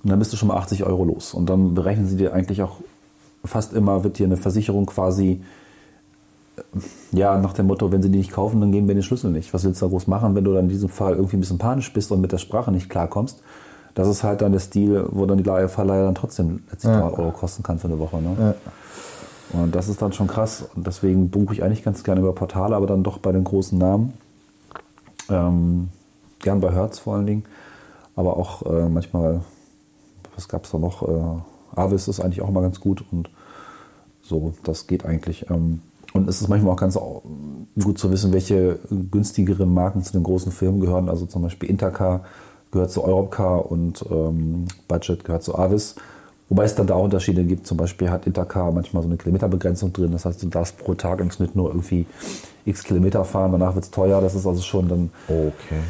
Und 0.02 0.10
dann 0.10 0.18
bist 0.18 0.32
du 0.32 0.36
schon 0.36 0.48
mal 0.48 0.56
80 0.56 0.84
Euro 0.84 1.04
los. 1.04 1.32
Und 1.34 1.48
dann 1.48 1.74
berechnen 1.74 2.06
sie 2.06 2.16
dir 2.16 2.32
eigentlich 2.34 2.62
auch 2.62 2.76
fast 3.44 3.72
immer, 3.72 4.04
wird 4.04 4.18
dir 4.18 4.26
eine 4.26 4.36
Versicherung 4.36 4.86
quasi, 4.86 5.42
äh, 6.56 6.60
ja, 7.12 7.38
nach 7.38 7.52
dem 7.54 7.66
Motto, 7.66 7.90
wenn 7.92 8.02
sie 8.02 8.10
die 8.10 8.18
nicht 8.18 8.32
kaufen, 8.32 8.60
dann 8.60 8.72
geben 8.72 8.86
wir 8.88 8.94
den 8.94 9.02
Schlüssel 9.02 9.30
nicht. 9.30 9.52
Was 9.54 9.64
willst 9.64 9.80
du 9.80 9.86
da 9.86 9.90
groß 9.90 10.06
machen, 10.06 10.34
wenn 10.34 10.44
du 10.44 10.52
dann 10.52 10.64
in 10.64 10.68
diesem 10.70 10.88
Fall 10.88 11.14
irgendwie 11.14 11.36
ein 11.36 11.40
bisschen 11.40 11.58
panisch 11.58 11.92
bist 11.92 12.10
und 12.12 12.20
mit 12.20 12.32
der 12.32 12.38
Sprache 12.38 12.70
nicht 12.72 12.88
klarkommst? 12.90 13.40
Das 13.94 14.08
ist 14.08 14.22
halt 14.24 14.40
dann 14.42 14.52
der 14.52 14.60
Stil, 14.60 15.06
wo 15.10 15.24
dann 15.26 15.38
die 15.38 15.44
Leihe- 15.44 15.68
Verleiher 15.68 16.04
dann 16.04 16.14
trotzdem 16.14 16.64
letztlich 16.70 16.92
300 16.92 17.18
Euro 17.18 17.30
kosten 17.30 17.62
kann 17.62 17.78
für 17.78 17.86
eine 17.88 17.98
Woche. 17.98 18.16
Ne? 18.20 18.54
Und 19.52 19.74
das 19.74 19.88
ist 19.88 20.02
dann 20.02 20.12
schon 20.12 20.26
krass. 20.26 20.64
Und 20.74 20.86
deswegen 20.86 21.30
buche 21.30 21.54
ich 21.54 21.62
eigentlich 21.62 21.84
ganz 21.84 22.02
gerne 22.02 22.20
über 22.20 22.32
Portale, 22.34 22.74
aber 22.74 22.86
dann 22.86 23.04
doch 23.04 23.18
bei 23.18 23.30
den 23.30 23.44
großen 23.44 23.78
Namen. 23.78 24.14
Ähm, 25.30 25.90
gern 26.40 26.60
bei 26.60 26.72
Hertz 26.72 26.98
vor 26.98 27.14
allen 27.14 27.26
Dingen. 27.26 27.44
Aber 28.16 28.36
auch 28.36 28.62
äh, 28.66 28.88
manchmal, 28.88 29.42
was 30.34 30.48
gab 30.48 30.64
es 30.64 30.70
da 30.72 30.78
noch? 30.78 31.02
Äh, 31.08 31.78
Avis 31.80 32.08
ist 32.08 32.20
eigentlich 32.20 32.42
auch 32.42 32.50
mal 32.50 32.62
ganz 32.62 32.80
gut. 32.80 33.04
Und 33.12 33.30
so, 34.22 34.54
das 34.64 34.86
geht 34.88 35.04
eigentlich. 35.04 35.48
Ähm, 35.50 35.82
und 36.14 36.28
es 36.28 36.40
ist 36.40 36.48
manchmal 36.48 36.72
auch 36.72 36.80
ganz 36.80 36.98
gut 37.80 37.98
zu 37.98 38.10
wissen, 38.10 38.32
welche 38.32 38.78
günstigeren 39.10 39.72
Marken 39.72 40.02
zu 40.02 40.12
den 40.12 40.22
großen 40.22 40.52
Firmen 40.52 40.80
gehören. 40.80 41.08
Also 41.08 41.26
zum 41.26 41.42
Beispiel 41.42 41.68
Intercar 41.70 42.22
gehört 42.74 42.90
zu 42.92 43.02
Europcar 43.02 43.70
und 43.70 44.04
ähm, 44.10 44.66
Budget 44.86 45.24
gehört 45.24 45.42
zu 45.42 45.58
Avis. 45.58 45.94
Wobei 46.50 46.64
es 46.64 46.74
dann 46.74 46.86
da 46.86 46.94
auch 46.94 47.04
Unterschiede 47.04 47.42
gibt. 47.44 47.66
Zum 47.66 47.78
Beispiel 47.78 48.10
hat 48.10 48.26
Intercar 48.26 48.70
manchmal 48.70 49.02
so 49.02 49.08
eine 49.08 49.16
Kilometerbegrenzung 49.16 49.94
drin. 49.94 50.12
Das 50.12 50.26
heißt, 50.26 50.42
du 50.42 50.48
darfst 50.48 50.76
pro 50.76 50.94
Tag 50.94 51.20
im 51.20 51.30
Schnitt 51.30 51.56
nur 51.56 51.68
irgendwie 51.68 52.06
x 52.66 52.84
Kilometer 52.84 53.24
fahren. 53.24 53.52
Danach 53.52 53.74
wird 53.74 53.86
es 53.86 53.90
teuer. 53.90 54.20
Das 54.20 54.34
ist 54.34 54.46
also 54.46 54.60
schon 54.60 54.88
dann 54.88 55.10
Okay. 55.26 55.80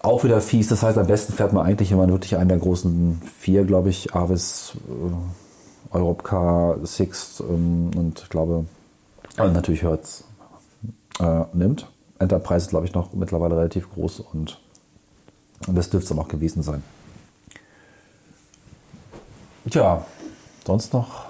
auch 0.00 0.22
wieder 0.24 0.42
fies. 0.42 0.68
Das 0.68 0.82
heißt, 0.82 0.98
am 0.98 1.06
besten 1.06 1.32
fährt 1.32 1.54
man 1.54 1.64
eigentlich, 1.64 1.90
wenn 1.90 1.98
man 1.98 2.10
wirklich 2.10 2.36
einen 2.36 2.50
der 2.50 2.58
großen 2.58 3.22
vier, 3.38 3.64
glaube 3.64 3.88
ich, 3.88 4.14
Avis, 4.14 4.74
äh, 4.88 5.96
Europcar, 5.96 6.76
Sixt 6.84 7.40
ähm, 7.40 7.90
und 7.96 8.20
ich 8.20 8.28
glaube, 8.28 8.66
und 9.38 9.52
natürlich 9.52 9.82
Hertz 9.82 10.24
äh, 11.20 11.44
nimmt. 11.54 11.86
Enterprise 12.18 12.66
ist, 12.66 12.70
glaube 12.70 12.86
ich, 12.86 12.94
noch 12.94 13.12
mittlerweile 13.12 13.56
relativ 13.56 13.90
groß 13.92 14.20
und, 14.20 14.60
und 15.66 15.74
das 15.74 15.90
dürfte 15.90 16.04
es 16.04 16.08
dann 16.08 16.18
auch 16.18 16.28
gewesen 16.28 16.62
sein. 16.62 16.82
Tja, 19.70 20.04
sonst 20.64 20.92
noch 20.92 21.26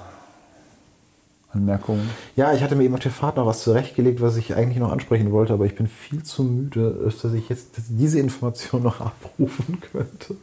Anmerkungen? 1.52 2.08
Ja, 2.36 2.52
ich 2.52 2.62
hatte 2.62 2.76
mir 2.76 2.84
eben 2.84 2.94
auf 2.94 3.00
der 3.00 3.10
Fahrt 3.10 3.36
noch 3.36 3.46
was 3.46 3.62
zurechtgelegt, 3.62 4.20
was 4.20 4.36
ich 4.36 4.54
eigentlich 4.54 4.78
noch 4.78 4.92
ansprechen 4.92 5.32
wollte, 5.32 5.54
aber 5.54 5.64
ich 5.64 5.74
bin 5.74 5.86
viel 5.86 6.22
zu 6.22 6.44
müde, 6.44 7.10
dass 7.22 7.32
ich 7.32 7.48
jetzt 7.48 7.68
diese 7.88 8.18
Information 8.18 8.82
noch 8.82 9.00
abrufen 9.00 9.80
könnte. 9.80 10.36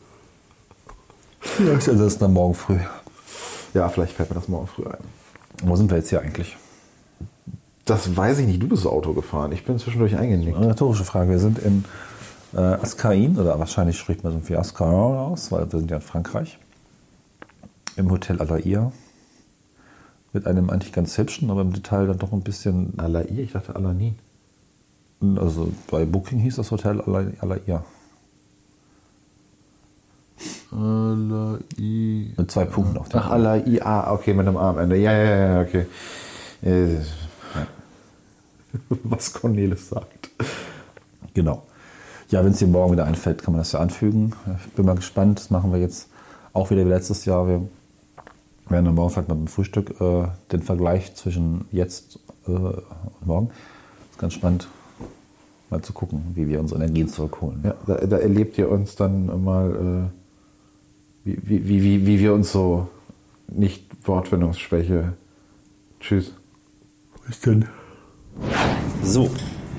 Das 1.59 1.87
ist 1.87 2.21
dann 2.21 2.33
morgen 2.33 2.55
früh. 2.55 2.79
Ja, 3.73 3.87
vielleicht 3.89 4.13
fällt 4.13 4.29
mir 4.29 4.35
das 4.35 4.47
morgen 4.47 4.67
früh 4.67 4.85
ein. 4.85 4.97
Wo 5.63 5.75
sind 5.75 5.89
wir 5.89 5.97
jetzt 5.97 6.09
hier 6.09 6.21
eigentlich? 6.21 6.57
Das 7.85 8.17
weiß 8.17 8.39
ich 8.39 8.47
nicht. 8.47 8.61
Du 8.61 8.67
bist 8.67 8.87
Auto 8.87 9.13
gefahren. 9.13 9.51
Ich 9.51 9.63
bin 9.63 9.77
zwischendurch 9.77 10.17
eingenickt. 10.17 10.57
Eine 10.57 10.69
rhetorische 10.69 11.05
Frage. 11.05 11.29
Wir 11.29 11.39
sind 11.39 11.59
in 11.59 11.85
äh, 12.55 12.59
Ascain, 12.59 13.37
oder 13.37 13.59
wahrscheinlich 13.59 13.97
spricht 13.99 14.23
man 14.23 14.33
so 14.33 14.49
wie 14.49 14.55
Ascain 14.55 14.87
aus, 14.93 15.51
weil 15.51 15.71
wir 15.71 15.79
sind 15.79 15.91
ja 15.91 15.97
in 15.97 16.01
Frankreich. 16.01 16.57
Im 17.97 18.09
Hotel 18.11 18.41
Alaïa. 18.41 18.91
Mit 20.33 20.47
einem 20.47 20.69
eigentlich 20.69 20.91
ganz 20.91 21.17
hübschen, 21.17 21.49
aber 21.49 21.61
im 21.61 21.71
Detail 21.73 22.07
dann 22.07 22.17
doch 22.19 22.33
ein 22.33 22.41
bisschen. 22.41 22.93
Alaï? 22.97 23.39
Ich 23.39 23.53
dachte 23.53 23.75
Alanin. 23.75 24.15
Also 25.37 25.71
bei 25.89 26.05
Booking 26.05 26.39
hieß 26.39 26.57
das 26.57 26.71
Hotel 26.71 26.99
Ala- 27.01 27.31
Alaïa. 27.39 27.83
Alaï. 30.71 32.33
Mit 32.37 32.51
zwei 32.51 32.65
Punkten 32.65 32.97
auf 32.97 33.07
dem 33.09 33.19
Ach, 33.21 33.31
Alaï. 33.31 33.79
Ah, 33.81 34.11
okay, 34.13 34.33
mit 34.33 34.45
einem 34.47 34.57
A 34.57 34.71
am 34.71 34.79
Ende. 34.79 34.97
Ja, 34.97 35.11
ja, 35.13 35.35
ja, 35.55 35.61
okay. 35.61 35.85
Äh, 36.61 36.97
Was 39.03 39.31
Cornelis 39.33 39.87
sagt. 39.89 40.29
Genau. 41.33 41.63
Ja, 42.29 42.43
wenn 42.43 42.51
es 42.51 42.59
dir 42.59 42.67
morgen 42.67 42.93
wieder 42.93 43.05
einfällt, 43.05 43.43
kann 43.43 43.53
man 43.53 43.61
das 43.61 43.71
ja 43.71 43.79
anfügen. 43.79 44.33
Ich 44.65 44.73
bin 44.73 44.85
mal 44.85 44.95
gespannt. 44.95 45.39
Das 45.39 45.49
machen 45.51 45.71
wir 45.71 45.79
jetzt 45.79 46.09
auch 46.53 46.69
wieder 46.71 46.85
wie 46.85 46.89
letztes 46.89 47.25
Jahr. 47.25 47.47
Wir 47.47 47.61
werden 48.69 48.85
dann 48.85 48.95
morgen 48.95 49.11
vielleicht 49.11 49.29
mal 49.29 49.35
beim 49.35 49.47
Frühstück 49.47 50.01
äh, 50.01 50.27
den 50.51 50.63
Vergleich 50.63 51.13
zwischen 51.15 51.65
jetzt 51.71 52.19
äh, 52.47 52.51
und 52.51 53.25
morgen. 53.25 53.49
ist 54.11 54.19
ganz 54.19 54.33
spannend, 54.33 54.67
mal 55.69 55.81
zu 55.81 55.93
gucken, 55.93 56.31
wie 56.33 56.47
wir 56.47 56.59
unsere 56.59 56.81
Energien 56.81 57.07
zurückholen. 57.07 57.61
Ja, 57.63 57.75
da, 57.85 57.95
da 58.05 58.17
erlebt 58.17 58.57
ihr 58.57 58.71
uns 58.71 58.95
dann 58.95 59.43
mal, 59.43 60.11
äh, 61.25 61.29
wie, 61.29 61.37
wie, 61.43 61.67
wie, 61.67 61.83
wie, 61.83 62.07
wie 62.07 62.19
wir 62.19 62.33
uns 62.33 62.51
so 62.51 62.87
nicht 63.47 63.85
Wortfindungsschwäche. 64.07 65.13
Tschüss. 65.99 66.33
Bis 67.27 67.39
denn. 67.41 67.65
So. 69.03 69.29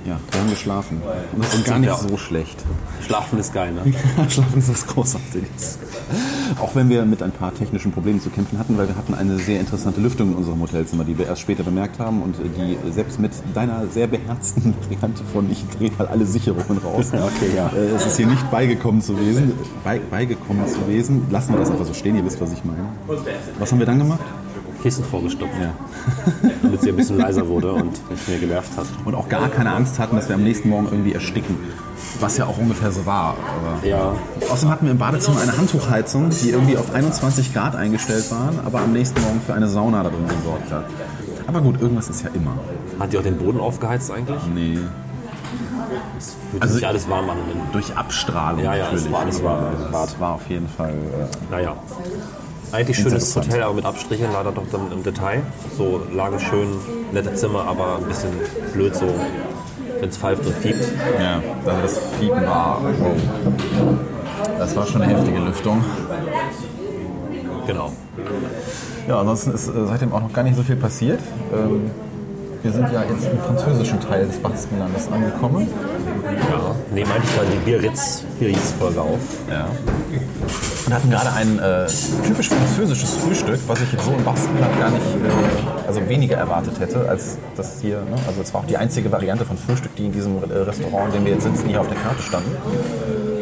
Ja, 0.07 0.21
wir 0.31 0.41
haben 0.41 0.51
geschlafen. 0.51 1.03
Und 1.35 1.45
das 1.45 1.55
ist 1.55 1.65
gar 1.65 1.81
nicht 1.81 1.93
so 1.99 2.17
schlecht. 2.17 2.63
Schlafen 3.05 3.41
ist 3.41 3.53
geil, 3.53 3.73
ne? 3.73 3.83
Schlafen 4.31 4.59
ist 4.61 4.69
was 4.71 4.87
Großartiges. 4.87 5.79
Auch 6.61 6.77
wenn 6.77 6.89
wir 6.89 7.05
mit 7.05 7.23
ein 7.25 7.33
paar 7.33 7.53
technischen 7.53 7.91
Problemen 7.91 8.21
zu 8.21 8.31
kämpfen 8.31 8.57
hatten, 8.59 8.79
weil 8.79 8.87
wir 8.87 8.97
hatten 8.97 9.15
eine 9.15 9.37
sehr 9.39 9.59
interessante 9.59 10.01
Lüftung 10.01 10.31
in 10.31 10.37
unserem 10.37 10.61
Hotelzimmer, 10.61 11.03
die 11.05 11.19
wir 11.19 11.27
erst 11.27 11.41
später 11.43 11.65
bemerkt 11.65 11.99
haben 11.99 12.23
und 12.23 12.37
die 12.39 12.79
selbst 12.93 13.19
mit 13.19 13.33
deiner 13.53 13.89
sehr 13.89 14.07
beherzten 14.07 14.75
Variante 14.89 15.25
von 15.33 15.51
ich 15.51 15.65
drehe 15.77 15.91
mal 15.99 16.07
alle 16.07 16.25
Sicherungen 16.25 16.79
raus. 16.79 17.07
Okay, 17.13 17.57
ja. 17.57 17.69
Äh, 17.77 17.97
Es 17.97 18.07
ist 18.07 18.17
hier 18.17 18.29
nicht 18.29 18.49
beigekommen 18.51 19.01
zu 19.03 19.19
wesen. 19.19 19.55
Bei, 19.83 19.99
beigekommen 19.99 20.69
zu 20.69 20.87
wesen. 20.87 21.27
Lassen 21.31 21.53
wir 21.53 21.59
das 21.59 21.71
einfach 21.71 21.87
so 21.87 21.95
stehen, 21.95 22.17
ihr 22.17 22.25
wisst, 22.25 22.41
was 22.41 22.53
ich 22.53 22.65
meine. 22.65 22.87
Was 23.59 23.73
haben 23.73 23.81
wir 23.81 23.87
dann 23.87 23.99
gemacht? 23.99 24.21
Kissen 24.87 25.05
vorgestopft. 25.05 25.53
Damit 26.63 26.81
sie 26.81 26.91
ein 26.91 26.97
bisschen 26.97 27.19
leiser 27.19 27.49
wurde 27.49 27.73
und 27.73 28.09
nicht 28.09 28.29
mehr 28.29 28.39
genervt 28.39 28.71
hat. 28.77 28.87
Und 29.05 29.17
auch 29.17 29.29
gar 29.29 29.49
keine 29.49 29.73
Angst 29.73 29.99
hatten, 29.99 30.15
dass 30.15 30.29
wir 30.29 30.37
am 30.37 30.45
nächsten 30.45 30.69
Morgen 30.69 30.87
irgendwie 30.87 31.13
ersticken. 31.13 31.57
Was 32.21 32.37
ja 32.37 32.47
auch 32.47 32.57
ungefähr 32.57 32.93
so 32.93 33.05
war. 33.05 33.35
Ja, 33.83 34.13
Außerdem 34.49 34.71
hatten 34.71 34.85
wir 34.87 34.93
im 34.93 34.99
Badezimmer 34.99 35.41
eine 35.41 35.59
Handtuchheizung, 35.59 36.31
die 36.31 36.51
irgendwie 36.51 36.77
auf 36.77 36.95
21 36.95 37.53
Grad 37.53 37.75
eingestellt 37.75 38.31
waren, 38.31 38.61
aber 38.65 38.79
am 38.81 38.93
nächsten 38.93 39.21
Morgen 39.23 39.41
für 39.45 39.55
eine 39.55 39.67
Sauna 39.67 40.05
da 40.05 40.11
drin 40.11 40.29
gesorgt 40.29 40.71
hat. 40.71 40.85
Aber 41.49 41.61
gut, 41.63 41.81
irgendwas 41.81 42.09
ist 42.09 42.23
ja 42.23 42.31
immer. 42.33 42.53
hat 43.01 43.13
die 43.13 43.19
auch 43.19 43.23
den 43.25 43.39
Boden 43.39 43.59
aufgeheizt 43.59 44.13
eigentlich? 44.13 44.39
Nee. 44.55 44.79
Fühlt 46.53 46.63
Also- 46.63 46.75
sich 46.77 46.87
alles 46.87 47.09
warm 47.11 47.29
an. 47.29 47.39
Durch 47.73 47.97
Abstrahlung 47.97 48.61
Ja, 48.63 48.75
ja, 48.77 48.85
es 48.87 48.93
natürlich. 48.93 49.13
war 49.13 49.21
alles 49.21 49.43
warm. 49.43 49.65
Es 50.05 50.21
war 50.21 50.35
auf 50.35 50.49
jeden 50.49 50.69
Fall. 50.69 50.91
Äh, 50.91 51.51
Naja. 51.51 51.75
Eigentlich 52.73 52.99
schönes. 52.99 53.35
Hotel, 53.37 53.63
aber 53.63 53.75
mit 53.75 53.85
Abstrichen 53.85 54.27
leider 54.33 54.53
doch 54.53 54.65
dann 54.71 54.93
im 54.93 55.03
Detail. 55.03 55.43
So 55.77 56.03
Lage 56.13 56.39
schön, 56.39 56.69
nette 57.13 57.35
Zimmer, 57.35 57.65
aber 57.67 57.97
ein 57.99 58.05
bisschen 58.05 58.31
blöd 58.73 58.95
so, 58.95 59.07
wenn 60.01 60.09
es 60.09 60.17
pfeift 60.17 60.45
und 60.45 60.55
fiebt. 60.57 60.85
Ja, 61.21 61.43
also 61.65 61.83
das 61.83 61.99
Fiepen 62.19 62.47
war. 62.47 62.81
Wow. 62.83 63.17
Das 64.59 64.77
war 64.77 64.87
schon 64.87 65.03
eine 65.03 65.17
heftige 65.17 65.39
Lüftung. 65.39 65.85
Genau. 67.67 67.93
Ja, 69.09 69.21
ansonsten 69.21 69.53
ist 69.53 69.69
äh, 69.69 69.73
seitdem 69.87 70.13
auch 70.13 70.21
noch 70.21 70.33
gar 70.33 70.43
nicht 70.43 70.57
so 70.57 70.63
viel 70.63 70.77
passiert. 70.77 71.21
Ähm, 71.53 71.91
wir 72.63 72.73
sind 72.73 72.93
ja 72.93 73.03
jetzt 73.05 73.29
im 73.31 73.39
französischen 73.39 74.01
Teil 74.01 74.27
des 74.27 74.39
Baskenlandes 74.39 75.09
angekommen. 75.11 75.69
Ja. 76.25 76.75
Nehmen 76.93 77.11
eigentlich 77.11 77.35
dann 77.37 77.47
die 77.51 77.71
Biarritz, 77.71 78.25
Biarritz-Folge 78.39 79.01
auf. 79.01 79.19
Ja. 79.51 79.69
Und 80.87 80.95
hatten 80.95 81.11
gerade 81.11 81.33
ein 81.33 81.59
äh, 81.59 81.87
typisch 82.25 82.49
französisches 82.49 83.17
Frühstück, 83.17 83.59
was 83.67 83.81
ich 83.81 83.93
jetzt 83.93 84.05
so 84.05 84.13
im 84.13 84.23
Baskenland 84.23 84.79
gar 84.79 84.91
nicht, 84.91 85.03
äh, 85.05 85.87
also 85.87 86.09
weniger 86.09 86.37
erwartet 86.37 86.79
hätte 86.79 87.09
als 87.09 87.39
das 87.57 87.81
hier. 87.81 87.97
Ne? 87.97 88.17
Also 88.27 88.43
es 88.43 88.55
war 88.55 88.61
auch 88.61 88.67
die 88.67 88.77
einzige 88.77 89.11
Variante 89.11 89.45
von 89.45 89.59
Frühstück, 89.59 89.97
die 89.97 90.07
in 90.07 90.13
diesem 90.13 90.37
äh, 90.39 90.57
Restaurant, 90.59 91.09
in 91.09 91.21
dem 91.21 91.25
wir 91.25 91.33
jetzt 91.33 91.45
sitzen, 91.45 91.69
hier 91.69 91.81
auf 91.81 91.89
der 91.89 91.97
Karte 91.97 92.23
standen. 92.23 92.51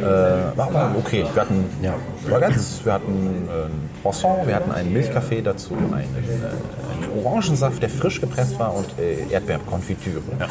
Äh, 0.04 0.56
war 0.56 0.66
aber 0.68 0.94
okay. 0.98 1.24
Wir 1.32 1.42
hatten 1.42 1.64
ja, 1.82 1.94
Baguettes, 2.28 2.80
wir 2.84 2.92
hatten 2.92 3.48
äh, 3.48 3.66
ein 3.66 3.90
Croissant, 4.02 4.46
wir 4.46 4.54
hatten 4.54 4.70
einen 4.70 4.92
Milchkaffee 4.92 5.40
dazu, 5.42 5.74
einen, 5.74 5.92
äh, 5.92 5.96
einen 5.96 7.24
Orangensaft, 7.24 7.82
der 7.82 7.88
frisch 7.88 8.20
gepresst 8.20 8.58
war 8.58 8.74
und 8.74 8.86
äh, 8.98 9.32
Erdbeerkonfitüre. 9.32 10.20
Ja. 10.38 10.46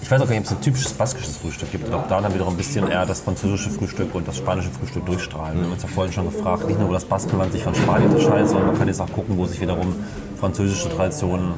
Ich 0.00 0.10
weiß 0.10 0.20
auch 0.20 0.26
gar 0.26 0.34
nicht, 0.34 0.40
ob 0.40 0.46
es 0.46 0.52
ein 0.52 0.60
typisches 0.60 0.92
baskisches 0.92 1.36
Frühstück 1.36 1.70
gibt. 1.70 1.84
Ich 1.84 1.90
glaube, 1.90 2.06
da 2.08 2.20
dann 2.20 2.34
wiederum 2.34 2.54
ein 2.54 2.56
bisschen 2.56 2.90
eher 2.90 3.06
das 3.06 3.20
französische 3.20 3.70
Frühstück 3.70 4.14
und 4.14 4.26
das 4.26 4.38
spanische 4.38 4.70
Frühstück 4.70 5.06
durchstrahlen. 5.06 5.58
Wir 5.58 5.64
haben 5.64 5.72
uns 5.72 5.82
ja 5.82 5.88
vorhin 5.88 6.12
schon 6.12 6.24
gefragt, 6.24 6.66
nicht 6.66 6.78
nur, 6.78 6.88
wo 6.88 6.92
das 6.92 7.04
Baskenland 7.04 7.52
sich 7.52 7.62
von 7.62 7.74
Spanien 7.74 8.10
unterscheidet, 8.10 8.48
sondern 8.48 8.68
man 8.68 8.78
kann 8.78 8.88
jetzt 8.88 9.00
auch 9.00 9.12
gucken, 9.12 9.36
wo 9.36 9.46
sich 9.46 9.60
wiederum 9.60 9.94
französische 10.40 10.88
Traditionen 10.88 11.54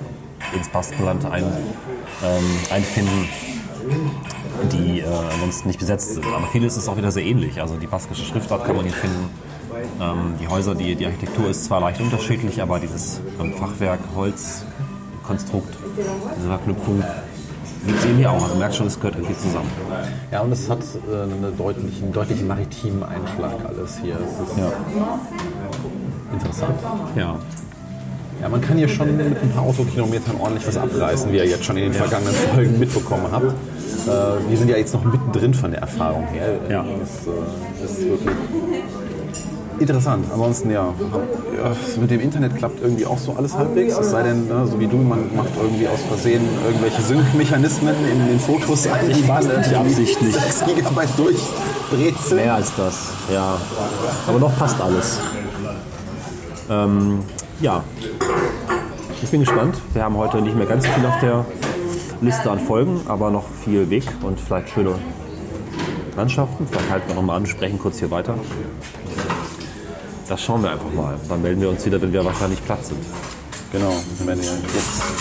ins 0.54 0.68
Baskenland 0.68 1.24
ein, 1.24 1.44
ähm, 1.44 2.44
einfinden, 2.70 3.28
die 4.72 5.00
äh, 5.00 5.04
ansonsten 5.32 5.68
nicht 5.68 5.80
besetzt 5.80 6.14
sind. 6.14 6.26
Aber 6.26 6.46
vieles 6.48 6.76
ist 6.76 6.88
auch 6.88 6.96
wieder 6.96 7.10
sehr 7.10 7.24
ähnlich. 7.24 7.60
Also 7.60 7.76
die 7.76 7.86
baskische 7.86 8.24
Schriftart 8.24 8.64
kann 8.64 8.76
man 8.76 8.84
hier 8.84 8.94
finden. 8.94 9.30
Ähm, 10.00 10.34
die 10.40 10.48
Häuser, 10.48 10.74
die, 10.74 10.94
die 10.94 11.06
Architektur 11.06 11.48
ist 11.48 11.64
zwar 11.64 11.80
leicht 11.80 12.00
unterschiedlich, 12.00 12.62
aber 12.62 12.78
dieses 12.78 13.20
ähm, 13.40 13.54
Fachwerk, 13.54 14.00
Holzkonstrukt, 14.14 15.74
diese 16.36 16.48
Verknüpfung 16.48 17.02
gibt 17.86 17.98
es 17.98 18.04
eben 18.06 18.16
hier 18.16 18.30
auch. 18.30 18.42
Also 18.42 18.54
merkt 18.56 18.74
schon, 18.74 18.86
es 18.86 18.98
gehört 18.98 19.16
irgendwie 19.16 19.36
zusammen. 19.36 19.70
Ja, 20.30 20.40
und 20.40 20.52
es 20.52 20.68
hat 20.70 20.80
äh, 21.10 21.22
einen 21.22 21.56
deutlichen, 21.56 22.12
deutlichen 22.12 22.46
maritimen 22.48 23.02
Einschlag 23.02 23.54
alles 23.66 23.98
hier. 24.02 24.16
Es 24.16 24.48
ist 24.48 24.56
interessant. 26.32 26.78
Ja. 27.16 27.38
Ja, 28.40 28.48
man 28.48 28.60
kann 28.60 28.76
hier 28.76 28.88
schon 28.88 29.16
mit 29.16 29.26
ein 29.26 29.50
paar 29.50 29.62
Autokilometern 29.62 30.36
ordentlich 30.40 30.66
was 30.66 30.76
abreißen, 30.76 31.32
wie 31.32 31.38
ihr 31.38 31.46
jetzt 31.46 31.64
schon 31.64 31.76
in 31.76 31.84
den 31.84 31.94
vergangenen 31.94 32.34
Folgen 32.34 32.78
mitbekommen 32.78 33.26
habt. 33.30 33.46
Äh, 33.46 34.50
wir 34.50 34.56
sind 34.56 34.68
ja 34.68 34.76
jetzt 34.76 34.92
noch 34.92 35.04
mittendrin 35.04 35.54
von 35.54 35.70
der 35.70 35.80
Erfahrung 35.80 36.26
her. 36.28 36.58
Ja. 36.68 36.84
Das 37.00 37.26
äh, 37.26 37.84
ist 37.84 38.08
wirklich 38.08 38.34
interessant. 39.78 40.26
Ansonsten, 40.32 40.70
ja, 40.70 40.94
mit 42.00 42.10
dem 42.10 42.20
Internet 42.20 42.56
klappt 42.56 42.80
irgendwie 42.82 43.06
auch 43.06 43.18
so 43.18 43.32
alles 43.32 43.54
halbwegs. 43.54 43.96
Es 43.96 44.10
sei 44.10 44.22
denn, 44.22 44.46
ne, 44.46 44.66
so 44.66 44.78
wie 44.78 44.86
du, 44.86 44.96
man 44.96 45.34
macht 45.34 45.50
irgendwie 45.60 45.88
aus 45.88 46.00
Versehen 46.08 46.42
irgendwelche 46.66 47.02
Sync-Mechanismen 47.02 47.94
in 48.10 48.26
den 48.28 48.40
Fotos 48.40 48.86
ein. 48.86 49.12
Die 49.12 49.26
waren 49.28 49.46
nicht 49.58 49.74
absichtlich. 49.74 50.34
6 50.34 50.64
Gigabyte 50.66 51.08
durchbrezeln. 51.16 52.36
Mehr 52.36 52.54
als 52.54 52.72
das, 52.76 53.08
ja. 53.32 53.56
Aber 54.26 54.38
noch 54.38 54.56
passt 54.58 54.80
alles. 54.80 55.20
Ähm, 56.70 57.20
ja. 57.64 57.82
Ich 59.22 59.30
bin 59.30 59.40
gespannt. 59.40 59.76
Wir 59.94 60.04
haben 60.04 60.18
heute 60.18 60.42
nicht 60.42 60.54
mehr 60.54 60.66
ganz 60.66 60.86
viel 60.86 61.06
auf 61.06 61.18
der 61.20 61.46
Liste 62.20 62.50
an 62.50 62.60
Folgen, 62.60 63.00
aber 63.06 63.30
noch 63.30 63.46
viel 63.64 63.88
Weg 63.88 64.04
und 64.20 64.38
vielleicht 64.38 64.68
schöne 64.68 64.94
Landschaften. 66.14 66.66
Vielleicht 66.70 66.90
halten 66.90 67.08
wir 67.08 67.14
nochmal 67.14 67.38
an, 67.38 67.46
sprechen 67.46 67.78
kurz 67.78 67.98
hier 67.98 68.10
weiter. 68.10 68.34
Das 70.28 70.42
schauen 70.42 70.62
wir 70.62 70.72
einfach 70.72 70.92
mal. 70.92 71.16
Dann 71.26 71.40
melden 71.40 71.62
wir 71.62 71.70
uns 71.70 71.84
wieder, 71.86 72.00
wenn 72.02 72.12
wir 72.12 72.22
wahrscheinlich 72.22 72.62
platt 72.66 72.84
sind. 72.84 73.00
Genau, 73.72 73.94
ich 74.18 74.26
meine, 74.26 74.42
jetzt, 74.42 74.62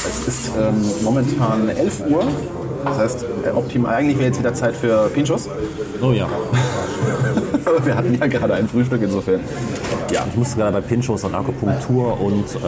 es 0.06 0.28
ist 0.28 0.52
ähm, 0.60 0.86
momentan 1.02 1.70
11 1.70 2.04
Uhr. 2.10 2.28
Das 2.84 2.98
heißt, 2.98 3.26
äh, 3.46 3.50
optimal, 3.52 3.96
eigentlich 3.96 4.18
wäre 4.18 4.28
jetzt 4.28 4.40
wieder 4.40 4.54
Zeit 4.54 4.76
für 4.76 5.10
Pinchos. 5.14 5.48
Oh 6.02 6.12
ja. 6.12 6.28
Aber 7.66 7.86
wir 7.86 7.96
hatten 7.96 8.14
ja 8.14 8.28
gerade 8.28 8.54
ein 8.56 8.68
Frühstück, 8.68 9.02
insofern. 9.02 9.40
Ja, 10.12 10.26
ich 10.30 10.36
musste 10.36 10.58
gerade 10.58 10.74
bei 10.74 10.82
Pinchos 10.82 11.24
an 11.26 11.36
Akupunktur 11.36 12.20
und 12.20 12.46
äh, 12.56 12.60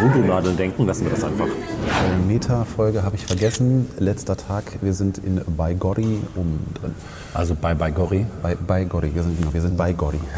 Voodoo-Nadeln 0.00 0.56
denken. 0.56 0.86
Lassen 0.86 1.04
wir 1.04 1.10
das 1.10 1.24
einfach. 1.24 1.46
Eine 1.46 2.24
Meta-Folge 2.26 3.02
habe 3.02 3.16
ich 3.16 3.26
vergessen. 3.26 3.88
Letzter 3.98 4.36
Tag, 4.36 4.64
wir 4.80 4.94
sind 4.94 5.18
in 5.18 5.40
Baigori 5.56 6.20
oben 6.36 6.60
drin. 6.74 6.94
Also 7.34 7.54
bei 7.60 7.74
bei 7.74 7.90
Gori. 7.90 8.26
Bei, 8.42 8.54
bei 8.54 8.84
Gori, 8.84 9.14
wir 9.14 9.22
sind, 9.22 9.38
genau, 9.38 9.52
wir 9.52 9.60
sind 9.60 9.76
bei 9.76 9.92
Gori. 9.92 10.20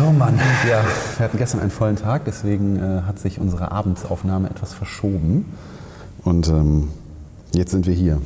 Oh 0.00 0.10
Mann. 0.10 0.40
Ja, 0.68 0.82
wir 1.18 1.24
hatten 1.24 1.36
gestern 1.36 1.60
einen 1.60 1.70
vollen 1.70 1.96
Tag, 1.96 2.24
deswegen 2.24 2.76
äh, 2.76 3.02
hat 3.02 3.18
sich 3.18 3.38
unsere 3.38 3.70
Abendsaufnahme 3.72 4.48
etwas 4.48 4.72
verschoben. 4.72 5.44
Und 6.24 6.48
ähm, 6.48 6.88
jetzt 7.52 7.72
sind 7.72 7.86
wir 7.86 7.92
hier. 7.92 8.20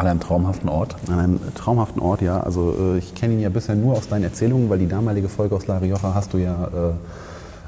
An 0.00 0.06
einem 0.06 0.20
traumhaften 0.20 0.70
Ort. 0.70 0.96
An 1.08 1.18
einem 1.18 1.40
traumhaften 1.54 2.00
Ort, 2.00 2.22
ja. 2.22 2.40
Also 2.40 2.74
äh, 2.94 2.98
ich 2.98 3.14
kenne 3.14 3.34
ihn 3.34 3.40
ja 3.40 3.50
bisher 3.50 3.74
nur 3.74 3.98
aus 3.98 4.08
deinen 4.08 4.24
Erzählungen, 4.24 4.70
weil 4.70 4.78
die 4.78 4.88
damalige 4.88 5.28
Folge 5.28 5.54
aus 5.54 5.66
La 5.66 5.76
Rioja 5.76 6.14
hast 6.14 6.32
du 6.32 6.38
ja 6.38 6.54
äh, 6.68 6.92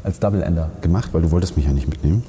als 0.02 0.18
Double 0.18 0.42
Ender 0.42 0.70
gemacht, 0.80 1.10
weil 1.12 1.20
du 1.20 1.30
wolltest 1.30 1.56
mich 1.56 1.66
ja 1.66 1.72
nicht 1.72 1.88
mitnehmen. 1.88 2.24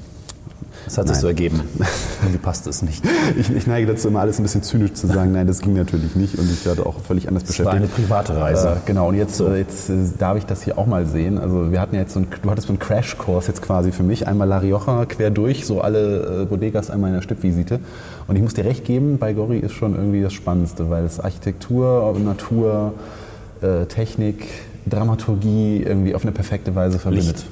Das 0.84 0.98
hat 0.98 1.06
sich 1.06 1.14
Nein. 1.14 1.20
so 1.20 1.26
ergeben. 1.28 1.60
Irgendwie 2.22 2.38
passt 2.38 2.66
es 2.66 2.82
nicht. 2.82 3.02
Ich, 3.38 3.54
ich 3.54 3.66
neige 3.66 3.86
dazu 3.86 4.08
immer 4.08 4.20
alles 4.20 4.38
ein 4.38 4.42
bisschen 4.42 4.62
zynisch 4.62 4.92
zu 4.94 5.06
sagen, 5.06 5.32
nein, 5.32 5.46
das 5.46 5.60
ging 5.60 5.74
natürlich 5.74 6.14
nicht 6.14 6.38
und 6.38 6.50
ich 6.50 6.66
hatte 6.66 6.84
auch 6.84 7.00
völlig 7.00 7.28
anders 7.28 7.44
Das 7.44 7.58
war 7.64 7.72
beschäftigt. 7.74 7.98
eine 7.98 8.06
private 8.06 8.36
Reise. 8.36 8.68
Äh, 8.68 8.76
genau, 8.86 9.08
und 9.08 9.14
jetzt, 9.16 9.40
äh, 9.40 9.56
jetzt 9.56 9.88
äh, 9.90 9.94
darf 10.18 10.36
ich 10.36 10.46
das 10.46 10.62
hier 10.62 10.78
auch 10.78 10.86
mal 10.86 11.06
sehen. 11.06 11.38
Also 11.38 11.72
wir 11.72 11.80
hatten 11.80 11.94
ja 11.94 12.02
jetzt 12.02 12.12
so 12.12 12.20
einen, 12.20 12.28
du 12.42 12.50
hattest 12.50 12.66
so 12.66 12.72
einen 12.72 12.78
Crashkurs 12.78 13.46
jetzt 13.46 13.62
quasi 13.62 13.92
für 13.92 14.02
mich. 14.02 14.26
Einmal 14.28 14.48
La 14.48 14.58
Rioja 14.58 15.06
quer 15.06 15.30
durch, 15.30 15.66
so 15.66 15.80
alle 15.80 16.42
äh, 16.42 16.44
Bodegas 16.44 16.90
einmal 16.90 17.08
in 17.10 17.14
der 17.14 17.22
Stippvisite. 17.22 17.80
Und 18.26 18.36
ich 18.36 18.42
muss 18.42 18.54
dir 18.54 18.64
recht 18.64 18.84
geben, 18.84 19.18
bei 19.18 19.32
Gori 19.32 19.58
ist 19.58 19.72
schon 19.72 19.94
irgendwie 19.94 20.22
das 20.22 20.32
Spannendste, 20.32 20.90
weil 20.90 21.04
es 21.04 21.20
Architektur, 21.20 22.14
Natur, 22.18 22.94
äh, 23.62 23.86
Technik, 23.86 24.46
Dramaturgie 24.86 25.82
irgendwie 25.82 26.14
auf 26.14 26.22
eine 26.22 26.32
perfekte 26.32 26.74
Weise 26.74 26.98
verbindet. 26.98 27.36
Licht, 27.36 27.46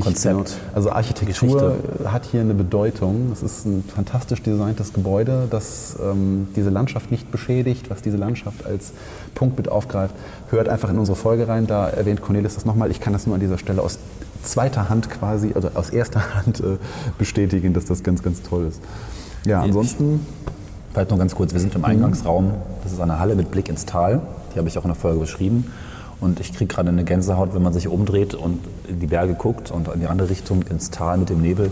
Konzept, 0.00 0.36
genau. 0.36 0.74
Also 0.74 0.90
Architektur 0.90 1.76
hat 2.04 2.24
hier 2.24 2.40
eine 2.40 2.54
Bedeutung. 2.54 3.30
Es 3.32 3.42
ist 3.42 3.64
ein 3.66 3.84
fantastisch 3.84 4.42
designtes 4.42 4.92
Gebäude, 4.92 5.46
das 5.50 5.96
ähm, 6.02 6.48
diese 6.56 6.70
Landschaft 6.70 7.10
nicht 7.10 7.30
beschädigt, 7.30 7.88
was 7.88 8.02
diese 8.02 8.16
Landschaft 8.16 8.66
als 8.66 8.92
Punkt 9.34 9.56
mit 9.56 9.68
aufgreift. 9.68 10.14
Hört 10.50 10.68
einfach 10.68 10.90
in 10.90 10.98
unsere 10.98 11.16
Folge 11.16 11.48
rein, 11.48 11.66
da 11.66 11.88
erwähnt 11.88 12.20
Cornelis 12.20 12.54
das 12.54 12.64
nochmal. 12.64 12.90
Ich 12.90 13.00
kann 13.00 13.12
das 13.12 13.26
nur 13.26 13.34
an 13.34 13.40
dieser 13.40 13.58
Stelle 13.58 13.82
aus 13.82 13.98
zweiter 14.42 14.88
Hand 14.88 15.08
quasi, 15.10 15.52
also 15.54 15.70
aus 15.74 15.90
erster 15.90 16.34
Hand 16.34 16.60
äh, 16.60 16.78
bestätigen, 17.18 17.72
dass 17.72 17.84
das 17.84 18.02
ganz, 18.02 18.22
ganz 18.22 18.42
toll 18.42 18.66
ist. 18.66 18.80
Ja, 19.44 19.60
ansonsten, 19.62 20.20
Vielleicht 20.96 21.10
noch 21.10 21.18
ganz 21.18 21.34
kurz, 21.34 21.52
wir 21.52 21.60
sind 21.60 21.74
im 21.74 21.84
Eingangsraum. 21.84 22.54
Das 22.82 22.90
ist 22.90 23.00
eine 23.02 23.18
Halle 23.18 23.34
mit 23.34 23.50
Blick 23.50 23.68
ins 23.68 23.84
Tal. 23.84 24.22
Die 24.54 24.58
habe 24.58 24.66
ich 24.66 24.78
auch 24.78 24.84
in 24.84 24.88
der 24.88 24.96
Folge 24.96 25.20
beschrieben. 25.20 25.70
Und 26.20 26.40
ich 26.40 26.52
kriege 26.54 26.72
gerade 26.72 26.88
eine 26.88 27.04
Gänsehaut, 27.04 27.54
wenn 27.54 27.62
man 27.62 27.72
sich 27.74 27.88
umdreht 27.88 28.34
und 28.34 28.60
in 28.88 29.00
die 29.00 29.06
Berge 29.06 29.34
guckt 29.34 29.70
und 29.70 29.88
in 29.88 30.00
die 30.00 30.06
andere 30.06 30.30
Richtung 30.30 30.62
ins 30.62 30.90
Tal 30.90 31.18
mit 31.18 31.28
dem 31.28 31.42
Nebel. 31.42 31.70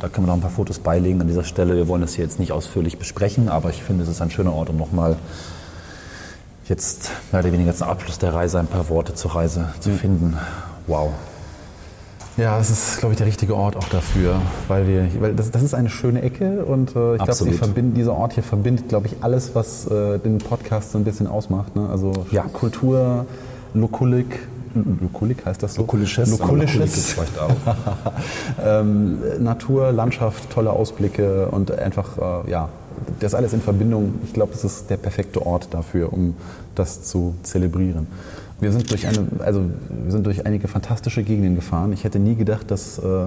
Da 0.00 0.08
können 0.08 0.26
wir 0.26 0.28
noch 0.28 0.38
ein 0.38 0.40
paar 0.40 0.50
Fotos 0.50 0.78
beilegen 0.78 1.20
an 1.20 1.26
dieser 1.26 1.44
Stelle. 1.44 1.76
Wir 1.76 1.86
wollen 1.86 2.00
das 2.00 2.14
hier 2.14 2.24
jetzt 2.24 2.38
nicht 2.38 2.52
ausführlich 2.52 2.98
besprechen, 2.98 3.50
aber 3.50 3.68
ich 3.70 3.82
finde, 3.82 4.04
es 4.04 4.08
ist 4.08 4.22
ein 4.22 4.30
schöner 4.30 4.54
Ort, 4.54 4.70
um 4.70 4.78
nochmal 4.78 5.16
jetzt 6.68 7.10
mehr 7.32 7.42
oder 7.42 7.52
weniger 7.52 7.74
zum 7.74 7.88
Abschluss 7.88 8.18
der 8.18 8.32
Reise 8.34 8.58
ein 8.58 8.66
paar 8.66 8.88
Worte 8.88 9.14
zur 9.14 9.34
Reise 9.34 9.68
zu 9.80 9.90
finden. 9.90 10.36
Wow. 10.86 11.10
ja, 12.36 12.56
das 12.58 12.70
ist, 12.70 12.98
glaube 12.98 13.12
ich, 13.12 13.18
der 13.18 13.26
richtige 13.26 13.56
Ort 13.56 13.76
auch 13.76 13.88
dafür, 13.88 14.40
weil 14.68 14.86
wir, 14.88 15.08
weil 15.20 15.34
das, 15.34 15.50
das 15.50 15.62
ist 15.62 15.74
eine 15.74 15.90
schöne 15.90 16.22
Ecke 16.22 16.64
und 16.64 16.94
äh, 16.96 17.16
ich 17.16 17.22
glaube, 17.22 17.82
dieser 17.94 18.14
Ort 18.14 18.32
hier 18.34 18.42
verbindet, 18.42 18.88
glaube 18.88 19.06
ich, 19.06 19.16
alles, 19.20 19.54
was 19.54 19.86
äh, 19.86 20.18
den 20.18 20.38
Podcast 20.38 20.92
so 20.92 20.98
ein 20.98 21.04
bisschen 21.04 21.26
ausmacht. 21.26 21.76
Ne? 21.76 21.88
Also 21.90 22.12
Ja. 22.30 22.42
Kultur, 22.52 23.26
Lokulik, 23.80 24.38
Lokulik 25.00 25.44
heißt 25.46 25.62
das 25.62 25.74
so? 25.74 25.82
Vielleicht 27.14 27.38
auch. 27.38 27.50
ähm, 28.64 29.18
Natur, 29.40 29.92
Landschaft, 29.92 30.50
tolle 30.50 30.70
Ausblicke 30.70 31.46
und 31.48 31.70
einfach, 31.70 32.44
äh, 32.46 32.50
ja, 32.50 32.68
das 33.20 33.34
alles 33.34 33.52
in 33.52 33.60
Verbindung. 33.60 34.14
Ich 34.24 34.32
glaube, 34.32 34.52
das 34.52 34.64
ist 34.64 34.90
der 34.90 34.96
perfekte 34.96 35.44
Ort 35.44 35.68
dafür, 35.72 36.12
um 36.12 36.34
das 36.74 37.02
zu 37.04 37.34
zelebrieren. 37.42 38.06
Wir 38.60 38.72
sind 38.72 38.90
durch, 38.90 39.06
eine, 39.06 39.18
also 39.40 39.62
wir 40.04 40.12
sind 40.12 40.24
durch 40.26 40.46
einige 40.46 40.66
fantastische 40.68 41.22
Gegenden 41.22 41.54
gefahren. 41.56 41.92
Ich 41.92 42.04
hätte 42.04 42.18
nie 42.18 42.34
gedacht, 42.36 42.70
dass 42.70 42.98
äh, 42.98 43.26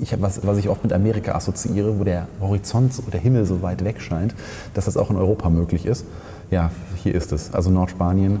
ich, 0.00 0.14
was, 0.22 0.46
was 0.46 0.56
ich 0.58 0.68
oft 0.70 0.82
mit 0.84 0.92
Amerika 0.94 1.34
assoziiere, 1.34 1.98
wo 1.98 2.04
der 2.04 2.26
Horizont, 2.40 2.94
so- 2.94 3.02
der 3.12 3.20
Himmel 3.20 3.44
so 3.44 3.60
weit 3.62 3.84
weg 3.84 4.00
scheint, 4.00 4.34
dass 4.74 4.86
das 4.86 4.96
auch 4.96 5.10
in 5.10 5.16
Europa 5.16 5.50
möglich 5.50 5.84
ist. 5.84 6.04
Ja, 6.50 6.70
hier 7.02 7.14
ist 7.14 7.32
es. 7.32 7.52
Also 7.52 7.70
Nordspanien, 7.70 8.40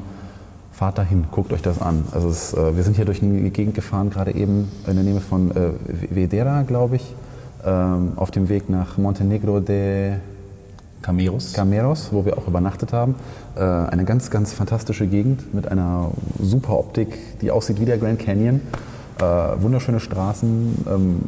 Fahrt 0.76 0.98
dahin, 0.98 1.24
guckt 1.30 1.54
euch 1.54 1.62
das 1.62 1.80
an. 1.80 2.04
Also 2.12 2.28
es, 2.28 2.52
äh, 2.52 2.76
wir 2.76 2.82
sind 2.82 2.96
hier 2.96 3.06
durch 3.06 3.22
eine 3.22 3.48
Gegend 3.48 3.74
gefahren, 3.74 4.10
gerade 4.10 4.34
eben 4.34 4.70
in 4.86 4.94
der 4.94 5.04
Nähe 5.04 5.20
von 5.22 5.50
äh, 5.52 5.70
Vedera, 6.10 6.64
glaube 6.64 6.96
ich, 6.96 7.14
ähm, 7.64 8.12
auf 8.16 8.30
dem 8.30 8.50
Weg 8.50 8.68
nach 8.68 8.98
Montenegro 8.98 9.60
de 9.60 10.16
Cameros. 11.00 11.54
Cameros, 11.54 12.08
wo 12.12 12.26
wir 12.26 12.36
auch 12.36 12.46
übernachtet 12.46 12.92
haben. 12.92 13.14
Äh, 13.56 13.60
eine 13.60 14.04
ganz, 14.04 14.30
ganz 14.30 14.52
fantastische 14.52 15.06
Gegend 15.06 15.54
mit 15.54 15.66
einer 15.66 16.10
super 16.42 16.78
Optik, 16.78 17.40
die 17.40 17.50
aussieht 17.50 17.80
wie 17.80 17.86
der 17.86 17.96
Grand 17.96 18.18
Canyon. 18.18 18.60
Äh, 19.18 19.22
wunderschöne 19.62 19.98
Straßen. 19.98 20.84
Ähm, 20.86 21.20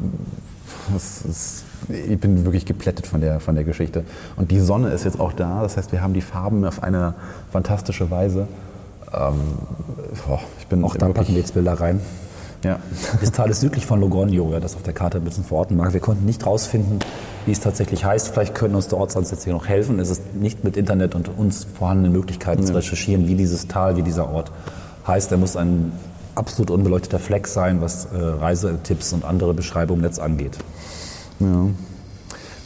das 0.92 1.22
ist, 1.22 1.64
ich 1.88 2.20
bin 2.20 2.44
wirklich 2.44 2.66
geplättet 2.66 3.06
von 3.06 3.22
der, 3.22 3.40
von 3.40 3.54
der 3.54 3.64
Geschichte. 3.64 4.04
Und 4.36 4.50
die 4.50 4.60
Sonne 4.60 4.90
ist 4.90 5.06
jetzt 5.06 5.18
auch 5.18 5.32
da. 5.32 5.62
Das 5.62 5.78
heißt, 5.78 5.90
wir 5.90 6.02
haben 6.02 6.12
die 6.12 6.20
Farben 6.20 6.66
auf 6.66 6.82
eine 6.82 7.14
fantastische 7.50 8.10
Weise. 8.10 8.46
Ähm, 9.12 9.40
boah, 10.26 10.40
ich 10.58 10.66
bin 10.66 10.84
Auch 10.84 10.96
da 10.96 11.08
packen 11.08 11.28
wir 11.28 11.40
jetzt 11.40 11.54
Bilder 11.54 11.74
rein. 11.74 12.00
Ja. 12.64 12.78
Das 13.20 13.32
Tal 13.32 13.50
ist 13.50 13.60
südlich 13.60 13.86
von 13.86 14.00
Logogno, 14.00 14.50
wer 14.50 14.60
das 14.60 14.74
auf 14.74 14.82
der 14.82 14.92
Karte 14.92 15.18
ein 15.18 15.24
bisschen 15.24 15.44
verorten 15.44 15.76
mag. 15.76 15.92
Wir 15.92 16.00
konnten 16.00 16.24
nicht 16.26 16.44
rausfinden, 16.44 16.98
wie 17.46 17.52
es 17.52 17.60
tatsächlich 17.60 18.04
heißt. 18.04 18.28
Vielleicht 18.28 18.54
können 18.54 18.74
uns 18.74 18.88
der 18.88 18.98
Ortsansätze 18.98 19.44
hier 19.44 19.52
noch 19.52 19.68
helfen. 19.68 19.98
Es 20.00 20.10
ist 20.10 20.34
nicht 20.34 20.64
mit 20.64 20.76
Internet 20.76 21.14
und 21.14 21.28
uns 21.28 21.66
vorhandenen 21.78 22.12
Möglichkeiten 22.12 22.66
zu 22.66 22.74
recherchieren, 22.74 23.28
wie 23.28 23.34
dieses 23.34 23.68
Tal, 23.68 23.96
wie 23.96 24.02
dieser 24.02 24.28
Ort 24.30 24.50
heißt. 25.06 25.30
Er 25.32 25.38
muss 25.38 25.56
ein 25.56 25.92
absolut 26.34 26.70
unbeleuchteter 26.70 27.18
Fleck 27.18 27.46
sein, 27.46 27.80
was 27.80 28.06
äh, 28.06 28.16
Reisetipps 28.16 29.12
und 29.12 29.24
andere 29.24 29.54
Beschreibungen 29.54 30.00
im 30.00 30.06
Netz 30.06 30.18
angeht. 30.18 30.58
Ja. 31.40 31.66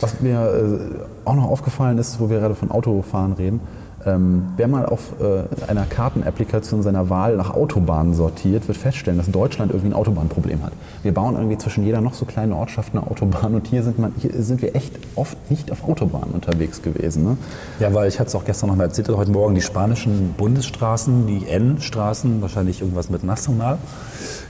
Was 0.00 0.20
mir 0.20 0.40
äh, 0.40 1.28
auch 1.28 1.34
noch 1.34 1.48
aufgefallen 1.48 1.98
ist, 1.98 2.18
wo 2.18 2.28
wir 2.28 2.40
gerade 2.40 2.54
von 2.54 2.70
Autofahren 2.70 3.34
reden, 3.34 3.60
ähm, 4.06 4.52
wer 4.56 4.68
mal 4.68 4.86
auf 4.86 5.14
äh, 5.20 5.70
einer 5.70 5.84
Kartenapplikation 5.84 6.82
seiner 6.82 7.10
Wahl 7.10 7.36
nach 7.36 7.54
Autobahnen 7.54 8.14
sortiert, 8.14 8.68
wird 8.68 8.78
feststellen, 8.78 9.18
dass 9.18 9.30
Deutschland 9.30 9.72
irgendwie 9.72 9.90
ein 9.90 9.94
Autobahnproblem 9.94 10.62
hat. 10.62 10.72
Wir 11.02 11.12
bauen 11.14 11.36
irgendwie 11.36 11.58
zwischen 11.58 11.84
jeder 11.84 12.00
noch 12.00 12.14
so 12.14 12.24
kleinen 12.24 12.52
Ortschaft 12.52 12.94
eine 12.94 13.06
Autobahn 13.06 13.54
und 13.54 13.66
hier 13.66 13.82
sind, 13.82 13.98
man, 13.98 14.12
hier 14.18 14.30
sind 14.42 14.62
wir 14.62 14.74
echt 14.74 14.92
oft 15.14 15.36
nicht 15.50 15.70
auf 15.70 15.84
Autobahnen 15.84 16.30
unterwegs 16.32 16.82
gewesen. 16.82 17.24
Ne? 17.24 17.36
Ja, 17.80 17.94
weil 17.94 18.08
ich 18.08 18.18
hatte 18.18 18.28
es 18.28 18.34
auch 18.34 18.44
gestern 18.44 18.68
noch 18.70 18.76
mal 18.76 18.84
erzählt, 18.84 19.08
heute 19.08 19.30
Morgen 19.30 19.54
die 19.54 19.62
spanischen 19.62 20.34
Bundesstraßen, 20.36 21.26
die 21.26 21.46
N-Straßen, 21.48 22.42
wahrscheinlich 22.42 22.80
irgendwas 22.80 23.10
mit 23.10 23.24
National, 23.24 23.78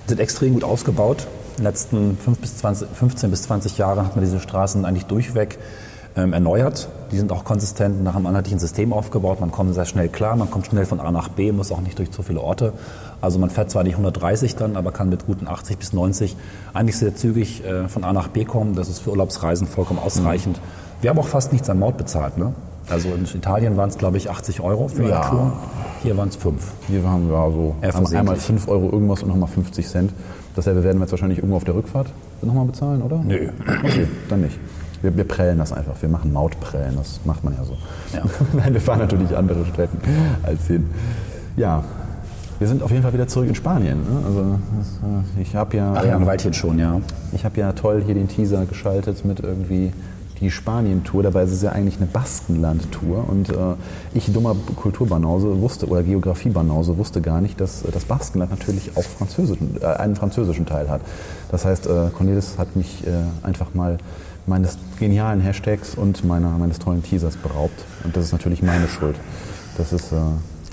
sind 0.07 0.21
extrem 0.21 0.55
gut 0.55 0.65
ausgebaut. 0.65 1.27
In 1.53 1.65
den 1.65 1.65
letzten 1.65 2.17
5 2.17 2.39
bis 2.39 2.57
20, 2.59 2.89
15 2.89 3.31
bis 3.31 3.43
20 3.43 3.79
Jahren 3.79 4.07
hat 4.07 4.17
man 4.17 4.25
diese 4.25 4.41
Straßen 4.41 4.85
eigentlich 4.85 5.07
durchweg 5.07 5.59
ähm, 6.17 6.33
erneuert. 6.33 6.89
Die 7.13 7.19
sind 7.19 7.31
auch 7.31 7.45
konsistent 7.45 8.03
nach 8.03 8.17
einem 8.17 8.27
einheitlichen 8.27 8.59
System 8.59 8.93
aufgebaut. 8.93 9.39
Man 9.41 9.51
kommt 9.53 9.75
sehr 9.75 9.85
schnell 9.85 10.09
klar, 10.09 10.35
man 10.35 10.51
kommt 10.51 10.67
schnell 10.67 10.87
von 10.87 10.99
A 10.99 11.11
nach 11.13 11.29
B, 11.29 11.53
muss 11.53 11.71
auch 11.71 11.81
nicht 11.83 11.99
durch 11.99 12.11
zu 12.11 12.23
viele 12.23 12.41
Orte. 12.41 12.73
Also 13.21 13.39
man 13.39 13.51
fährt 13.51 13.71
zwar 13.71 13.85
nicht 13.85 13.93
130 13.95 14.57
dann, 14.57 14.77
aber 14.77 14.93
kann 14.93 15.11
mit 15.11 15.27
guten 15.27 15.47
80 15.47 15.79
bis 15.79 15.93
90 15.93 16.37
eigentlich 16.73 16.97
sehr 16.97 17.15
zügig 17.15 17.65
äh, 17.65 17.89
von 17.89 18.03
A 18.05 18.13
nach 18.15 18.29
B 18.29 18.45
kommen. 18.47 18.75
Das 18.75 18.89
ist 18.89 19.01
für 19.01 19.11
Urlaubsreisen 19.11 19.67
vollkommen 19.67 20.01
ausreichend. 20.01 20.59
Wir 21.03 21.11
haben 21.11 21.19
auch 21.19 21.27
fast 21.29 21.53
nichts 21.53 21.69
an 21.69 21.79
Maut 21.79 21.99
bezahlt. 21.99 22.39
Ne? 22.39 22.55
Also 22.89 23.11
in 23.11 23.25
Italien 23.25 23.77
waren 23.77 23.91
es, 23.91 23.99
glaube 23.99 24.17
ich, 24.17 24.31
80 24.31 24.61
Euro 24.61 24.89
für 24.89 25.07
Ja. 25.07 25.21
eine 25.21 25.31
Tour. 25.31 25.53
Hier 26.03 26.17
waren 26.17 26.29
es 26.31 26.37
5. 26.37 26.63
Hier 26.89 27.03
haben 27.09 27.29
wir 27.29 27.37
also 27.37 27.77
einmal 27.83 27.93
versehentlich. 27.93 28.41
5 28.43 28.69
Euro 28.69 28.91
irgendwas 28.91 29.23
und 29.23 29.29
nochmal 29.29 29.49
50 29.49 29.87
Cent. 29.87 30.13
Dasselbe 30.57 30.83
werden 30.83 30.97
wir 30.99 31.03
jetzt 31.05 31.13
wahrscheinlich 31.13 31.39
irgendwo 31.39 31.57
auf 31.57 31.65
der 31.65 31.75
Rückfahrt 31.75 32.09
nochmal 32.41 32.65
bezahlen, 32.67 33.03
oder? 33.03 33.19
Nö. 33.23 33.51
Okay, 33.85 34.09
dann 34.29 34.41
nicht. 34.41 34.59
Wir, 35.03 35.17
wir 35.17 35.25
prellen 35.25 35.59
das 35.59 35.73
einfach. 35.73 35.95
Wir 36.01 36.09
machen 36.09 36.33
Mautprellen, 36.33 36.97
das 36.97 37.21
macht 37.25 37.45
man 37.45 37.55
ja 37.55 37.65
so. 37.65 37.77
Ja. 38.15 38.23
Nein, 38.53 38.73
wir 38.73 38.81
fahren 38.81 39.01
natürlich 39.01 39.37
andere 39.37 39.65
Strecken 39.67 39.99
als 40.43 40.67
hin. 40.67 40.89
Ja, 41.57 41.85
wir 42.59 42.69
sind 42.69 42.83
auf 42.83 42.91
jeden 42.91 43.03
Fall 43.03 43.13
wieder 43.13 43.27
zurück 43.27 43.49
in 43.49 43.55
Spanien. 43.55 43.99
Ne? 43.99 44.23
Also 44.25 44.41
äh, 44.41 45.43
ich 45.43 45.57
habe 45.57 45.77
ja, 45.77 45.95
Ach 45.97 46.05
ja, 46.05 46.17
ein 46.17 46.27
Weilchen 46.27 46.55
schon, 46.55 46.79
ja. 46.79 47.01
ich 47.33 47.45
habe 47.45 47.59
ja 47.59 47.73
toll 47.73 48.03
hier 48.07 48.15
den 48.15 48.29
Teaser 48.29 48.65
geschaltet 48.67 49.25
mit 49.25 49.41
irgendwie 49.41 49.93
die 50.43 50.51
Spanien-Tour. 50.51 51.23
Dabei 51.23 51.45
ist 51.45 51.53
es 51.53 51.63
ja 51.63 51.73
eigentlich 51.73 51.97
eine 51.97 52.07
Baskenland-Tour. 52.07 53.29
Und 53.29 53.49
äh, 53.49 53.55
ich, 54.13 54.31
dummer 54.33 54.55
Kulturbanause, 54.77 55.61
wusste, 55.61 55.89
oder 55.89 56.03
Geografiebanause, 56.03 56.99
wusste 56.99 57.21
gar 57.21 57.41
nicht, 57.41 57.61
dass 57.61 57.83
äh, 57.83 57.91
das 57.91 58.05
Baskenland 58.05 58.51
natürlich 58.51 58.97
auch 58.97 59.05
französischen, 59.05 59.81
äh, 59.81 59.87
einen 59.87 60.17
französischen 60.17 60.67
Teil 60.67 60.91
hat. 60.91 61.01
Das 61.51 61.65
heißt, 61.65 61.87
äh, 61.87 62.11
Cornelis 62.17 62.59
hat 62.59 62.77
mich 62.77 63.07
äh, 63.07 63.11
einfach 63.47 63.75
mal 63.75 63.99
meines 64.47 64.79
genialen 64.99 65.41
Hashtags 65.41 65.95
und 65.95 66.25
meiner, 66.25 66.51
meines 66.59 66.79
tollen 66.79 67.03
Teasers 67.03 67.37
beraubt. 67.37 67.85
Und 68.05 68.17
das 68.17 68.27
ist 68.27 68.33
natürlich 68.33 68.63
meine 68.63 68.89
Schuld. 68.89 69.17
Das 69.77 69.93
ist, 69.93 70.13
äh, 70.13 70.17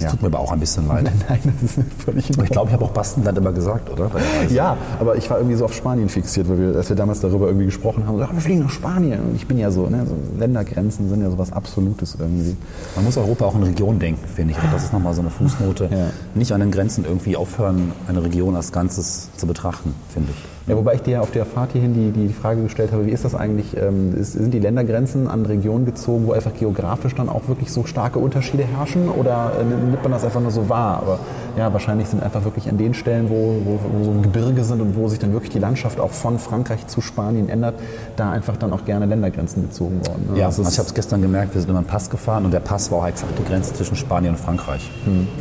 ja. 0.02 0.10
Tut 0.10 0.22
mir 0.22 0.28
aber 0.28 0.40
auch 0.40 0.52
ein 0.52 0.60
bisschen 0.60 0.88
leid. 0.88 1.12
Nein, 1.30 1.40
das 1.62 1.78
ist 1.78 1.80
völlig 1.98 2.30
in 2.30 2.36
Aber 2.36 2.44
ich 2.46 2.50
glaube, 2.50 2.68
ich 2.70 2.74
habe 2.74 2.86
auch 2.86 2.92
Bastenland 2.92 3.38
immer 3.38 3.52
gesagt, 3.52 3.90
oder? 3.90 4.10
Ja, 4.50 4.78
aber 5.00 5.18
ich 5.18 5.30
war 5.30 5.38
irgendwie 5.38 5.56
so 5.56 5.66
auf 5.66 5.74
Spanien 5.74 6.08
fixiert, 6.10 6.48
weil 6.50 6.58
wir, 6.58 6.76
als 6.76 6.90
wir 6.90 6.96
damals 6.96 7.20
darüber 7.20 7.48
irgendwie 7.48 7.66
gesprochen 7.66 8.08
haben, 8.08 8.16
so, 8.18 8.24
ja, 8.24 8.32
wir 8.32 8.42
fliegen 8.42 8.62
nach 8.62 8.70
Spanien. 8.70 9.20
Und 9.20 9.36
ich 9.36 9.46
bin 9.46 9.58
ja 9.58 9.72
so, 9.72 9.88
ne, 9.88 10.06
so 10.08 10.16
Ländergrenzen 10.40 11.10
sind 11.10 11.22
ja 11.22 11.30
sowas 11.30 11.52
Absolutes 11.52 12.16
irgendwie. 12.18 12.56
Man 12.96 13.06
muss 13.06 13.18
Europa 13.18 13.46
auch 13.46 13.56
in 13.56 13.64
Regionen 13.64 14.00
denken, 14.00 14.26
finde 14.28 14.54
ich. 14.54 14.64
Und 14.64 14.72
das 14.72 14.86
ist 14.86 14.94
nochmal 14.94 15.14
so 15.14 15.22
eine 15.22 15.30
Fußnote. 15.30 15.90
Ja. 15.92 16.08
Nicht 16.34 16.52
an 16.54 16.62
den 16.62 16.72
Grenzen 16.72 17.04
irgendwie 17.04 17.36
aufhören, 17.36 17.92
eine 18.08 18.24
Region 18.24 18.56
als 18.56 18.72
Ganzes 18.72 19.30
zu 19.36 19.48
betrachten, 19.48 19.94
finde 20.14 20.32
ich. 20.32 20.59
Ja, 20.70 20.78
wobei 20.78 20.94
ich 20.94 21.02
dir 21.02 21.24
auf 21.24 21.32
der 21.32 21.46
Fahrt 21.46 21.72
hierhin 21.72 21.96
die, 21.96 22.12
die, 22.12 22.28
die 22.28 22.34
Frage 22.34 22.62
gestellt 22.62 22.92
habe, 22.92 23.08
wie 23.08 23.10
ist 23.10 23.26
das 23.26 23.34
eigentlich, 23.34 23.76
ähm, 23.76 24.14
ist, 24.16 24.34
sind 24.34 24.54
die 24.54 24.60
Ländergrenzen 24.60 25.28
an 25.28 25.44
Regionen 25.48 25.86
gezogen, 25.86 26.28
wo 26.28 26.34
einfach 26.34 26.54
geografisch 26.54 27.16
dann 27.16 27.28
auch 27.28 27.48
wirklich 27.48 27.72
so 27.72 27.86
starke 27.86 28.20
Unterschiede 28.20 28.64
herrschen 28.64 29.10
oder 29.10 29.54
äh, 29.60 29.64
nimmt 29.64 30.04
man 30.04 30.12
das 30.12 30.24
einfach 30.24 30.42
nur 30.42 30.52
so 30.52 30.70
wahr? 30.70 30.98
Aber 31.02 31.20
ja, 31.58 31.74
wahrscheinlich 31.74 32.08
sind 32.08 32.22
einfach 32.22 32.44
wirklich 32.44 32.70
an 32.70 32.78
den 32.78 32.94
Stellen, 32.94 33.32
wo, 33.32 33.56
wo, 33.66 33.80
wo 33.92 34.04
so 34.04 34.12
Gebirge 34.22 34.64
sind 34.64 34.80
und 34.80 34.96
wo 34.96 35.08
sich 35.08 35.18
dann 35.18 35.34
wirklich 35.34 35.50
die 35.50 35.60
Landschaft 35.60 36.00
auch 36.00 36.12
von 36.12 36.38
Frankreich 36.38 36.86
zu 36.86 37.02
Spanien 37.02 37.50
ändert, 37.50 37.74
da 38.16 38.30
einfach 38.30 38.56
dann 38.56 38.72
auch 38.72 38.86
gerne 38.86 39.08
Ländergrenzen 39.08 39.64
gezogen 39.64 40.06
worden. 40.06 40.30
ne? 40.34 40.40
Ja, 40.40 40.46
also 40.46 40.62
ich 40.62 40.78
habe 40.78 40.88
es 40.88 40.94
gestern 40.94 41.24
gemerkt, 41.24 41.56
wir 41.56 41.62
sind 41.62 41.70
über 41.72 41.80
einen 41.80 41.88
Pass 41.88 42.12
gefahren 42.12 42.46
und 42.46 42.52
der 42.52 42.60
Pass 42.60 42.92
war 42.92 43.00
auch 43.00 43.08
exakt 43.08 43.34
die 43.40 43.44
Grenze 43.44 43.74
zwischen 43.74 43.96
Spanien 43.96 44.36
und 44.36 44.40
Frankreich. 44.40 44.92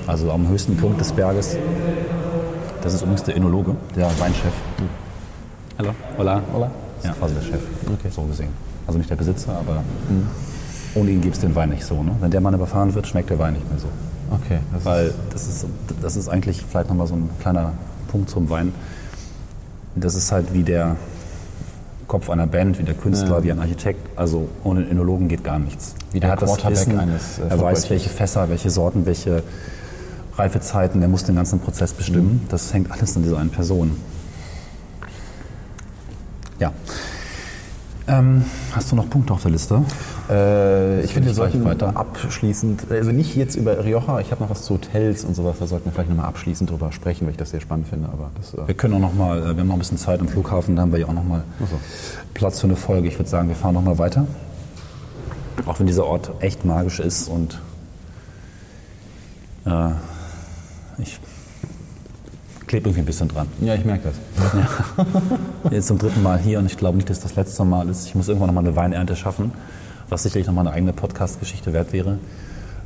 Also 0.06 0.30
am 0.30 0.48
höchsten 0.48 0.74
Punkt 0.78 1.00
des 1.00 1.12
Berges. 1.12 1.56
Das 2.82 2.94
ist 2.94 3.02
übrigens 3.02 3.24
der 3.24 3.36
Önologe, 3.36 3.74
der 3.94 4.06
Weinchef. 4.18 4.54
Hallo. 5.78 5.94
Hola. 6.18 6.42
Hola. 6.52 6.70
Ja, 7.04 7.12
quasi 7.12 7.34
der 7.34 7.42
Chef. 7.42 7.60
Okay. 7.86 8.10
So 8.10 8.22
gesehen. 8.22 8.48
Also 8.88 8.98
nicht 8.98 9.08
der 9.10 9.14
Besitzer, 9.14 9.52
aber 9.52 9.84
ohne 10.96 11.10
ihn 11.10 11.20
gibt 11.20 11.36
es 11.36 11.40
den 11.40 11.54
Wein 11.54 11.68
nicht 11.68 11.84
so. 11.84 12.02
Ne? 12.02 12.16
Wenn 12.18 12.32
der 12.32 12.40
Mann 12.40 12.52
überfahren 12.52 12.92
wird, 12.94 13.06
schmeckt 13.06 13.30
der 13.30 13.38
Wein 13.38 13.52
nicht 13.52 13.70
mehr 13.70 13.78
so. 13.78 13.86
okay, 14.32 14.58
das 14.72 14.84
Weil 14.84 15.14
das 15.30 15.46
ist, 15.46 15.66
das 16.02 16.16
ist 16.16 16.28
eigentlich 16.28 16.64
vielleicht 16.68 16.88
nochmal 16.88 17.06
so 17.06 17.14
ein 17.14 17.30
kleiner 17.40 17.74
Punkt 18.08 18.28
zum 18.28 18.50
Wein. 18.50 18.74
Das 19.94 20.16
ist 20.16 20.32
halt 20.32 20.52
wie 20.52 20.64
der 20.64 20.96
Kopf 22.08 22.28
einer 22.28 22.48
Band, 22.48 22.80
wie 22.80 22.82
der 22.82 22.94
Künstler, 22.94 23.44
wie 23.44 23.52
ein 23.52 23.60
Architekt. 23.60 24.00
Also 24.18 24.48
ohne 24.64 24.80
einen 24.80 24.90
Önologen 24.90 25.28
geht 25.28 25.44
gar 25.44 25.60
nichts. 25.60 25.94
Wie 26.10 26.18
der 26.18 26.30
er 26.30 26.32
hat 26.32 26.42
das 26.42 26.66
Wissen, 26.66 26.98
eines, 26.98 27.38
äh, 27.38 27.42
er 27.50 27.60
weiß, 27.60 27.88
welche 27.90 28.08
Fässer, 28.08 28.48
welche 28.48 28.70
Sorten, 28.70 29.06
welche 29.06 29.44
Reifezeiten, 30.36 31.02
er 31.02 31.08
muss 31.08 31.22
den 31.22 31.36
ganzen 31.36 31.60
Prozess 31.60 31.92
bestimmen. 31.92 32.46
Das 32.48 32.74
hängt 32.74 32.90
alles 32.90 33.16
an 33.16 33.22
dieser 33.22 33.38
einen 33.38 33.50
Person. 33.50 33.96
Ja. 36.58 36.72
Ähm, 38.08 38.42
hast 38.72 38.90
du 38.90 38.96
noch 38.96 39.10
Punkte 39.10 39.34
auf 39.34 39.42
der 39.42 39.50
Liste? 39.50 39.84
Äh, 40.30 41.02
ich 41.02 41.12
finde, 41.12 41.28
wir 41.28 41.34
sollten 41.34 41.62
weiter. 41.64 41.94
abschließend, 41.94 42.90
also 42.90 43.12
nicht 43.12 43.36
jetzt 43.36 43.54
über 43.54 43.84
Rioja, 43.84 44.20
ich 44.20 44.30
habe 44.30 44.42
noch 44.42 44.50
was 44.50 44.62
zu 44.62 44.74
Hotels 44.74 45.24
und 45.24 45.34
sowas, 45.34 45.56
da 45.60 45.66
sollten 45.66 45.86
wir 45.86 45.92
vielleicht 45.92 46.08
nochmal 46.08 46.24
abschließend 46.26 46.70
drüber 46.70 46.90
sprechen, 46.90 47.26
weil 47.26 47.32
ich 47.32 47.36
das 47.36 47.50
sehr 47.50 47.60
spannend 47.60 47.86
finde. 47.88 48.08
Aber 48.08 48.30
das, 48.38 48.54
äh, 48.54 48.66
Wir 48.66 48.74
können 48.74 48.94
auch 48.94 49.00
noch 49.00 49.14
mal, 49.14 49.38
äh, 49.38 49.42
wir 49.42 49.60
haben 49.60 49.68
noch 49.68 49.74
ein 49.74 49.78
bisschen 49.78 49.98
Zeit 49.98 50.20
am 50.20 50.28
Flughafen, 50.28 50.74
da 50.74 50.82
haben 50.82 50.92
wir 50.92 50.98
ja 50.98 51.06
auch 51.06 51.12
noch 51.12 51.24
mal 51.24 51.42
Platz 52.32 52.60
für 52.60 52.66
eine 52.66 52.76
Folge. 52.76 53.08
Ich 53.08 53.18
würde 53.18 53.28
sagen, 53.28 53.48
wir 53.48 53.56
fahren 53.56 53.74
noch 53.74 53.84
mal 53.84 53.98
weiter. 53.98 54.26
Auch 55.66 55.78
wenn 55.78 55.86
dieser 55.86 56.06
Ort 56.06 56.30
echt 56.40 56.64
magisch 56.64 57.00
ist 57.00 57.28
und 57.28 57.60
äh, 59.66 59.90
ich 60.98 61.20
klebe 62.68 62.88
irgendwie 62.88 63.02
ein 63.02 63.06
bisschen 63.06 63.28
dran. 63.28 63.48
ja, 63.60 63.74
ich 63.74 63.84
merke 63.84 64.10
das. 64.10 65.72
Jetzt 65.72 65.88
zum 65.88 65.98
dritten 65.98 66.22
Mal 66.22 66.38
hier 66.38 66.58
und 66.58 66.66
ich 66.66 66.76
glaube 66.76 66.96
nicht, 66.96 67.10
dass 67.10 67.20
das 67.20 67.34
letzte 67.34 67.64
Mal 67.64 67.88
ist. 67.88 68.06
Ich 68.06 68.14
muss 68.14 68.28
irgendwann 68.28 68.48
noch 68.48 68.54
mal 68.54 68.60
eine 68.64 68.76
Weinernte 68.76 69.16
schaffen, 69.16 69.52
was 70.08 70.22
sicherlich 70.22 70.46
noch 70.46 70.54
mal 70.54 70.60
eine 70.60 70.72
eigene 70.72 70.92
Podcast-Geschichte 70.92 71.72
wert 71.72 71.92
wäre. 71.92 72.18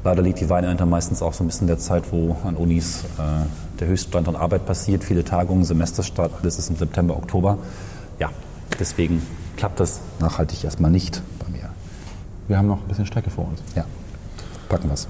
Leider 0.04 0.22
liegt 0.22 0.40
die 0.40 0.48
Weinernte 0.48 0.86
meistens 0.86 1.22
auch 1.22 1.32
so 1.32 1.44
ein 1.44 1.46
bisschen 1.46 1.62
in 1.62 1.66
der 1.68 1.78
Zeit, 1.78 2.04
wo 2.10 2.36
an 2.44 2.56
Unis 2.56 3.04
äh, 3.18 3.46
der 3.78 3.88
Höchststand 3.88 4.26
an 4.28 4.36
Arbeit 4.36 4.66
passiert. 4.66 5.04
Viele 5.04 5.22
Tagungen, 5.24 5.64
Semesterstart, 5.64 6.32
alles 6.40 6.58
ist 6.58 6.70
im 6.70 6.76
September, 6.76 7.16
Oktober. 7.16 7.58
Ja, 8.18 8.30
deswegen 8.80 9.22
klappt 9.56 9.78
das 9.78 10.00
nachhaltig 10.18 10.64
erstmal 10.64 10.90
nicht 10.90 11.22
bei 11.38 11.50
mir. 11.56 11.68
Wir 12.48 12.58
haben 12.58 12.66
noch 12.66 12.80
ein 12.80 12.88
bisschen 12.88 13.06
Strecke 13.06 13.30
vor 13.30 13.46
uns. 13.48 13.62
Ja, 13.76 13.84
packen 14.68 14.88
wir's. 14.88 15.06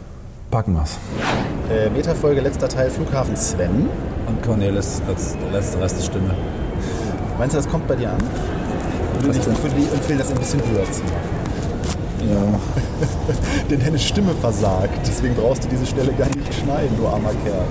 Packen 0.50 0.74
wir's. 0.74 0.98
Äh, 1.70 1.88
Metafolge, 1.88 2.42
letzter 2.42 2.68
Teil, 2.68 2.90
Flughafen 2.90 3.36
Sven. 3.36 3.88
Und 4.32 4.42
Cornelis 4.42 5.02
als 5.06 5.36
letzte 5.52 5.80
Reststimme. 5.80 6.34
Meinst 7.38 7.54
du, 7.54 7.58
das 7.58 7.68
kommt 7.68 7.86
bei 7.86 7.96
dir 7.96 8.10
an? 8.10 8.18
Würde 9.20 9.38
ich 9.38 9.46
würde 9.46 9.94
empfehlen, 9.94 10.18
das 10.18 10.30
ein 10.30 10.38
bisschen 10.38 10.60
höher 10.60 10.90
zu 10.90 11.02
machen. 11.02 11.42
Ja, 12.30 12.60
Denn 13.70 13.80
deine 13.80 13.98
Stimme 13.98 14.32
versagt. 14.40 15.06
Deswegen 15.06 15.34
brauchst 15.34 15.64
du 15.64 15.68
diese 15.68 15.84
Stelle 15.84 16.12
gar 16.12 16.28
nicht 16.28 16.54
schneiden, 16.54 16.96
du 16.96 17.06
armer 17.06 17.32
Kerl. 17.44 17.64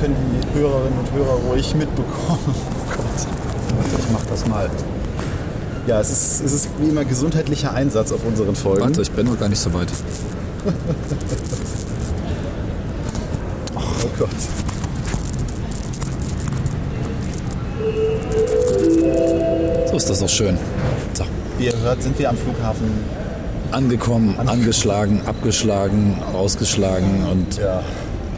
können 0.00 0.16
die 0.32 0.58
Hörerinnen 0.58 0.98
und 0.98 1.12
Hörer 1.12 1.34
ruhig 1.50 1.74
mitbekommen. 1.74 2.38
Oh 2.84 2.94
Gott. 2.96 3.98
Ich 3.98 4.12
mach 4.12 4.24
das 4.26 4.46
mal. 4.46 4.68
Ja, 5.86 6.00
es 6.00 6.10
ist, 6.10 6.44
es 6.44 6.52
ist 6.52 6.68
wie 6.78 6.88
immer 6.88 7.04
gesundheitlicher 7.04 7.72
Einsatz 7.72 8.12
auf 8.12 8.24
unseren 8.24 8.54
Folgen. 8.54 8.82
Warte, 8.82 9.02
ich 9.02 9.10
bin 9.10 9.26
noch 9.26 9.38
gar 9.38 9.48
nicht 9.48 9.60
so 9.60 9.72
weit. 9.72 9.88
Oh 13.74 14.08
Gott. 14.18 14.28
Das 20.12 20.20
doch 20.20 20.28
schön. 20.28 20.58
So. 21.14 21.24
Wie 21.58 21.64
ihr 21.66 21.72
hört, 21.82 22.02
sind 22.02 22.18
wir 22.18 22.28
am 22.28 22.36
Flughafen. 22.36 22.86
Angekommen, 23.70 24.34
angeschlagen, 24.46 25.22
abgeschlagen, 25.26 26.18
ausgeschlagen 26.34 27.24
und 27.30 27.56
Ja. 27.56 27.82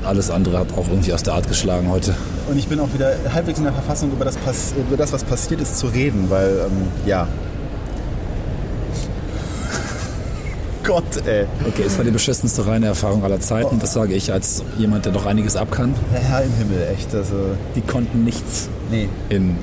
alles 0.05 0.31
andere 0.31 0.59
hat 0.61 0.69
auch 0.79 0.87
irgendwie 0.89 1.13
aus 1.13 1.25
der 1.25 1.35
Art 1.35 1.49
geschlagen 1.49 1.91
heute. 1.91 2.15
Und 2.49 2.57
ich 2.59 2.69
bin 2.69 2.79
auch 2.79 2.93
wieder 2.95 3.15
halbwegs 3.33 3.59
in 3.59 3.65
der 3.65 3.73
Verfassung, 3.73 4.13
über 4.13 4.25
das, 4.25 4.37
über 4.77 4.97
das 4.97 5.13
was 5.13 5.25
passiert 5.25 5.61
ist, 5.61 5.77
zu 5.79 5.89
reden, 5.89 6.27
weil, 6.31 6.51
ähm, 6.67 6.89
ja. 7.07 7.27
Gott, 10.85 11.27
ey. 11.27 11.47
Okay, 11.67 11.83
es 11.87 11.97
war 11.99 12.05
die 12.05 12.11
beschissenste 12.13 12.65
reine 12.67 12.87
Erfahrung 12.87 13.25
aller 13.25 13.41
Zeiten. 13.41 13.79
Das 13.81 13.95
sage 13.95 14.15
ich 14.15 14.31
als 14.33 14.63
jemand, 14.79 15.07
der 15.07 15.13
doch 15.13 15.27
einiges 15.27 15.57
ab 15.57 15.73
kann. 15.73 15.95
Der 16.13 16.21
Herr 16.21 16.43
im 16.45 16.53
Himmel, 16.53 16.87
echt. 16.95 17.13
Also, 17.15 17.35
Die 17.75 17.81
konnten 17.81 18.23
nichts 18.23 18.69
nee. 18.91 19.09
in 19.31 19.57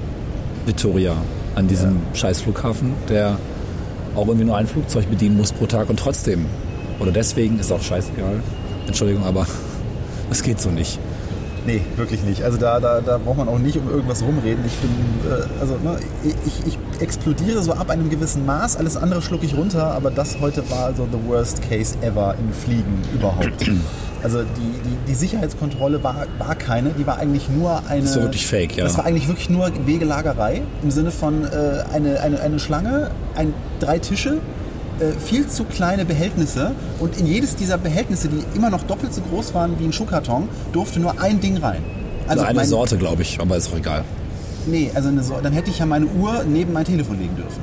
Vitoria 0.65 1.13
an 1.55 1.67
diesem 1.67 1.97
scheiß 2.13 2.41
Flughafen, 2.41 2.93
der 3.09 3.37
auch 4.15 4.27
irgendwie 4.27 4.45
nur 4.45 4.57
ein 4.57 4.67
Flugzeug 4.67 5.09
bedienen 5.09 5.37
muss 5.37 5.51
pro 5.51 5.65
Tag 5.65 5.89
und 5.89 5.97
trotzdem. 5.97 6.45
Oder 6.99 7.11
deswegen 7.11 7.59
ist 7.59 7.71
auch 7.71 7.81
scheißegal. 7.81 8.41
Entschuldigung, 8.87 9.23
aber 9.25 9.45
das 10.29 10.43
geht 10.43 10.59
so 10.59 10.69
nicht. 10.69 10.99
Nee, 11.65 11.81
wirklich 11.95 12.23
nicht. 12.23 12.43
Also 12.43 12.57
da, 12.57 12.79
da, 12.79 13.01
da 13.01 13.19
braucht 13.19 13.37
man 13.37 13.47
auch 13.47 13.59
nicht 13.59 13.77
um 13.77 13.87
irgendwas 13.87 14.23
rumreden. 14.23 14.65
Ich 14.65 14.73
bin, 14.77 14.89
äh, 15.29 15.61
also 15.61 15.75
ne, 15.75 15.99
ich, 16.23 16.67
ich 16.67 16.77
explodiere 16.99 17.61
so 17.61 17.73
ab 17.73 17.91
einem 17.91 18.09
gewissen 18.09 18.45
Maß. 18.45 18.77
Alles 18.77 18.97
andere 18.97 19.21
schlucke 19.21 19.45
ich 19.45 19.55
runter, 19.55 19.91
aber 19.91 20.09
das 20.09 20.39
heute 20.39 20.67
war 20.71 20.93
so 20.95 21.07
the 21.11 21.19
worst 21.27 21.61
case 21.69 21.95
ever 22.01 22.35
im 22.39 22.51
Fliegen 22.51 23.01
überhaupt. 23.13 23.69
Also 24.23 24.43
die, 24.43 24.45
die, 24.89 24.97
die 25.07 25.15
Sicherheitskontrolle 25.15 26.03
war, 26.03 26.27
war 26.37 26.55
keine, 26.55 26.89
die 26.91 27.07
war 27.07 27.17
eigentlich 27.17 27.49
nur 27.49 27.81
eine... 27.89 28.01
Das 28.03 28.15
war 28.15 28.23
wirklich 28.23 28.45
fake, 28.45 28.77
ja. 28.77 28.83
Das 28.83 28.97
war 28.97 29.05
eigentlich 29.05 29.27
wirklich 29.27 29.49
nur 29.49 29.71
Wegelagerei 29.85 30.61
im 30.83 30.91
Sinne 30.91 31.11
von 31.11 31.43
äh, 31.43 31.47
eine, 31.93 32.19
eine, 32.21 32.39
eine 32.39 32.59
Schlange, 32.59 33.09
ein, 33.35 33.53
drei 33.79 33.97
Tische, 33.99 34.37
äh, 34.99 35.11
viel 35.19 35.47
zu 35.47 35.63
kleine 35.63 36.05
Behältnisse 36.05 36.71
und 36.99 37.17
in 37.17 37.25
jedes 37.25 37.55
dieser 37.55 37.77
Behältnisse, 37.79 38.27
die 38.29 38.43
immer 38.55 38.69
noch 38.69 38.83
doppelt 38.83 39.13
so 39.13 39.21
groß 39.21 39.53
waren 39.55 39.79
wie 39.79 39.85
ein 39.85 39.93
Schuhkarton, 39.93 40.47
durfte 40.71 40.99
nur 40.99 41.19
ein 41.19 41.39
Ding 41.41 41.57
rein. 41.57 41.81
Also 42.27 42.43
eine 42.43 42.59
mein- 42.59 42.67
Sorte, 42.67 42.97
glaube 42.97 43.23
ich, 43.23 43.39
aber 43.41 43.57
ist 43.57 43.71
auch 43.73 43.77
egal. 43.77 44.03
Nee, 44.67 44.91
also 44.93 45.09
eine, 45.09 45.23
dann 45.41 45.53
hätte 45.53 45.71
ich 45.71 45.79
ja 45.79 45.87
meine 45.87 46.05
Uhr 46.05 46.43
neben 46.47 46.71
mein 46.73 46.85
Telefon 46.85 47.19
legen 47.19 47.35
dürfen. 47.35 47.61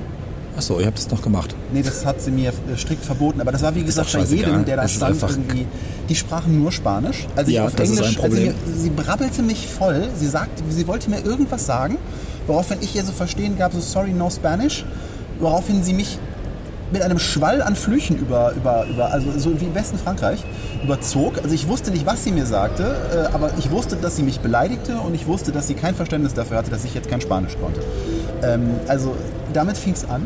Achso, 0.58 0.80
ihr 0.80 0.86
habt 0.86 0.98
das 0.98 1.08
noch 1.10 1.22
gemacht. 1.22 1.54
Nee, 1.72 1.82
das 1.82 2.04
hat 2.04 2.20
sie 2.20 2.32
mir 2.32 2.48
äh, 2.50 2.76
strikt 2.76 3.04
verboten. 3.04 3.40
Aber 3.40 3.52
das 3.52 3.62
war 3.62 3.74
wie 3.76 3.84
gesagt 3.84 4.12
bei 4.12 4.24
jedem, 4.24 4.64
der 4.64 4.76
da 4.76 4.82
Es 4.82 4.90
ist 4.90 4.96
stand, 4.96 5.12
einfach- 5.14 5.30
irgendwie. 5.30 5.66
Die 6.08 6.14
sprachen 6.16 6.60
nur 6.60 6.72
Spanisch. 6.72 7.26
Also 7.36 7.48
ich 7.50 7.56
Ja, 7.56 7.66
auf 7.66 7.76
das 7.76 7.88
ist 7.90 7.98
Englisch, 7.98 8.18
ein 8.18 8.24
also 8.24 8.36
Problem. 8.36 8.54
sie, 8.74 8.80
sie 8.82 8.90
brabbelte 8.90 9.42
mich 9.42 9.68
voll. 9.68 10.08
Sie 10.18 10.26
sagte, 10.26 10.64
sie 10.68 10.86
wollte 10.88 11.10
mir 11.10 11.20
irgendwas 11.24 11.64
sagen, 11.64 11.96
woraufhin 12.48 12.78
ich 12.80 12.96
ihr 12.96 13.04
so 13.04 13.12
verstehen 13.12 13.56
gab, 13.56 13.72
so 13.72 13.78
sorry, 13.80 14.10
no 14.10 14.28
Spanish. 14.30 14.84
Woraufhin 15.38 15.84
sie 15.84 15.92
mich 15.94 16.18
mit 16.90 17.02
einem 17.02 17.18
Schwall 17.18 17.62
an 17.62 17.76
Flüchen 17.76 18.18
über, 18.18 18.52
über, 18.52 18.86
über 18.86 19.12
also 19.12 19.30
so 19.36 19.60
wie 19.60 19.66
im 19.66 19.72
besten 19.72 19.98
Frankreich, 19.98 20.44
überzog. 20.82 21.38
Also 21.42 21.54
ich 21.54 21.68
wusste 21.68 21.90
nicht, 21.90 22.06
was 22.06 22.24
sie 22.24 22.32
mir 22.32 22.46
sagte, 22.46 22.96
äh, 23.12 23.34
aber 23.34 23.52
ich 23.58 23.70
wusste, 23.70 23.96
dass 23.96 24.16
sie 24.16 24.22
mich 24.22 24.40
beleidigte 24.40 24.98
und 24.98 25.14
ich 25.14 25.26
wusste, 25.26 25.52
dass 25.52 25.66
sie 25.66 25.74
kein 25.74 25.94
Verständnis 25.94 26.34
dafür 26.34 26.56
hatte, 26.58 26.70
dass 26.70 26.84
ich 26.84 26.94
jetzt 26.94 27.08
kein 27.08 27.20
Spanisch 27.20 27.56
konnte. 27.60 27.80
Ähm, 28.42 28.70
also 28.86 29.14
damit 29.52 29.76
fing 29.76 29.92
es 29.92 30.08
an. 30.08 30.22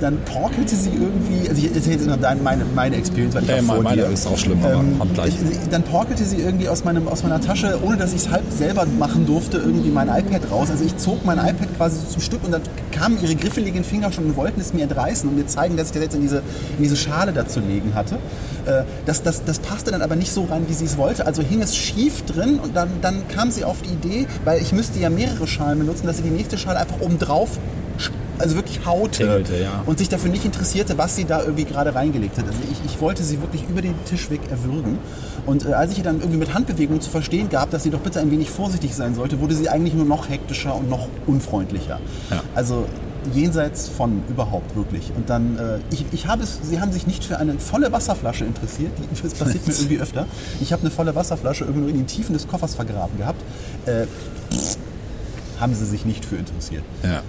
Dann 0.00 0.24
torkelte 0.24 0.74
sie 0.74 0.90
irgendwie, 0.90 1.48
also 1.48 1.60
ich 1.62 1.74
erzähle 1.74 1.96
jetzt 1.96 2.06
noch 2.06 2.16
dein, 2.16 2.42
meine, 2.42 2.64
meine 2.74 2.96
Experience, 2.96 3.34
weil 3.34 3.44
ich 3.44 3.62
vor 3.62 3.82
meine 3.82 4.02
dir. 4.02 4.08
ist 4.08 4.26
auch 4.26 4.38
schlimm, 4.38 4.64
aber 4.64 4.82
kommt 4.98 5.14
gleich. 5.14 5.34
Dann 5.70 5.84
torkelte 5.84 6.24
sie 6.24 6.38
irgendwie 6.38 6.68
aus, 6.68 6.84
meinem, 6.84 7.06
aus 7.06 7.22
meiner 7.22 7.40
Tasche, 7.40 7.78
ohne 7.82 7.96
dass 7.98 8.10
ich 8.12 8.22
es 8.22 8.30
halb 8.30 8.44
selber 8.50 8.86
machen 8.98 9.26
durfte, 9.26 9.58
irgendwie 9.58 9.90
mein 9.90 10.08
iPad 10.08 10.50
raus. 10.50 10.70
Also 10.70 10.84
ich 10.84 10.96
zog 10.96 11.24
mein 11.26 11.38
iPad 11.38 11.76
quasi 11.76 11.98
so 12.00 12.12
zum 12.14 12.22
Stück 12.22 12.42
und 12.44 12.52
dann 12.52 12.62
kamen 12.92 13.18
ihre 13.22 13.34
griffeligen 13.34 13.84
Finger 13.84 14.10
schon 14.10 14.24
und 14.24 14.36
wollten 14.36 14.60
es 14.60 14.72
mir 14.72 14.84
entreißen 14.84 15.28
und 15.28 15.36
mir 15.36 15.46
zeigen, 15.46 15.76
dass 15.76 15.88
ich 15.88 15.92
das 15.92 16.02
jetzt 16.02 16.14
in 16.14 16.22
diese, 16.22 16.38
in 16.78 16.82
diese 16.82 16.96
Schale 16.96 17.32
dazu 17.32 17.60
legen 17.60 17.94
hatte. 17.94 18.16
Äh, 18.66 18.84
Das, 19.04 19.22
das, 19.22 19.44
das 19.44 19.58
passte 19.58 19.90
dann 19.90 20.02
aber 20.02 20.16
nicht 20.16 20.32
so 20.32 20.44
rein, 20.44 20.64
wie 20.68 20.72
sie 20.74 20.86
es 20.86 20.96
wollte. 20.96 21.26
Also 21.26 21.42
hing 21.42 21.60
es 21.60 21.76
schief 21.76 22.22
drin 22.24 22.58
und 22.62 22.74
dann, 22.74 22.88
dann 23.02 23.28
kam 23.28 23.50
sie 23.50 23.64
auf 23.64 23.82
die 23.82 23.92
Idee, 23.92 24.26
weil 24.44 24.62
ich 24.62 24.72
müsste 24.72 24.98
ja 24.98 25.10
mehrere 25.10 25.46
Schalen 25.46 25.78
benutzen, 25.78 26.06
dass 26.06 26.16
sie 26.16 26.22
die 26.22 26.30
nächste 26.30 26.56
Schale 26.56 26.78
einfach 26.78 27.00
oben 27.00 27.18
drauf 27.18 27.58
also 28.40 28.56
wirklich 28.56 28.84
haute 28.84 29.18
Tingelte, 29.18 29.56
ja. 29.60 29.82
und 29.86 29.98
sich 29.98 30.08
dafür 30.08 30.30
nicht 30.30 30.44
interessierte, 30.44 30.98
was 30.98 31.16
sie 31.16 31.24
da 31.24 31.40
irgendwie 31.40 31.64
gerade 31.64 31.94
reingelegt 31.94 32.38
hat. 32.38 32.46
Also 32.46 32.58
ich, 32.70 32.92
ich 32.92 33.00
wollte 33.00 33.22
sie 33.22 33.40
wirklich 33.40 33.64
über 33.68 33.82
den 33.82 33.94
Tisch 34.06 34.30
weg 34.30 34.40
erwürgen. 34.50 34.98
Und 35.46 35.66
äh, 35.66 35.72
als 35.72 35.92
ich 35.92 35.98
ihr 35.98 36.04
dann 36.04 36.20
irgendwie 36.20 36.38
mit 36.38 36.54
Handbewegungen 36.54 37.00
zu 37.00 37.10
verstehen 37.10 37.48
gab, 37.48 37.70
dass 37.70 37.82
sie 37.82 37.90
doch 37.90 38.00
bitte 38.00 38.20
ein 38.20 38.30
wenig 38.30 38.50
vorsichtig 38.50 38.94
sein 38.94 39.14
sollte, 39.14 39.40
wurde 39.40 39.54
sie 39.54 39.68
eigentlich 39.68 39.94
nur 39.94 40.06
noch 40.06 40.28
hektischer 40.28 40.74
und 40.74 40.88
noch 40.88 41.08
unfreundlicher. 41.26 42.00
Ja. 42.30 42.42
Also 42.54 42.86
jenseits 43.34 43.88
von 43.88 44.22
überhaupt 44.28 44.74
wirklich. 44.76 45.12
Und 45.16 45.28
dann, 45.28 45.58
äh, 45.58 45.78
ich, 45.90 46.04
ich 46.12 46.26
habe 46.26 46.42
es, 46.42 46.58
sie 46.62 46.80
haben 46.80 46.92
sich 46.92 47.06
nicht 47.06 47.24
für 47.24 47.38
eine 47.38 47.58
volle 47.58 47.92
Wasserflasche 47.92 48.44
interessiert. 48.44 48.92
Die, 48.98 49.22
das 49.22 49.34
passiert 49.34 49.66
mir 49.66 49.74
irgendwie 49.78 49.98
öfter. 49.98 50.26
Ich 50.60 50.72
habe 50.72 50.82
eine 50.82 50.90
volle 50.90 51.14
Wasserflasche 51.14 51.64
irgendwo 51.64 51.88
in 51.88 51.96
den 51.96 52.06
Tiefen 52.06 52.32
des 52.32 52.48
Koffers 52.48 52.74
vergraben 52.74 53.18
gehabt. 53.18 53.42
Äh, 53.86 54.06
haben 55.60 55.74
sie 55.74 55.84
sich 55.84 56.06
nicht 56.06 56.24
für 56.24 56.36
interessiert. 56.36 56.82
Ja. 57.02 57.22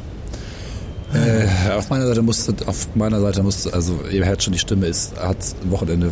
Äh, 1.14 1.74
auf 1.74 1.90
meiner 1.90 2.08
Seite 2.08 2.22
musste, 2.22 2.56
auf 2.68 2.96
meiner 2.96 3.20
Seite 3.20 3.44
musste, 3.44 3.74
also 3.74 4.00
ihr 4.12 4.26
hört 4.26 4.44
schon, 4.44 4.54
die 4.54 4.60
Stimme 4.60 4.88
ist, 4.88 5.14
hat 5.20 5.38
Wochenende, 5.66 6.12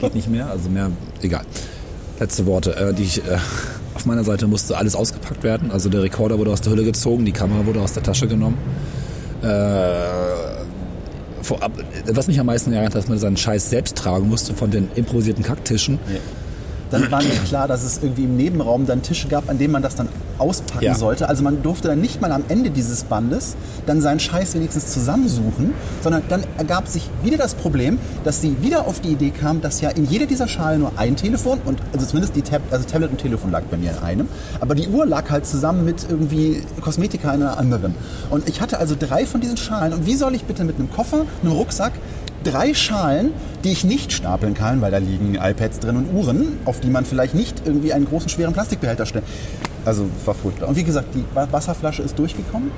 geht 0.00 0.14
nicht 0.14 0.28
mehr, 0.28 0.48
also 0.48 0.68
mehr, 0.68 0.90
egal. 1.22 1.42
Letzte 2.18 2.46
Worte. 2.46 2.76
Äh, 2.76 2.92
die, 2.92 3.04
ich, 3.04 3.18
äh, 3.18 3.38
auf 3.94 4.06
meiner 4.06 4.24
Seite 4.24 4.46
musste 4.46 4.76
alles 4.76 4.94
ausgepackt 4.94 5.42
werden. 5.42 5.70
Also 5.70 5.88
der 5.88 6.02
Rekorder 6.02 6.38
wurde 6.38 6.50
aus 6.50 6.60
der 6.60 6.72
Hülle 6.72 6.84
gezogen, 6.84 7.24
die 7.24 7.32
Kamera 7.32 7.64
wurde 7.64 7.80
aus 7.80 7.92
der 7.92 8.02
Tasche 8.02 8.26
genommen. 8.26 8.58
Äh, 9.42 9.46
vorab, 11.42 11.72
was 12.06 12.26
mich 12.26 12.38
am 12.38 12.46
meisten 12.46 12.72
ärgert, 12.72 12.94
dass 12.94 13.08
man 13.08 13.18
seinen 13.18 13.36
Scheiß 13.36 13.70
selbst 13.70 13.96
tragen 13.96 14.28
musste 14.28 14.52
von 14.54 14.70
den 14.70 14.88
improvisierten 14.94 15.44
Kacktischen. 15.44 15.98
Dann 16.90 17.10
war 17.10 17.22
nicht 17.22 17.44
klar, 17.46 17.68
dass 17.68 17.84
es 17.84 18.02
irgendwie 18.02 18.24
im 18.24 18.36
Nebenraum 18.36 18.84
dann 18.84 19.00
Tische 19.02 19.28
gab, 19.28 19.48
an 19.48 19.58
denen 19.58 19.72
man 19.72 19.82
das 19.82 19.94
dann 19.94 20.08
auspacken 20.40 20.84
Ja. 20.84 20.94
sollte. 20.94 21.28
Also 21.28 21.42
man 21.42 21.62
durfte 21.62 21.88
dann 21.88 22.00
nicht 22.00 22.20
mal 22.20 22.32
am 22.32 22.44
Ende 22.48 22.70
dieses 22.70 23.04
Bandes 23.04 23.56
dann 23.86 24.00
seinen 24.00 24.20
Scheiß 24.20 24.54
wenigstens 24.54 24.92
zusammensuchen, 24.92 25.72
sondern 26.02 26.22
dann 26.28 26.44
ergab 26.58 26.88
sich 26.88 27.08
wieder 27.22 27.36
das 27.36 27.54
Problem, 27.54 27.98
dass 28.24 28.40
sie 28.40 28.56
wieder 28.62 28.86
auf 28.86 29.00
die 29.00 29.10
Idee 29.10 29.30
kam, 29.30 29.60
dass 29.60 29.80
ja 29.80 29.90
in 29.90 30.06
jeder 30.06 30.26
dieser 30.26 30.48
Schalen 30.48 30.80
nur 30.80 30.92
ein 30.96 31.16
Telefon 31.16 31.60
und 31.64 31.80
also 31.92 32.06
zumindest 32.06 32.36
die 32.36 32.42
Tab 32.42 32.62
also 32.70 32.86
Tablet 32.86 33.10
und 33.10 33.18
Telefon 33.18 33.50
lag 33.50 33.62
bei 33.70 33.76
mir 33.76 33.90
in 33.92 33.98
einem, 33.98 34.28
aber 34.60 34.74
die 34.74 34.88
Uhr 34.88 35.06
lag 35.06 35.30
halt 35.30 35.46
zusammen 35.46 35.84
mit 35.84 36.06
irgendwie 36.08 36.62
Kosmetika 36.80 37.32
in 37.34 37.42
einer 37.42 37.58
anderen. 37.58 37.94
Und 38.30 38.48
ich 38.48 38.60
hatte 38.60 38.78
also 38.78 38.94
drei 38.98 39.26
von 39.26 39.40
diesen 39.40 39.56
Schalen 39.56 39.92
und 39.92 40.06
wie 40.06 40.14
soll 40.14 40.34
ich 40.34 40.44
bitte 40.44 40.64
mit 40.64 40.76
einem 40.76 40.90
Koffer, 40.90 41.26
einem 41.42 41.52
Rucksack 41.52 41.92
drei 42.44 42.72
Schalen, 42.74 43.32
die 43.64 43.70
ich 43.70 43.84
nicht 43.84 44.12
stapeln 44.12 44.54
kann, 44.54 44.80
weil 44.80 44.90
da 44.90 44.98
liegen 44.98 45.34
iPads 45.34 45.80
drin 45.80 45.96
und 45.96 46.12
Uhren, 46.14 46.58
auf 46.64 46.80
die 46.80 46.88
man 46.88 47.04
vielleicht 47.04 47.34
nicht 47.34 47.62
irgendwie 47.66 47.92
einen 47.92 48.06
großen, 48.06 48.28
schweren 48.30 48.54
Plastikbehälter 48.54 49.04
stellt. 49.04 49.24
Also 49.84 50.06
war 50.24 50.34
furchtbar. 50.34 50.68
Und 50.68 50.76
wie 50.76 50.84
gesagt, 50.84 51.08
die 51.14 51.24
Wa- 51.34 51.48
Wasserflasche 51.50 52.02
ist 52.02 52.18
durchgekommen. 52.18 52.70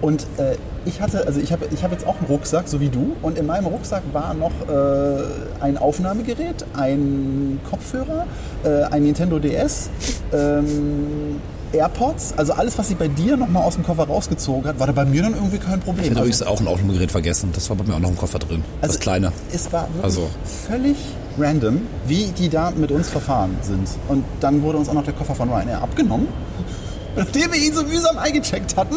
Und 0.00 0.22
äh, 0.36 0.56
ich 0.84 1.00
hatte, 1.00 1.24
also 1.28 1.38
ich 1.40 1.52
habe 1.52 1.66
ich 1.72 1.84
hab 1.84 1.92
jetzt 1.92 2.04
auch 2.06 2.16
einen 2.18 2.26
Rucksack, 2.26 2.66
so 2.66 2.80
wie 2.80 2.88
du. 2.88 3.14
Und 3.22 3.38
in 3.38 3.46
meinem 3.46 3.66
Rucksack 3.66 4.02
war 4.12 4.34
noch 4.34 4.50
äh, 4.68 5.22
ein 5.60 5.78
Aufnahmegerät, 5.78 6.64
ein 6.74 7.60
Kopfhörer, 7.70 8.26
äh, 8.64 8.82
ein 8.90 9.04
Nintendo 9.04 9.38
DS, 9.38 9.90
ähm, 10.32 11.40
AirPods. 11.72 12.34
Also 12.36 12.52
alles, 12.52 12.76
was 12.78 12.88
sie 12.88 12.96
bei 12.96 13.08
dir 13.08 13.36
nochmal 13.36 13.62
aus 13.62 13.74
dem 13.76 13.84
Koffer 13.84 14.04
rausgezogen 14.06 14.64
hat, 14.66 14.78
war 14.80 14.86
da 14.88 14.92
bei 14.92 15.04
mir 15.04 15.22
dann 15.22 15.34
irgendwie 15.34 15.58
kein 15.58 15.80
Problem. 15.80 16.04
Ich 16.04 16.10
hätte 16.10 16.20
Also- 16.20 16.28
übrigens 16.30 16.42
auch 16.42 16.60
ein 16.60 16.66
Aufnahmegerät 16.66 17.10
vergessen. 17.12 17.50
Das 17.54 17.70
war 17.70 17.76
bei 17.76 17.84
mir 17.84 17.94
auch 17.94 18.00
noch 18.00 18.10
im 18.10 18.16
Koffer 18.16 18.38
drin. 18.40 18.62
also 18.80 18.92
das 18.94 19.00
kleine. 19.00 19.32
Es 19.52 19.72
war 19.72 19.82
wirklich 19.84 20.04
Also- 20.04 20.28
völlig 20.68 20.96
random, 21.38 21.82
wie 22.06 22.26
die 22.38 22.48
da 22.48 22.70
mit 22.70 22.90
uns 22.90 23.08
verfahren 23.08 23.56
sind. 23.62 23.88
Und 24.08 24.24
dann 24.40 24.62
wurde 24.62 24.78
uns 24.78 24.88
auch 24.88 24.94
noch 24.94 25.04
der 25.04 25.14
Koffer 25.14 25.34
von 25.34 25.50
Ryanair 25.50 25.82
abgenommen. 25.82 26.28
Nachdem 27.16 27.52
wir 27.52 27.60
ihn 27.60 27.74
so 27.74 27.82
mühsam 27.82 28.18
eingecheckt 28.18 28.76
hatten, 28.76 28.96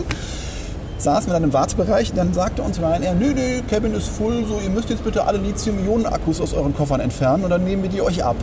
saßen 0.98 1.30
wir 1.30 1.34
dann 1.34 1.44
im 1.44 1.54
Wartebereich 1.54 2.12
und 2.12 2.18
dann 2.18 2.34
sagte 2.34 2.62
uns 2.62 2.80
Ryanair, 2.80 3.14
nö, 3.14 3.34
nö, 3.34 3.62
Cabin 3.70 3.94
ist 3.94 4.08
full, 4.08 4.46
so 4.48 4.60
ihr 4.64 4.70
müsst 4.70 4.90
jetzt 4.90 5.04
bitte 5.04 5.26
alle 5.26 5.38
Lithium-Ionen-Akkus 5.40 6.40
aus 6.42 6.54
euren 6.54 6.76
Koffern 6.76 7.02
entfernen 7.02 7.44
und 7.44 7.50
dann 7.50 7.64
nehmen 7.64 7.84
wir 7.84 7.90
die 7.90 8.02
euch 8.02 8.24
ab. 8.24 8.38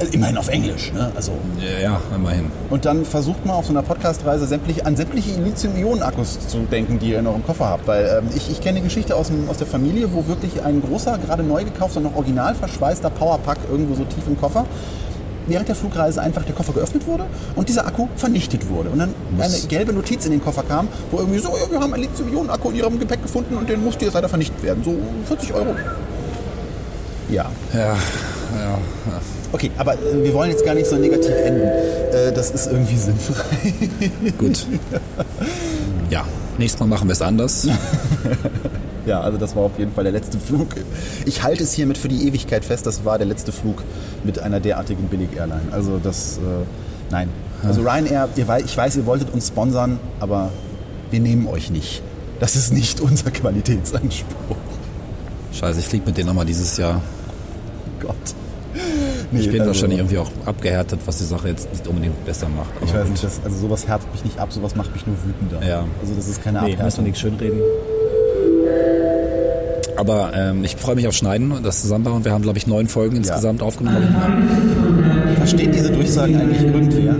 Also 0.00 0.12
immerhin 0.14 0.38
auf 0.38 0.48
Englisch, 0.48 0.92
ne? 0.92 1.12
Also 1.14 1.32
Ja, 1.60 1.82
ja, 1.82 2.00
immerhin. 2.14 2.50
und 2.70 2.86
dann 2.86 3.04
versucht 3.04 3.44
man 3.44 3.56
auf 3.56 3.66
so 3.66 3.72
einer 3.72 3.82
Podcast-Reise 3.82 4.46
sämtliche, 4.46 4.86
an 4.86 4.96
sämtliche 4.96 5.38
Lithium-Ionen-Akkus 5.38 6.48
zu 6.48 6.60
denken, 6.60 6.98
die 6.98 7.10
ihr 7.10 7.18
in 7.18 7.26
eurem 7.26 7.44
Koffer 7.44 7.66
habt. 7.66 7.86
Weil 7.86 8.22
ähm, 8.22 8.30
ich, 8.34 8.50
ich 8.50 8.62
kenne 8.62 8.78
eine 8.78 8.86
Geschichte 8.86 9.14
aus, 9.14 9.26
dem, 9.26 9.48
aus 9.50 9.58
der 9.58 9.66
Familie, 9.66 10.12
wo 10.14 10.26
wirklich 10.26 10.62
ein 10.64 10.80
großer, 10.80 11.18
gerade 11.18 11.42
neu 11.42 11.64
gekaufter, 11.64 12.00
noch 12.00 12.16
original 12.16 12.54
verschweißter 12.54 13.10
Powerpack 13.10 13.58
irgendwo 13.70 13.94
so 13.94 14.04
tief 14.04 14.26
im 14.26 14.40
Koffer 14.40 14.64
während 15.46 15.68
der 15.68 15.74
Flugreise 15.74 16.22
einfach 16.22 16.44
der 16.44 16.54
Koffer 16.54 16.72
geöffnet 16.72 17.06
wurde 17.06 17.24
und 17.56 17.68
dieser 17.68 17.86
Akku 17.86 18.08
vernichtet 18.16 18.68
wurde. 18.70 18.88
Und 18.90 19.00
dann 19.00 19.14
eine 19.38 19.58
gelbe 19.68 19.92
Notiz 19.92 20.24
in 20.24 20.30
den 20.30 20.42
Koffer 20.42 20.62
kam, 20.62 20.88
wo 21.10 21.18
irgendwie 21.18 21.40
so, 21.40 21.48
ja, 21.48 21.70
wir 21.70 21.80
haben 21.80 21.92
einen 21.92 22.04
Lithium-Ionen-Akku 22.04 22.70
in 22.70 22.76
Ihrem 22.76 22.98
Gepäck 23.00 23.22
gefunden 23.22 23.56
und 23.56 23.68
den 23.68 23.82
musste 23.82 24.04
jetzt 24.04 24.14
leider 24.14 24.28
vernichtet 24.28 24.62
werden. 24.62 24.82
So 24.84 24.94
40 25.26 25.52
Euro. 25.54 25.74
Ja. 27.30 27.46
Ja, 27.72 27.80
ja, 27.80 27.94
ja. 28.64 28.78
Okay, 29.52 29.70
aber 29.78 29.94
äh, 29.94 30.22
wir 30.22 30.32
wollen 30.34 30.50
jetzt 30.50 30.64
gar 30.64 30.74
nicht 30.74 30.86
so 30.86 30.96
negativ 30.96 31.34
enden. 31.34 31.62
Äh, 31.62 32.32
das 32.32 32.50
ist 32.50 32.66
irgendwie 32.70 32.96
sinnfrei. 32.96 33.44
Gut. 34.38 34.66
Ja, 36.10 36.26
nächstes 36.58 36.80
Mal 36.80 36.86
machen 36.86 37.06
wir 37.06 37.12
es 37.12 37.22
anders. 37.22 37.68
Ja, 39.06 39.22
also 39.22 39.38
das 39.38 39.56
war 39.56 39.62
auf 39.64 39.78
jeden 39.78 39.92
Fall 39.92 40.04
der 40.04 40.12
letzte 40.12 40.38
Flug. 40.38 40.68
Ich 41.24 41.42
halte 41.42 41.64
es 41.64 41.72
hiermit 41.72 41.96
für 41.98 42.08
die 42.08 42.28
Ewigkeit 42.28 42.64
fest, 42.64 42.86
das 42.86 43.04
war 43.04 43.18
der 43.18 43.26
letzte 43.26 43.50
Flug 43.50 43.82
mit 44.24 44.38
einer 44.38 44.60
derartigen 44.60 45.08
Billig-Airline. 45.08 45.72
Also 45.72 45.98
das, 45.98 46.36
äh, 46.36 46.40
nein. 47.10 47.28
Also 47.64 47.80
Ryanair, 47.82 48.28
ihr 48.36 48.46
ich 48.64 48.76
weiß, 48.76 48.96
ihr 48.96 49.06
wolltet 49.06 49.32
uns 49.32 49.48
sponsern, 49.48 49.98
aber 50.20 50.50
wir 51.10 51.20
nehmen 51.20 51.46
euch 51.48 51.70
nicht. 51.70 52.02
Das 52.40 52.56
ist 52.56 52.72
nicht 52.72 53.00
unser 53.00 53.30
Qualitätsanspruch. 53.30 54.56
Scheiße, 55.52 55.80
ich 55.80 55.86
fliege 55.86 56.06
mit 56.06 56.16
denen 56.16 56.28
nochmal 56.28 56.46
dieses 56.46 56.76
Jahr. 56.76 57.02
Gott. 58.00 58.14
Ich 59.32 59.46
Nee, 59.46 59.52
bin 59.52 59.60
also, 59.60 59.66
wahrscheinlich 59.70 59.98
irgendwie 60.00 60.18
auch 60.18 60.30
abgehärtet, 60.44 61.00
was 61.06 61.18
die 61.18 61.24
Sache 61.24 61.48
jetzt 61.48 61.70
nicht 61.70 61.86
unbedingt 61.86 62.24
besser 62.24 62.48
macht. 62.48 62.70
Ich 62.84 62.92
weiß 62.92 63.02
gut. 63.02 63.10
nicht, 63.12 63.22
das, 63.24 63.40
also 63.44 63.56
sowas 63.58 63.86
härtet 63.86 64.10
mich 64.12 64.24
nicht 64.24 64.38
ab, 64.38 64.52
sowas 64.52 64.74
macht 64.74 64.92
mich 64.92 65.06
nur 65.06 65.16
wütender. 65.24 65.64
Ja. 65.66 65.84
Also 66.00 66.14
das 66.16 66.28
ist 66.28 66.42
keine 66.42 66.58
Nee, 66.62 66.64
müssen 66.70 66.78
wir 66.78 66.84
Abhärtung. 66.84 67.04
nichts 67.04 67.20
schönreden. 67.20 67.60
Aber 69.96 70.32
ähm, 70.34 70.64
ich 70.64 70.76
freue 70.76 70.94
mich 70.96 71.06
auf 71.06 71.14
Schneiden 71.14 71.52
und 71.52 71.64
das 71.64 71.82
Zusammenbauen. 71.82 72.24
Wir 72.24 72.32
haben, 72.32 72.42
glaube 72.42 72.56
ich, 72.58 72.66
neun 72.66 72.88
Folgen 72.88 73.16
insgesamt 73.16 73.62
aufgenommen. 73.62 74.16
Versteht 75.36 75.74
diese 75.74 75.90
Durchsagen 75.92 76.40
eigentlich 76.40 76.62
irgendwer? 76.62 77.14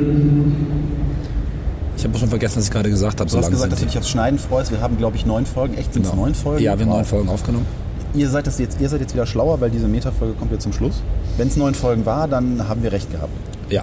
Ich 1.99 2.05
habe 2.05 2.17
schon 2.19 2.29
vergessen, 2.31 2.57
was 2.57 2.65
ich 2.65 2.71
gerade 2.71 2.89
gesagt 2.89 3.21
habe. 3.21 3.27
Du 3.29 3.33
So 3.37 3.39
hast 3.39 3.51
gesagt, 3.51 3.73
dass 3.73 3.81
du 3.81 3.87
dich 3.87 3.99
aufs 3.99 4.09
Schneiden 4.09 4.39
freust. 4.39 4.71
Wir 4.71 4.81
haben, 4.81 4.97
glaube 4.97 5.17
ich, 5.17 5.27
neun 5.27 5.45
Folgen. 5.45 5.75
Echt, 5.77 5.93
sind 5.93 6.07
es 6.07 6.15
neun 6.15 6.35
Folgen? 6.35 6.63
Ja, 6.65 6.79
wir 6.79 6.87
haben 6.87 6.93
neun 6.93 7.05
Folgen 7.05 7.29
aufgenommen. 7.29 7.67
Ihr 8.15 8.29
seid, 8.29 8.47
das 8.47 8.59
jetzt, 8.59 8.81
ihr 8.81 8.89
seid 8.89 9.01
jetzt 9.01 9.15
wieder 9.15 9.27
schlauer, 9.27 9.61
weil 9.61 9.71
diese 9.71 9.87
Metafolge 9.87 10.35
kommt 10.35 10.51
jetzt 10.51 10.65
zum 10.65 10.73
Schluss. 10.73 11.03
Wenn 11.37 11.49
es 11.49 11.57
neun 11.57 11.75
Folgen 11.75 12.05
war, 12.07 12.27
dann 12.27 12.69
haben 12.69 12.83
wir 12.83 12.91
recht 12.93 13.11
gehabt. 13.11 13.33
Ja. 13.69 13.83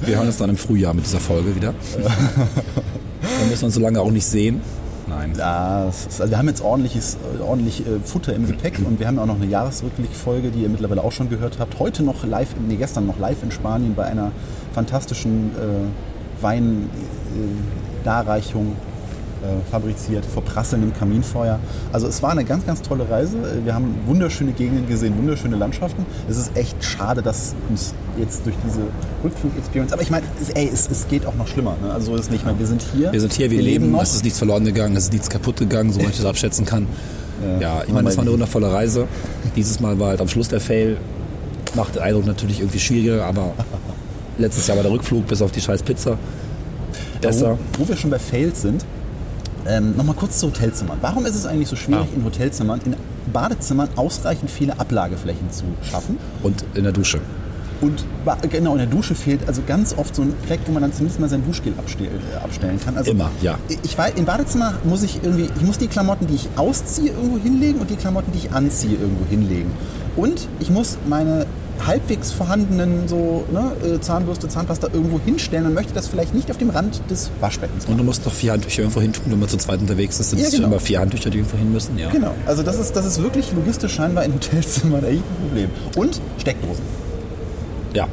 Wir 0.00 0.16
hören 0.16 0.26
uns 0.26 0.36
dann 0.36 0.50
im 0.50 0.56
Frühjahr 0.56 0.94
mit 0.94 1.04
dieser 1.06 1.20
Folge 1.20 1.54
wieder. 1.54 1.74
Dann 3.22 3.48
müssen 3.48 3.62
wir 3.62 3.66
uns 3.66 3.74
so 3.74 3.80
lange 3.80 4.00
auch 4.00 4.10
nicht 4.10 4.26
sehen. 4.26 4.60
Nein. 5.08 5.30
Ist, 5.32 6.20
also 6.20 6.30
wir 6.30 6.38
haben 6.38 6.48
jetzt 6.48 6.60
ordentliches, 6.62 7.18
ordentlich 7.40 7.86
äh, 7.86 8.00
Futter 8.04 8.34
im 8.34 8.46
Gepäck 8.46 8.80
und 8.84 8.98
wir 8.98 9.06
haben 9.06 9.20
auch 9.20 9.26
noch 9.26 9.36
eine 9.36 9.46
Jahresrückblickfolge, 9.46 10.50
die 10.50 10.62
ihr 10.62 10.68
mittlerweile 10.68 11.04
auch 11.04 11.12
schon 11.12 11.28
gehört 11.28 11.58
habt. 11.60 11.78
Heute 11.78 12.02
noch 12.02 12.24
live, 12.24 12.48
nee, 12.66 12.74
gestern 12.76 13.06
noch 13.06 13.18
live 13.18 13.42
in 13.42 13.52
Spanien 13.52 13.94
bei 13.94 14.04
einer 14.04 14.32
fantastischen 14.74 15.50
äh, 15.50 15.86
Weindarreichung 18.04 18.72
äh, 18.72 18.91
fabriziert 19.70 20.24
vor 20.24 20.42
prasselndem 20.42 20.92
Kaminfeuer. 20.94 21.58
Also 21.92 22.06
es 22.06 22.22
war 22.22 22.30
eine 22.30 22.44
ganz, 22.44 22.66
ganz 22.66 22.82
tolle 22.82 23.08
Reise. 23.08 23.36
Äh, 23.38 23.64
Wir 23.64 23.74
haben 23.74 23.94
wunderschöne 24.06 24.52
Gegenden 24.52 24.88
gesehen, 24.88 25.16
wunderschöne 25.18 25.56
Landschaften. 25.56 26.06
Es 26.28 26.36
ist 26.36 26.56
echt 26.56 26.82
schade, 26.84 27.22
dass 27.22 27.54
uns 27.68 27.94
jetzt 28.18 28.46
durch 28.46 28.54
diese 28.66 28.82
Rückflug-Experience, 29.24 29.92
aber 29.92 30.02
ich 30.02 30.10
meine, 30.10 30.26
es, 30.40 30.50
ey, 30.50 30.70
es, 30.72 30.88
es 30.90 31.08
geht 31.08 31.26
auch 31.26 31.34
noch 31.34 31.48
schlimmer. 31.48 31.76
Ne? 31.82 31.92
Also 31.92 32.12
so 32.12 32.14
ist 32.16 32.24
es 32.24 32.30
nicht. 32.30 32.40
Ich 32.40 32.46
meine, 32.46 32.58
wir 32.58 32.66
sind 32.66 32.82
hier. 32.94 33.12
Wir 33.12 33.20
sind 33.20 33.32
hier, 33.32 33.50
wir, 33.50 33.62
leben, 33.62 33.90
noch. 33.90 34.02
es 34.02 34.14
ist 34.14 34.24
nichts 34.24 34.38
verloren 34.38 34.64
gegangen, 34.64 34.96
es 34.96 35.04
ist 35.04 35.12
nichts 35.12 35.30
kaputt 35.30 35.56
gegangen, 35.56 35.92
soweit 35.92 36.10
ich 36.10 36.16
das 36.18 36.26
abschätzen 36.26 36.64
kann. 36.64 36.86
Ja, 37.60 37.82
ich 37.84 37.92
meine, 37.92 38.04
das 38.06 38.16
war 38.16 38.22
eine 38.22 38.32
wundervolle 38.32 38.72
Reise. 38.72 39.08
Dieses 39.56 39.80
Mal 39.80 39.98
war 39.98 40.10
halt 40.10 40.20
am 40.20 40.28
Schluss 40.28 40.48
der 40.48 40.60
Fail. 40.60 40.96
Macht 41.74 41.96
den 41.96 42.02
Eindruck 42.02 42.26
natürlich 42.26 42.60
irgendwie 42.60 42.78
schwieriger, 42.78 43.24
aber 43.24 43.54
letztes 44.38 44.68
Jahr 44.68 44.76
war 44.76 44.84
der 44.84 44.92
Rückflug 44.92 45.26
bis 45.26 45.42
auf 45.42 45.50
die 45.50 45.60
scheiß 45.60 45.82
Pizza 45.82 46.18
besser. 47.22 47.58
Wo, 47.76 47.84
wo 47.84 47.88
wir 47.88 47.96
schon 47.96 48.10
bei 48.10 48.18
Fails 48.18 48.62
sind, 48.62 48.84
ähm, 49.66 49.96
nochmal 49.96 50.14
kurz 50.16 50.38
zu 50.38 50.48
Hotelzimmern. 50.48 50.98
Warum 51.00 51.26
ist 51.26 51.34
es 51.34 51.46
eigentlich 51.46 51.68
so 51.68 51.76
schwierig, 51.76 52.06
Ah. 52.12 52.16
in 52.16 52.24
Hotelzimmern, 52.24 52.80
in 52.84 52.96
Badezimmern 53.32 53.88
ausreichend 53.96 54.50
viele 54.50 54.78
Ablageflächen 54.78 55.50
zu 55.50 55.64
schaffen? 55.82 56.18
Und 56.42 56.64
in 56.74 56.84
der 56.84 56.92
Dusche. 56.92 57.20
Und 57.80 58.04
genau, 58.48 58.72
in 58.72 58.78
der 58.78 58.86
Dusche 58.86 59.16
fehlt 59.16 59.40
also 59.48 59.60
ganz 59.66 59.92
oft 59.98 60.14
so 60.14 60.22
ein 60.22 60.34
Fleck, 60.46 60.60
wo 60.66 60.72
man 60.72 60.82
dann 60.82 60.92
zumindest 60.92 61.18
mal 61.18 61.28
sein 61.28 61.44
Duschgel 61.44 61.72
äh, 61.72 62.36
abstellen 62.44 62.78
kann. 62.78 62.96
Also 62.96 63.10
Immer, 63.10 63.28
ja. 63.40 63.58
Ich 63.82 63.98
weiß, 63.98 64.12
im 64.16 64.24
Badezimmer 64.24 64.74
muss 64.84 65.02
ich 65.02 65.18
irgendwie, 65.22 65.48
ich 65.56 65.62
muss 65.62 65.78
die 65.78 65.88
Klamotten, 65.88 66.28
die 66.28 66.34
ich 66.36 66.48
ausziehe, 66.54 67.10
irgendwo 67.10 67.38
hinlegen 67.38 67.80
und 67.80 67.90
die 67.90 67.96
Klamotten, 67.96 68.30
die 68.30 68.38
ich 68.38 68.52
anziehe, 68.52 68.92
irgendwo 68.96 69.24
hinlegen. 69.28 69.72
Und 70.14 70.46
ich 70.60 70.70
muss 70.70 70.96
meine 71.08 71.46
halbwegs 71.86 72.32
vorhandenen 72.32 73.08
so 73.08 73.44
ne, 73.52 73.72
äh, 73.84 74.00
Zahnbürste, 74.00 74.48
Zahnpasta 74.48 74.88
irgendwo 74.92 75.20
hinstellen 75.20 75.66
und 75.66 75.74
möchte 75.74 75.92
das 75.94 76.08
vielleicht 76.08 76.34
nicht 76.34 76.50
auf 76.50 76.58
dem 76.58 76.70
Rand 76.70 77.00
des 77.10 77.30
Waschbeckens 77.40 77.86
Und 77.86 77.98
du 77.98 78.04
musst 78.04 78.24
noch 78.24 78.32
vier 78.32 78.52
Handtücher 78.52 78.82
irgendwo 78.82 79.00
hin 79.00 79.12
tun, 79.12 79.24
wenn 79.28 79.38
man 79.38 79.48
zu 79.48 79.56
zweit 79.56 79.80
unterwegs 79.80 80.18
ist. 80.20 80.30
Sind 80.30 80.40
Ja, 80.40 80.50
genau. 80.50 80.68
immer 80.68 80.80
vier 80.80 81.00
Handtücher, 81.00 81.30
die 81.30 81.38
irgendwo 81.38 81.56
hin 81.56 81.72
müssen. 81.72 81.98
Ja. 81.98 82.10
Genau, 82.10 82.34
also 82.46 82.62
das 82.62 82.78
ist, 82.78 82.94
das 82.94 83.06
ist 83.06 83.22
wirklich 83.22 83.52
logistisch 83.52 83.94
scheinbar 83.94 84.24
in 84.24 84.34
Hotelzimmern 84.34 85.04
echt 85.04 85.20
ein 85.20 85.46
Problem. 85.48 85.70
Und 85.96 86.20
Steckdosen. 86.38 86.84
ja. 87.94 88.06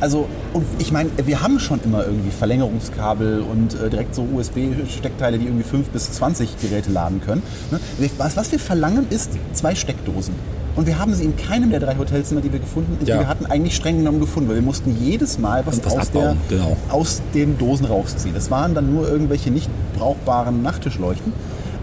Also, 0.00 0.26
und 0.52 0.64
ich 0.80 0.90
meine, 0.90 1.10
wir 1.24 1.42
haben 1.42 1.60
schon 1.60 1.78
immer 1.84 2.04
irgendwie 2.04 2.32
Verlängerungskabel 2.32 3.40
und 3.40 3.80
äh, 3.80 3.88
direkt 3.88 4.16
so 4.16 4.26
USB-Steckteile, 4.34 5.38
die 5.38 5.44
irgendwie 5.44 5.62
5 5.62 5.90
bis 5.90 6.10
20 6.10 6.60
Geräte 6.60 6.90
laden 6.90 7.20
können. 7.20 7.40
Ne? 7.70 7.78
Was, 8.18 8.36
was 8.36 8.50
wir 8.50 8.58
verlangen, 8.58 9.06
ist 9.10 9.30
zwei 9.52 9.76
Steckdosen. 9.76 10.34
Und 10.74 10.86
wir 10.86 10.98
haben 10.98 11.14
sie 11.14 11.24
in 11.24 11.36
keinem 11.36 11.70
der 11.70 11.80
drei 11.80 11.96
Hotelzimmer, 11.96 12.40
die 12.40 12.52
wir 12.52 12.58
gefunden 12.60 12.96
die 13.00 13.06
Ja. 13.06 13.18
wir 13.20 13.28
hatten, 13.28 13.46
eigentlich 13.46 13.76
streng 13.76 13.98
genommen 13.98 14.20
gefunden, 14.20 14.48
weil 14.48 14.56
wir 14.56 14.62
mussten 14.62 14.96
jedes 14.98 15.38
Mal 15.38 15.66
was, 15.66 15.84
was 15.84 15.92
aus, 15.92 16.08
abbauen, 16.08 16.38
der, 16.50 16.58
genau. 16.58 16.76
aus 16.88 17.20
den 17.34 17.58
Dosen 17.58 17.86
rausziehen. 17.86 18.34
Das 18.34 18.50
waren 18.50 18.74
dann 18.74 18.92
nur 18.92 19.08
irgendwelche 19.08 19.50
nicht 19.50 19.68
brauchbaren 19.98 20.62
Nachttischleuchten. 20.62 21.32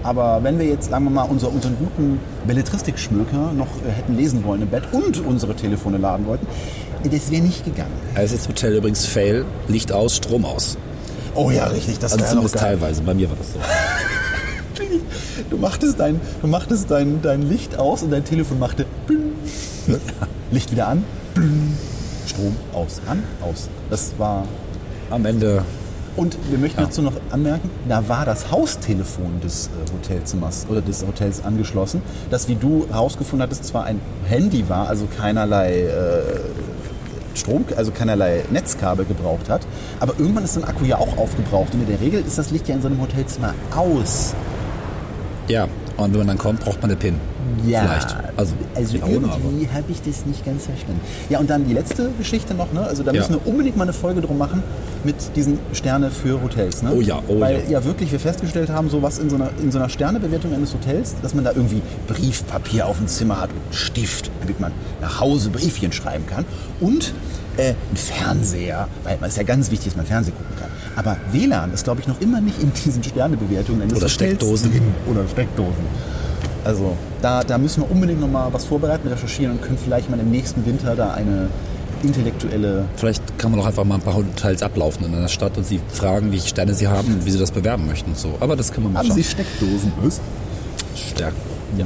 Aber 0.01 0.39
wenn 0.43 0.57
wir 0.57 0.65
jetzt, 0.65 0.89
sagen 0.89 1.03
wir 1.03 1.11
mal, 1.11 1.23
unser, 1.23 1.51
unseren 1.51 1.75
guten 1.77 2.19
Belletristik-Schmöker 2.47 3.51
noch 3.55 3.67
äh, 3.85 3.91
hätten 3.91 4.15
lesen 4.15 4.43
wollen 4.43 4.61
im 4.61 4.69
Bett 4.69 4.83
und 4.91 5.23
unsere 5.25 5.55
Telefone 5.55 5.97
laden 5.97 6.25
wollten, 6.25 6.47
das 7.03 7.31
wäre 7.31 7.43
nicht 7.43 7.65
gegangen. 7.65 7.91
Also 8.15 8.35
das 8.35 8.47
Hotel 8.47 8.75
übrigens 8.75 9.05
Fail, 9.05 9.45
Licht 9.67 9.91
aus, 9.91 10.15
Strom 10.15 10.45
aus. 10.45 10.77
Oh 11.35 11.51
ja, 11.51 11.65
richtig, 11.65 11.99
das 11.99 12.13
Also 12.13 12.25
wäre 12.25 12.35
noch 12.35 12.51
geil. 12.51 12.61
teilweise. 12.61 13.01
Bei 13.03 13.13
mir 13.13 13.29
war 13.29 13.37
das 13.37 13.53
so. 13.53 13.59
Du 15.49 15.57
machtest, 15.57 15.99
dein, 15.99 16.19
du 16.41 16.47
machtest 16.47 16.89
dein, 16.91 17.21
dein 17.21 17.41
Licht 17.43 17.77
aus 17.77 18.03
und 18.03 18.11
dein 18.11 18.23
Telefon 18.25 18.59
machte. 18.59 18.85
Licht 20.51 20.71
wieder 20.71 20.87
an. 20.87 21.03
Strom 22.27 22.55
aus, 22.73 23.01
an, 23.07 23.23
aus. 23.41 23.69
Das 23.89 24.13
war... 24.17 24.45
Am 25.09 25.25
Ende 25.25 25.63
Und 26.15 26.37
wir 26.51 26.59
möchten 26.59 26.79
Ja. 26.81 26.85
dazu 26.85 27.01
noch 27.01 27.13
anmerken, 27.31 27.69
da 27.87 28.07
war 28.07 28.25
das 28.25 28.51
Haustelefon 28.51 29.41
des 29.43 29.67
äh, 29.67 29.91
Hotelzimmers 29.91 30.67
oder 30.69 30.81
des 30.81 31.03
Hotels 31.05 31.43
angeschlossen, 31.43 32.03
das, 32.29 32.47
wie 32.47 32.53
du 32.55 32.85
herausgefunden 32.91 33.41
hattest, 33.43 33.65
zwar 33.65 33.85
ein 33.85 33.99
Handy 34.27 34.69
war, 34.69 34.87
also 34.87 35.07
keinerlei 35.17 35.81
äh, 35.85 36.21
Strom, 37.33 37.65
also 37.75 37.91
keinerlei 37.91 38.43
Netzkabel 38.51 39.05
gebraucht 39.05 39.49
hat, 39.49 39.61
aber 39.99 40.13
irgendwann 40.19 40.43
ist 40.43 40.57
ein 40.57 40.63
Akku 40.63 40.85
ja 40.85 40.97
auch 40.99 41.17
aufgebraucht 41.17 41.73
und 41.73 41.81
in 41.81 41.87
der 41.87 42.01
Regel 42.01 42.23
ist 42.25 42.37
das 42.37 42.51
Licht 42.51 42.67
ja 42.67 42.75
in 42.75 42.81
so 42.83 42.87
einem 42.87 43.01
Hotelzimmer 43.01 43.55
aus. 43.75 44.35
Ja, 45.49 45.67
und 45.97 46.11
wenn 46.11 46.19
man 46.19 46.27
dann 46.27 46.37
kommt, 46.37 46.59
braucht 46.59 46.79
man 46.81 46.91
eine 46.91 46.99
PIN. 46.99 47.15
Vielleicht. 47.65 48.15
Also, 48.37 48.53
also 48.75 48.97
ja, 48.97 49.03
irgendwie 49.07 49.67
habe 49.73 49.85
ich 49.91 50.01
das 50.01 50.25
nicht 50.25 50.45
ganz 50.45 50.65
verstanden. 50.65 51.01
Ja, 51.29 51.39
und 51.39 51.49
dann 51.49 51.67
die 51.67 51.73
letzte 51.73 52.09
Geschichte 52.17 52.53
noch, 52.53 52.71
ne? 52.73 52.81
Also 52.81 53.03
da 53.03 53.11
Ja. 53.11 53.19
müssen 53.19 53.33
wir 53.35 53.47
unbedingt 53.47 53.77
mal 53.77 53.83
eine 53.83 53.93
Folge 53.93 54.21
drum 54.21 54.37
machen 54.37 54.63
mit 55.03 55.15
diesen 55.35 55.59
Sterne 55.73 56.11
für 56.11 56.41
Hotels, 56.41 56.81
ne? 56.83 56.91
Oh 56.95 57.01
ja, 57.01 57.21
oh 57.27 57.39
Weil 57.39 57.63
ja. 57.65 57.79
ja 57.79 57.83
wirklich 57.85 58.11
wir 58.11 58.19
festgestellt 58.19 58.69
haben, 58.69 58.89
so 58.89 59.01
was 59.01 59.19
in 59.19 59.29
so 59.29 59.35
einer, 59.35 59.49
in 59.61 59.71
so 59.71 59.79
einer 59.79 59.89
Sternebewertung 59.89 60.53
eines 60.53 60.73
Hotels, 60.73 61.15
dass 61.21 61.33
man 61.33 61.43
da 61.43 61.51
irgendwie 61.51 61.81
Briefpapier 62.07 62.85
auf 62.87 62.97
dem 62.97 63.07
Zimmer 63.07 63.39
hat 63.41 63.49
und 63.51 63.57
einen 63.63 63.73
Stift, 63.73 64.29
damit 64.41 64.59
man 64.59 64.71
nach 65.01 65.19
Hause 65.19 65.49
Briefchen 65.49 65.91
schreiben 65.91 66.25
kann 66.25 66.45
und 66.79 67.13
äh, 67.57 67.69
ein 67.91 67.97
Fernseher, 67.97 68.87
weil 69.03 69.17
es 69.21 69.29
ist 69.29 69.37
ja 69.37 69.43
ganz 69.43 69.71
wichtig, 69.71 69.87
dass 69.89 69.97
man 69.97 70.05
Fernsehen 70.05 70.33
gucken 70.35 70.55
kann. 70.59 70.69
Aber 70.95 71.17
WLAN 71.31 71.73
ist, 71.73 71.83
glaube 71.83 72.01
ich, 72.01 72.07
noch 72.07 72.19
immer 72.21 72.39
nicht 72.41 72.61
in 72.61 72.71
diesen 72.73 73.03
Sternebewertungen 73.03 73.81
eines 73.81 73.93
Oder 73.93 74.01
Hotels 74.03 74.13
Steckdosen. 74.13 74.71
drin. 74.71 74.81
Oder 75.09 75.27
Steckdosen. 75.27 75.83
Also 76.63 76.95
da, 77.21 77.43
da 77.43 77.57
müssen 77.57 77.83
wir 77.83 77.91
unbedingt 77.91 78.21
noch 78.21 78.29
mal 78.29 78.51
was 78.51 78.65
vorbereiten, 78.65 79.07
recherchieren 79.07 79.53
und 79.53 79.61
können 79.61 79.77
vielleicht 79.77 80.09
mal 80.09 80.19
im 80.19 80.29
nächsten 80.31 80.65
Winter 80.65 80.95
da 80.95 81.13
eine 81.13 81.47
intellektuelle... 82.01 82.85
Vielleicht 82.95 83.37
kann 83.37 83.51
man 83.51 83.59
auch 83.59 83.65
einfach 83.65 83.83
mal 83.83 83.95
ein 83.95 84.01
paar 84.01 84.15
Hotels 84.15 84.63
ablaufen 84.63 85.05
in 85.05 85.13
einer 85.15 85.27
Stadt 85.27 85.57
und 85.57 85.65
sie 85.65 85.81
fragen, 85.91 86.31
welche 86.31 86.47
Sterne 86.47 86.73
sie 86.73 86.87
haben 86.87 87.07
und 87.13 87.25
wie 87.25 87.31
sie 87.31 87.39
das 87.39 87.51
bewerben 87.51 87.85
möchten. 87.87 88.11
und 88.11 88.17
So. 88.17 88.35
Aber 88.39 88.55
das 88.55 88.71
können 88.71 88.85
wir 88.87 88.91
mal 88.91 88.99
Haben 88.99 89.07
schauen. 89.07 89.17
Sie 89.17 89.23
Steckdosen? 89.23 89.91
Was? 90.01 90.21
Stärken. 90.95 91.35
Ja. 91.77 91.85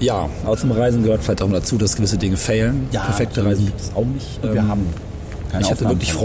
Ja, 0.00 0.28
aber 0.44 0.56
zum 0.56 0.72
Reisen 0.72 1.02
gehört 1.04 1.22
vielleicht 1.22 1.42
auch 1.42 1.50
dazu, 1.50 1.78
dass 1.78 1.94
gewisse 1.96 2.18
Dinge 2.18 2.36
failen. 2.36 2.88
Ja, 2.90 3.02
Perfekte. 3.02 3.44
Reisen 3.44 3.66
gibt 3.66 3.80
es 3.80 3.92
auch 3.94 4.04
nicht. 4.04 4.42
Wir 4.42 4.50
Ähm, 4.56 4.68
haben 4.68 4.86
keine 5.50 5.62
ich 5.64 5.70
hatte 5.70 5.88
wirklich 5.88 6.12
von- 6.12 6.22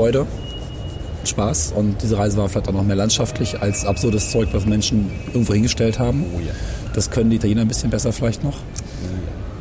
Spaß 1.28 1.74
und 1.76 2.02
diese 2.02 2.18
Reise 2.18 2.38
war 2.38 2.50
vielleicht 2.50 2.68
auch 2.70 2.74
noch 2.74 2.84
mehr 2.84 2.96
landschaftlich 2.96 3.62
als 3.62 3.86
absurdes 3.86 4.32
Zeug, 4.32 4.50
was 4.54 4.66
Menschen 4.66 5.12
irgendwo 5.34 5.54
hingestellt 5.54 6.00
haben. 6.00 6.26
Oh 6.36 6.40
ja. 6.40 6.54
Das 6.94 7.12
können 7.12 7.30
die 7.30 7.36
Italiener 7.36 7.62
ein 7.62 7.68
bisschen 7.68 7.90
besser 7.90 8.12
vielleicht 8.12 8.44
noch. 8.44 8.56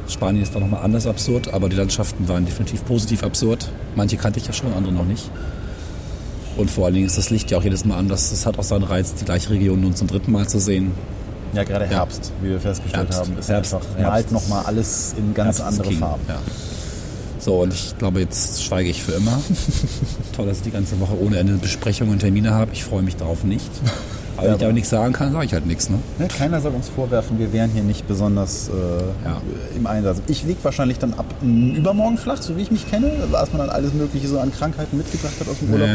Spanien 0.08 0.42
ist 0.42 0.54
da 0.54 0.60
nochmal 0.60 0.82
anders 0.82 1.06
absurd, 1.06 1.52
aber 1.52 1.68
die 1.68 1.76
Landschaften 1.76 2.28
waren 2.28 2.44
definitiv 2.44 2.84
positiv 2.84 3.22
absurd. 3.24 3.68
Manche 3.96 4.16
kannte 4.16 4.38
ich 4.38 4.46
ja 4.46 4.52
schon, 4.52 4.72
andere 4.72 4.92
noch 4.92 5.04
nicht. 5.04 5.30
Und 6.56 6.70
vor 6.70 6.86
allen 6.86 6.94
Dingen 6.94 7.06
ist 7.06 7.18
das 7.18 7.30
Licht 7.30 7.50
ja 7.50 7.58
auch 7.58 7.64
jedes 7.64 7.84
Mal 7.84 7.98
anders. 7.98 8.30
Das 8.30 8.46
hat 8.46 8.58
auch 8.58 8.62
seinen 8.62 8.84
Reiz, 8.84 9.14
die 9.14 9.24
gleiche 9.24 9.50
Region 9.50 9.80
nun 9.80 9.94
zum 9.94 10.06
dritten 10.06 10.32
Mal 10.32 10.48
zu 10.48 10.58
sehen. 10.58 10.92
Ja, 11.52 11.64
gerade 11.64 11.86
Herbst, 11.86 12.32
wie 12.42 12.50
wir 12.50 12.60
festgestellt 12.60 13.08
Herbst. 13.10 13.20
haben, 13.20 13.38
ist 13.38 13.48
Herbst. 13.48 13.74
einfach 13.74 13.86
Herbst 13.96 14.10
malt 14.10 14.32
nochmal 14.32 14.64
alles 14.66 15.14
in 15.18 15.34
ganz 15.34 15.58
Herbst 15.58 15.80
andere. 15.80 15.92
Farben. 15.92 16.22
Ja. 16.28 16.38
So, 17.46 17.62
und 17.62 17.72
ich 17.72 17.96
glaube, 17.96 18.18
jetzt 18.18 18.64
schweige 18.64 18.90
ich 18.90 19.04
für 19.04 19.12
immer. 19.12 19.40
Toll, 20.36 20.46
dass 20.46 20.56
ich 20.58 20.64
die 20.64 20.72
ganze 20.72 20.98
Woche 20.98 21.14
ohne 21.24 21.38
Ende 21.38 21.52
Besprechungen 21.54 22.12
und 22.14 22.18
Termine 22.18 22.50
habe. 22.52 22.72
Ich 22.72 22.82
freue 22.82 23.02
mich 23.02 23.14
darauf 23.14 23.44
nicht. 23.44 23.70
Aber 24.36 24.48
wenn 24.48 24.56
ich 24.56 24.62
aber 24.64 24.72
nichts 24.72 24.90
sagen 24.90 25.12
kann, 25.14 25.32
sage 25.32 25.46
ich 25.46 25.52
halt 25.54 25.64
nichts. 25.64 25.88
Ne? 25.88 25.98
Ne, 26.18 26.26
keiner 26.28 26.60
soll 26.60 26.74
uns 26.74 26.88
vorwerfen, 26.90 27.38
wir 27.38 27.52
wären 27.54 27.70
hier 27.70 27.82
nicht 27.84 28.06
besonders 28.08 28.68
äh, 28.68 28.72
Ja. 29.24 29.40
im 29.76 29.86
Einsatz. 29.86 30.18
Ich 30.26 30.42
liege 30.44 30.58
wahrscheinlich 30.62 30.98
dann 30.98 31.14
ab 31.14 31.24
übermorgen 31.40 32.18
flach, 32.18 32.42
so 32.42 32.54
wie 32.56 32.62
ich 32.62 32.70
mich 32.72 32.90
kenne, 32.90 33.12
was 33.30 33.50
man 33.52 33.60
dann 33.60 33.70
alles 33.70 33.94
Mögliche 33.94 34.26
so 34.28 34.38
an 34.40 34.52
Krankheiten 34.52 34.96
mitgebracht 34.98 35.32
hat 35.40 35.48
aus 35.48 35.60
dem 35.60 35.72
Urlaub. 35.72 35.88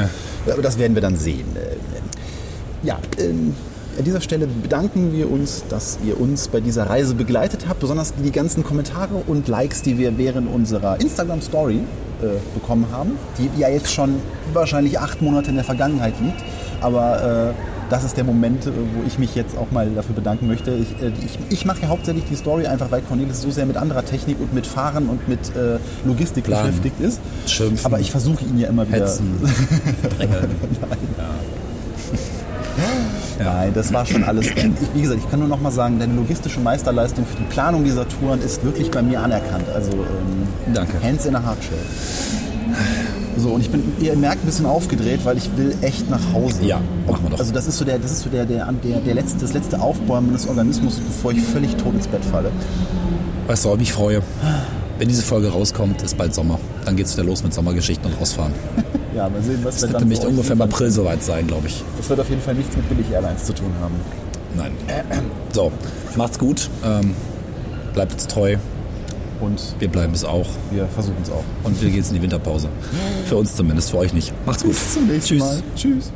Ja, 0.47 0.53
Aber 0.53 0.61
das 0.63 0.79
werden 0.79 0.95
wir 0.95 1.01
dann 1.03 1.17
sehen. 1.17 1.45
Äh, 1.55 2.87
Ja, 2.87 2.97
ähm, 3.19 3.53
an 3.97 4.03
dieser 4.03 4.21
Stelle 4.21 4.47
bedanken 4.47 5.13
wir 5.13 5.29
uns, 5.29 5.63
dass 5.69 5.99
ihr 6.03 6.19
uns 6.19 6.47
bei 6.47 6.59
dieser 6.59 6.89
Reise 6.89 7.15
begleitet 7.15 7.65
habt, 7.67 7.79
besonders 7.79 8.13
die 8.13 8.31
ganzen 8.31 8.63
Kommentare 8.63 9.15
und 9.27 9.47
Likes, 9.47 9.81
die 9.81 9.97
wir 9.97 10.17
während 10.17 10.53
unserer 10.53 10.99
Instagram-Story 10.99 11.79
äh, 12.21 12.25
bekommen 12.53 12.87
haben, 12.91 13.11
die 13.37 13.49
ja 13.59 13.69
jetzt 13.69 13.91
schon 13.91 14.15
wahrscheinlich 14.53 14.99
acht 14.99 15.21
Monate 15.21 15.49
in 15.49 15.55
der 15.55 15.65
Vergangenheit 15.65 16.13
liegt. 16.21 16.41
Aber 16.81 17.51
äh, 17.51 17.53
das 17.91 18.03
ist 18.05 18.15
der 18.15 18.23
Moment, 18.23 18.65
äh, 18.65 18.71
wo 18.95 19.03
ich 19.05 19.19
mich 19.19 19.35
jetzt 19.35 19.57
auch 19.57 19.69
mal 19.71 19.89
dafür 19.89 20.15
bedanken 20.15 20.47
möchte. 20.47 20.71
Ich, 20.71 20.91
äh, 21.03 21.11
ich, 21.23 21.37
ich 21.49 21.65
mache 21.65 21.81
ja 21.81 21.89
hauptsächlich 21.89 22.23
die 22.29 22.35
Story 22.35 22.65
einfach, 22.67 22.89
weil 22.91 23.01
Cornelis 23.01 23.41
so 23.41 23.51
sehr 23.51 23.65
mit 23.65 23.77
anderer 23.77 24.05
Technik 24.05 24.39
und 24.39 24.53
mit 24.53 24.65
Fahren 24.65 25.09
und 25.09 25.27
mit 25.27 25.55
äh, 25.55 25.77
Logistik 26.05 26.45
Planen. 26.45 26.67
beschäftigt 26.67 27.01
ist. 27.01 27.19
Schimpfen. 27.45 27.85
Aber 27.85 27.99
ich 27.99 28.11
versuche 28.11 28.43
ihn 28.45 28.57
ja 28.57 28.69
immer 28.69 28.87
wieder 28.87 28.99
Hetzen, 28.99 29.37
drängeln. 30.17 30.49
Nein, 30.81 30.97
das 33.73 33.93
war 33.93 34.05
schon 34.05 34.23
alles. 34.23 34.47
Ich, 34.47 34.55
wie 34.93 35.01
gesagt, 35.01 35.21
ich 35.23 35.29
kann 35.29 35.39
nur 35.39 35.47
noch 35.47 35.59
mal 35.59 35.71
sagen, 35.71 35.99
deine 35.99 36.13
logistische 36.13 36.59
Meisterleistung 36.59 37.25
für 37.25 37.37
die 37.37 37.45
Planung 37.45 37.83
dieser 37.83 38.07
Touren 38.07 38.41
ist 38.41 38.63
wirklich 38.63 38.91
bei 38.91 39.01
mir 39.01 39.21
anerkannt. 39.21 39.65
Also 39.73 39.91
ähm, 39.91 40.73
Danke. 40.73 40.93
Hands 41.03 41.25
in 41.25 41.35
a 41.35 41.43
Hardshell. 41.43 41.77
So, 43.37 43.49
und 43.49 43.61
ich 43.61 43.69
bin, 43.69 43.81
ihr 43.99 44.15
merkt, 44.15 44.43
ein 44.43 44.45
bisschen 44.45 44.65
aufgedreht, 44.65 45.21
weil 45.23 45.37
ich 45.37 45.49
will 45.57 45.73
echt 45.81 46.09
nach 46.09 46.33
Hause. 46.33 46.63
Ja, 46.63 46.81
machen 47.07 47.23
wir 47.23 47.29
doch. 47.31 47.39
Also 47.39 47.53
das 47.53 47.67
ist 47.67 47.77
so 47.77 47.85
der, 47.85 47.97
das 47.97 48.11
ist 48.11 48.21
so 48.21 48.29
der, 48.29 48.45
der, 48.45 48.71
der, 48.71 48.99
der 48.99 49.13
letzte, 49.15 49.39
das 49.39 49.53
letzte 49.53 49.79
Aufbäumen 49.79 50.33
des 50.33 50.47
Organismus, 50.47 50.99
bevor 50.99 51.31
ich 51.31 51.41
völlig 51.41 51.75
tot 51.77 51.93
ins 51.93 52.07
Bett 52.07 52.23
falle. 52.25 52.51
Weißt 53.47 53.63
du, 53.63 53.69
worauf 53.69 53.79
ich 53.79 53.87
mich 53.87 53.93
freue? 53.93 54.21
Wenn 55.01 55.07
diese 55.07 55.23
Folge 55.23 55.49
rauskommt, 55.49 56.03
ist 56.03 56.15
bald 56.15 56.31
Sommer. 56.31 56.59
Dann 56.85 56.95
geht 56.95 57.07
es 57.07 57.17
wieder 57.17 57.23
los 57.25 57.41
mit 57.43 57.51
Sommergeschichten 57.55 58.05
und 58.11 58.19
rausfahren. 58.21 58.53
Ja, 59.15 59.27
mal 59.27 59.41
sehen, 59.41 59.59
was 59.63 59.73
Das 59.73 59.81
wir 59.81 59.89
wird 59.89 60.01
dann 60.01 60.07
nämlich 60.07 60.25
ungefähr 60.25 60.53
im. 60.53 60.61
April 60.61 60.89
soweit 60.89 61.21
sein, 61.21 61.45
glaube 61.45 61.67
ich. 61.67 61.83
Das 61.97 62.07
wird 62.07 62.19
auf 62.21 62.29
jeden 62.29 62.41
Fall 62.41 62.53
nichts 62.53 62.77
mit 62.77 62.87
Billig 62.87 63.11
Airlines 63.11 63.43
zu 63.43 63.53
tun 63.53 63.71
haben. 63.81 63.95
Nein. 64.55 64.71
So, 65.53 65.71
macht's 66.15 66.37
gut. 66.39 66.69
Ähm, 66.85 67.13
bleibt 67.93 68.13
uns 68.13 68.27
treu. 68.27 68.55
Und 69.41 69.59
Wir 69.79 69.89
bleiben 69.89 70.13
es 70.13 70.23
auch. 70.23 70.47
wir 70.69 70.85
versuchen 70.85 71.17
es 71.23 71.29
auch. 71.31 71.43
Und 71.63 71.81
wir 71.81 71.89
gehen 71.89 71.97
jetzt 71.97 72.09
in 72.09 72.15
die 72.17 72.21
Winterpause. 72.21 72.69
Für 73.25 73.37
uns 73.37 73.53
zumindest, 73.55 73.89
für 73.89 73.97
euch 73.97 74.13
nicht. 74.13 74.31
Macht's 74.45 74.61
gut. 74.63 74.71
Bis 74.71 74.93
zum 74.93 75.07
nächsten 75.07 75.27
Tschüss. 75.27 75.39
Mal. 75.41 75.63
Tschüss. 75.75 76.11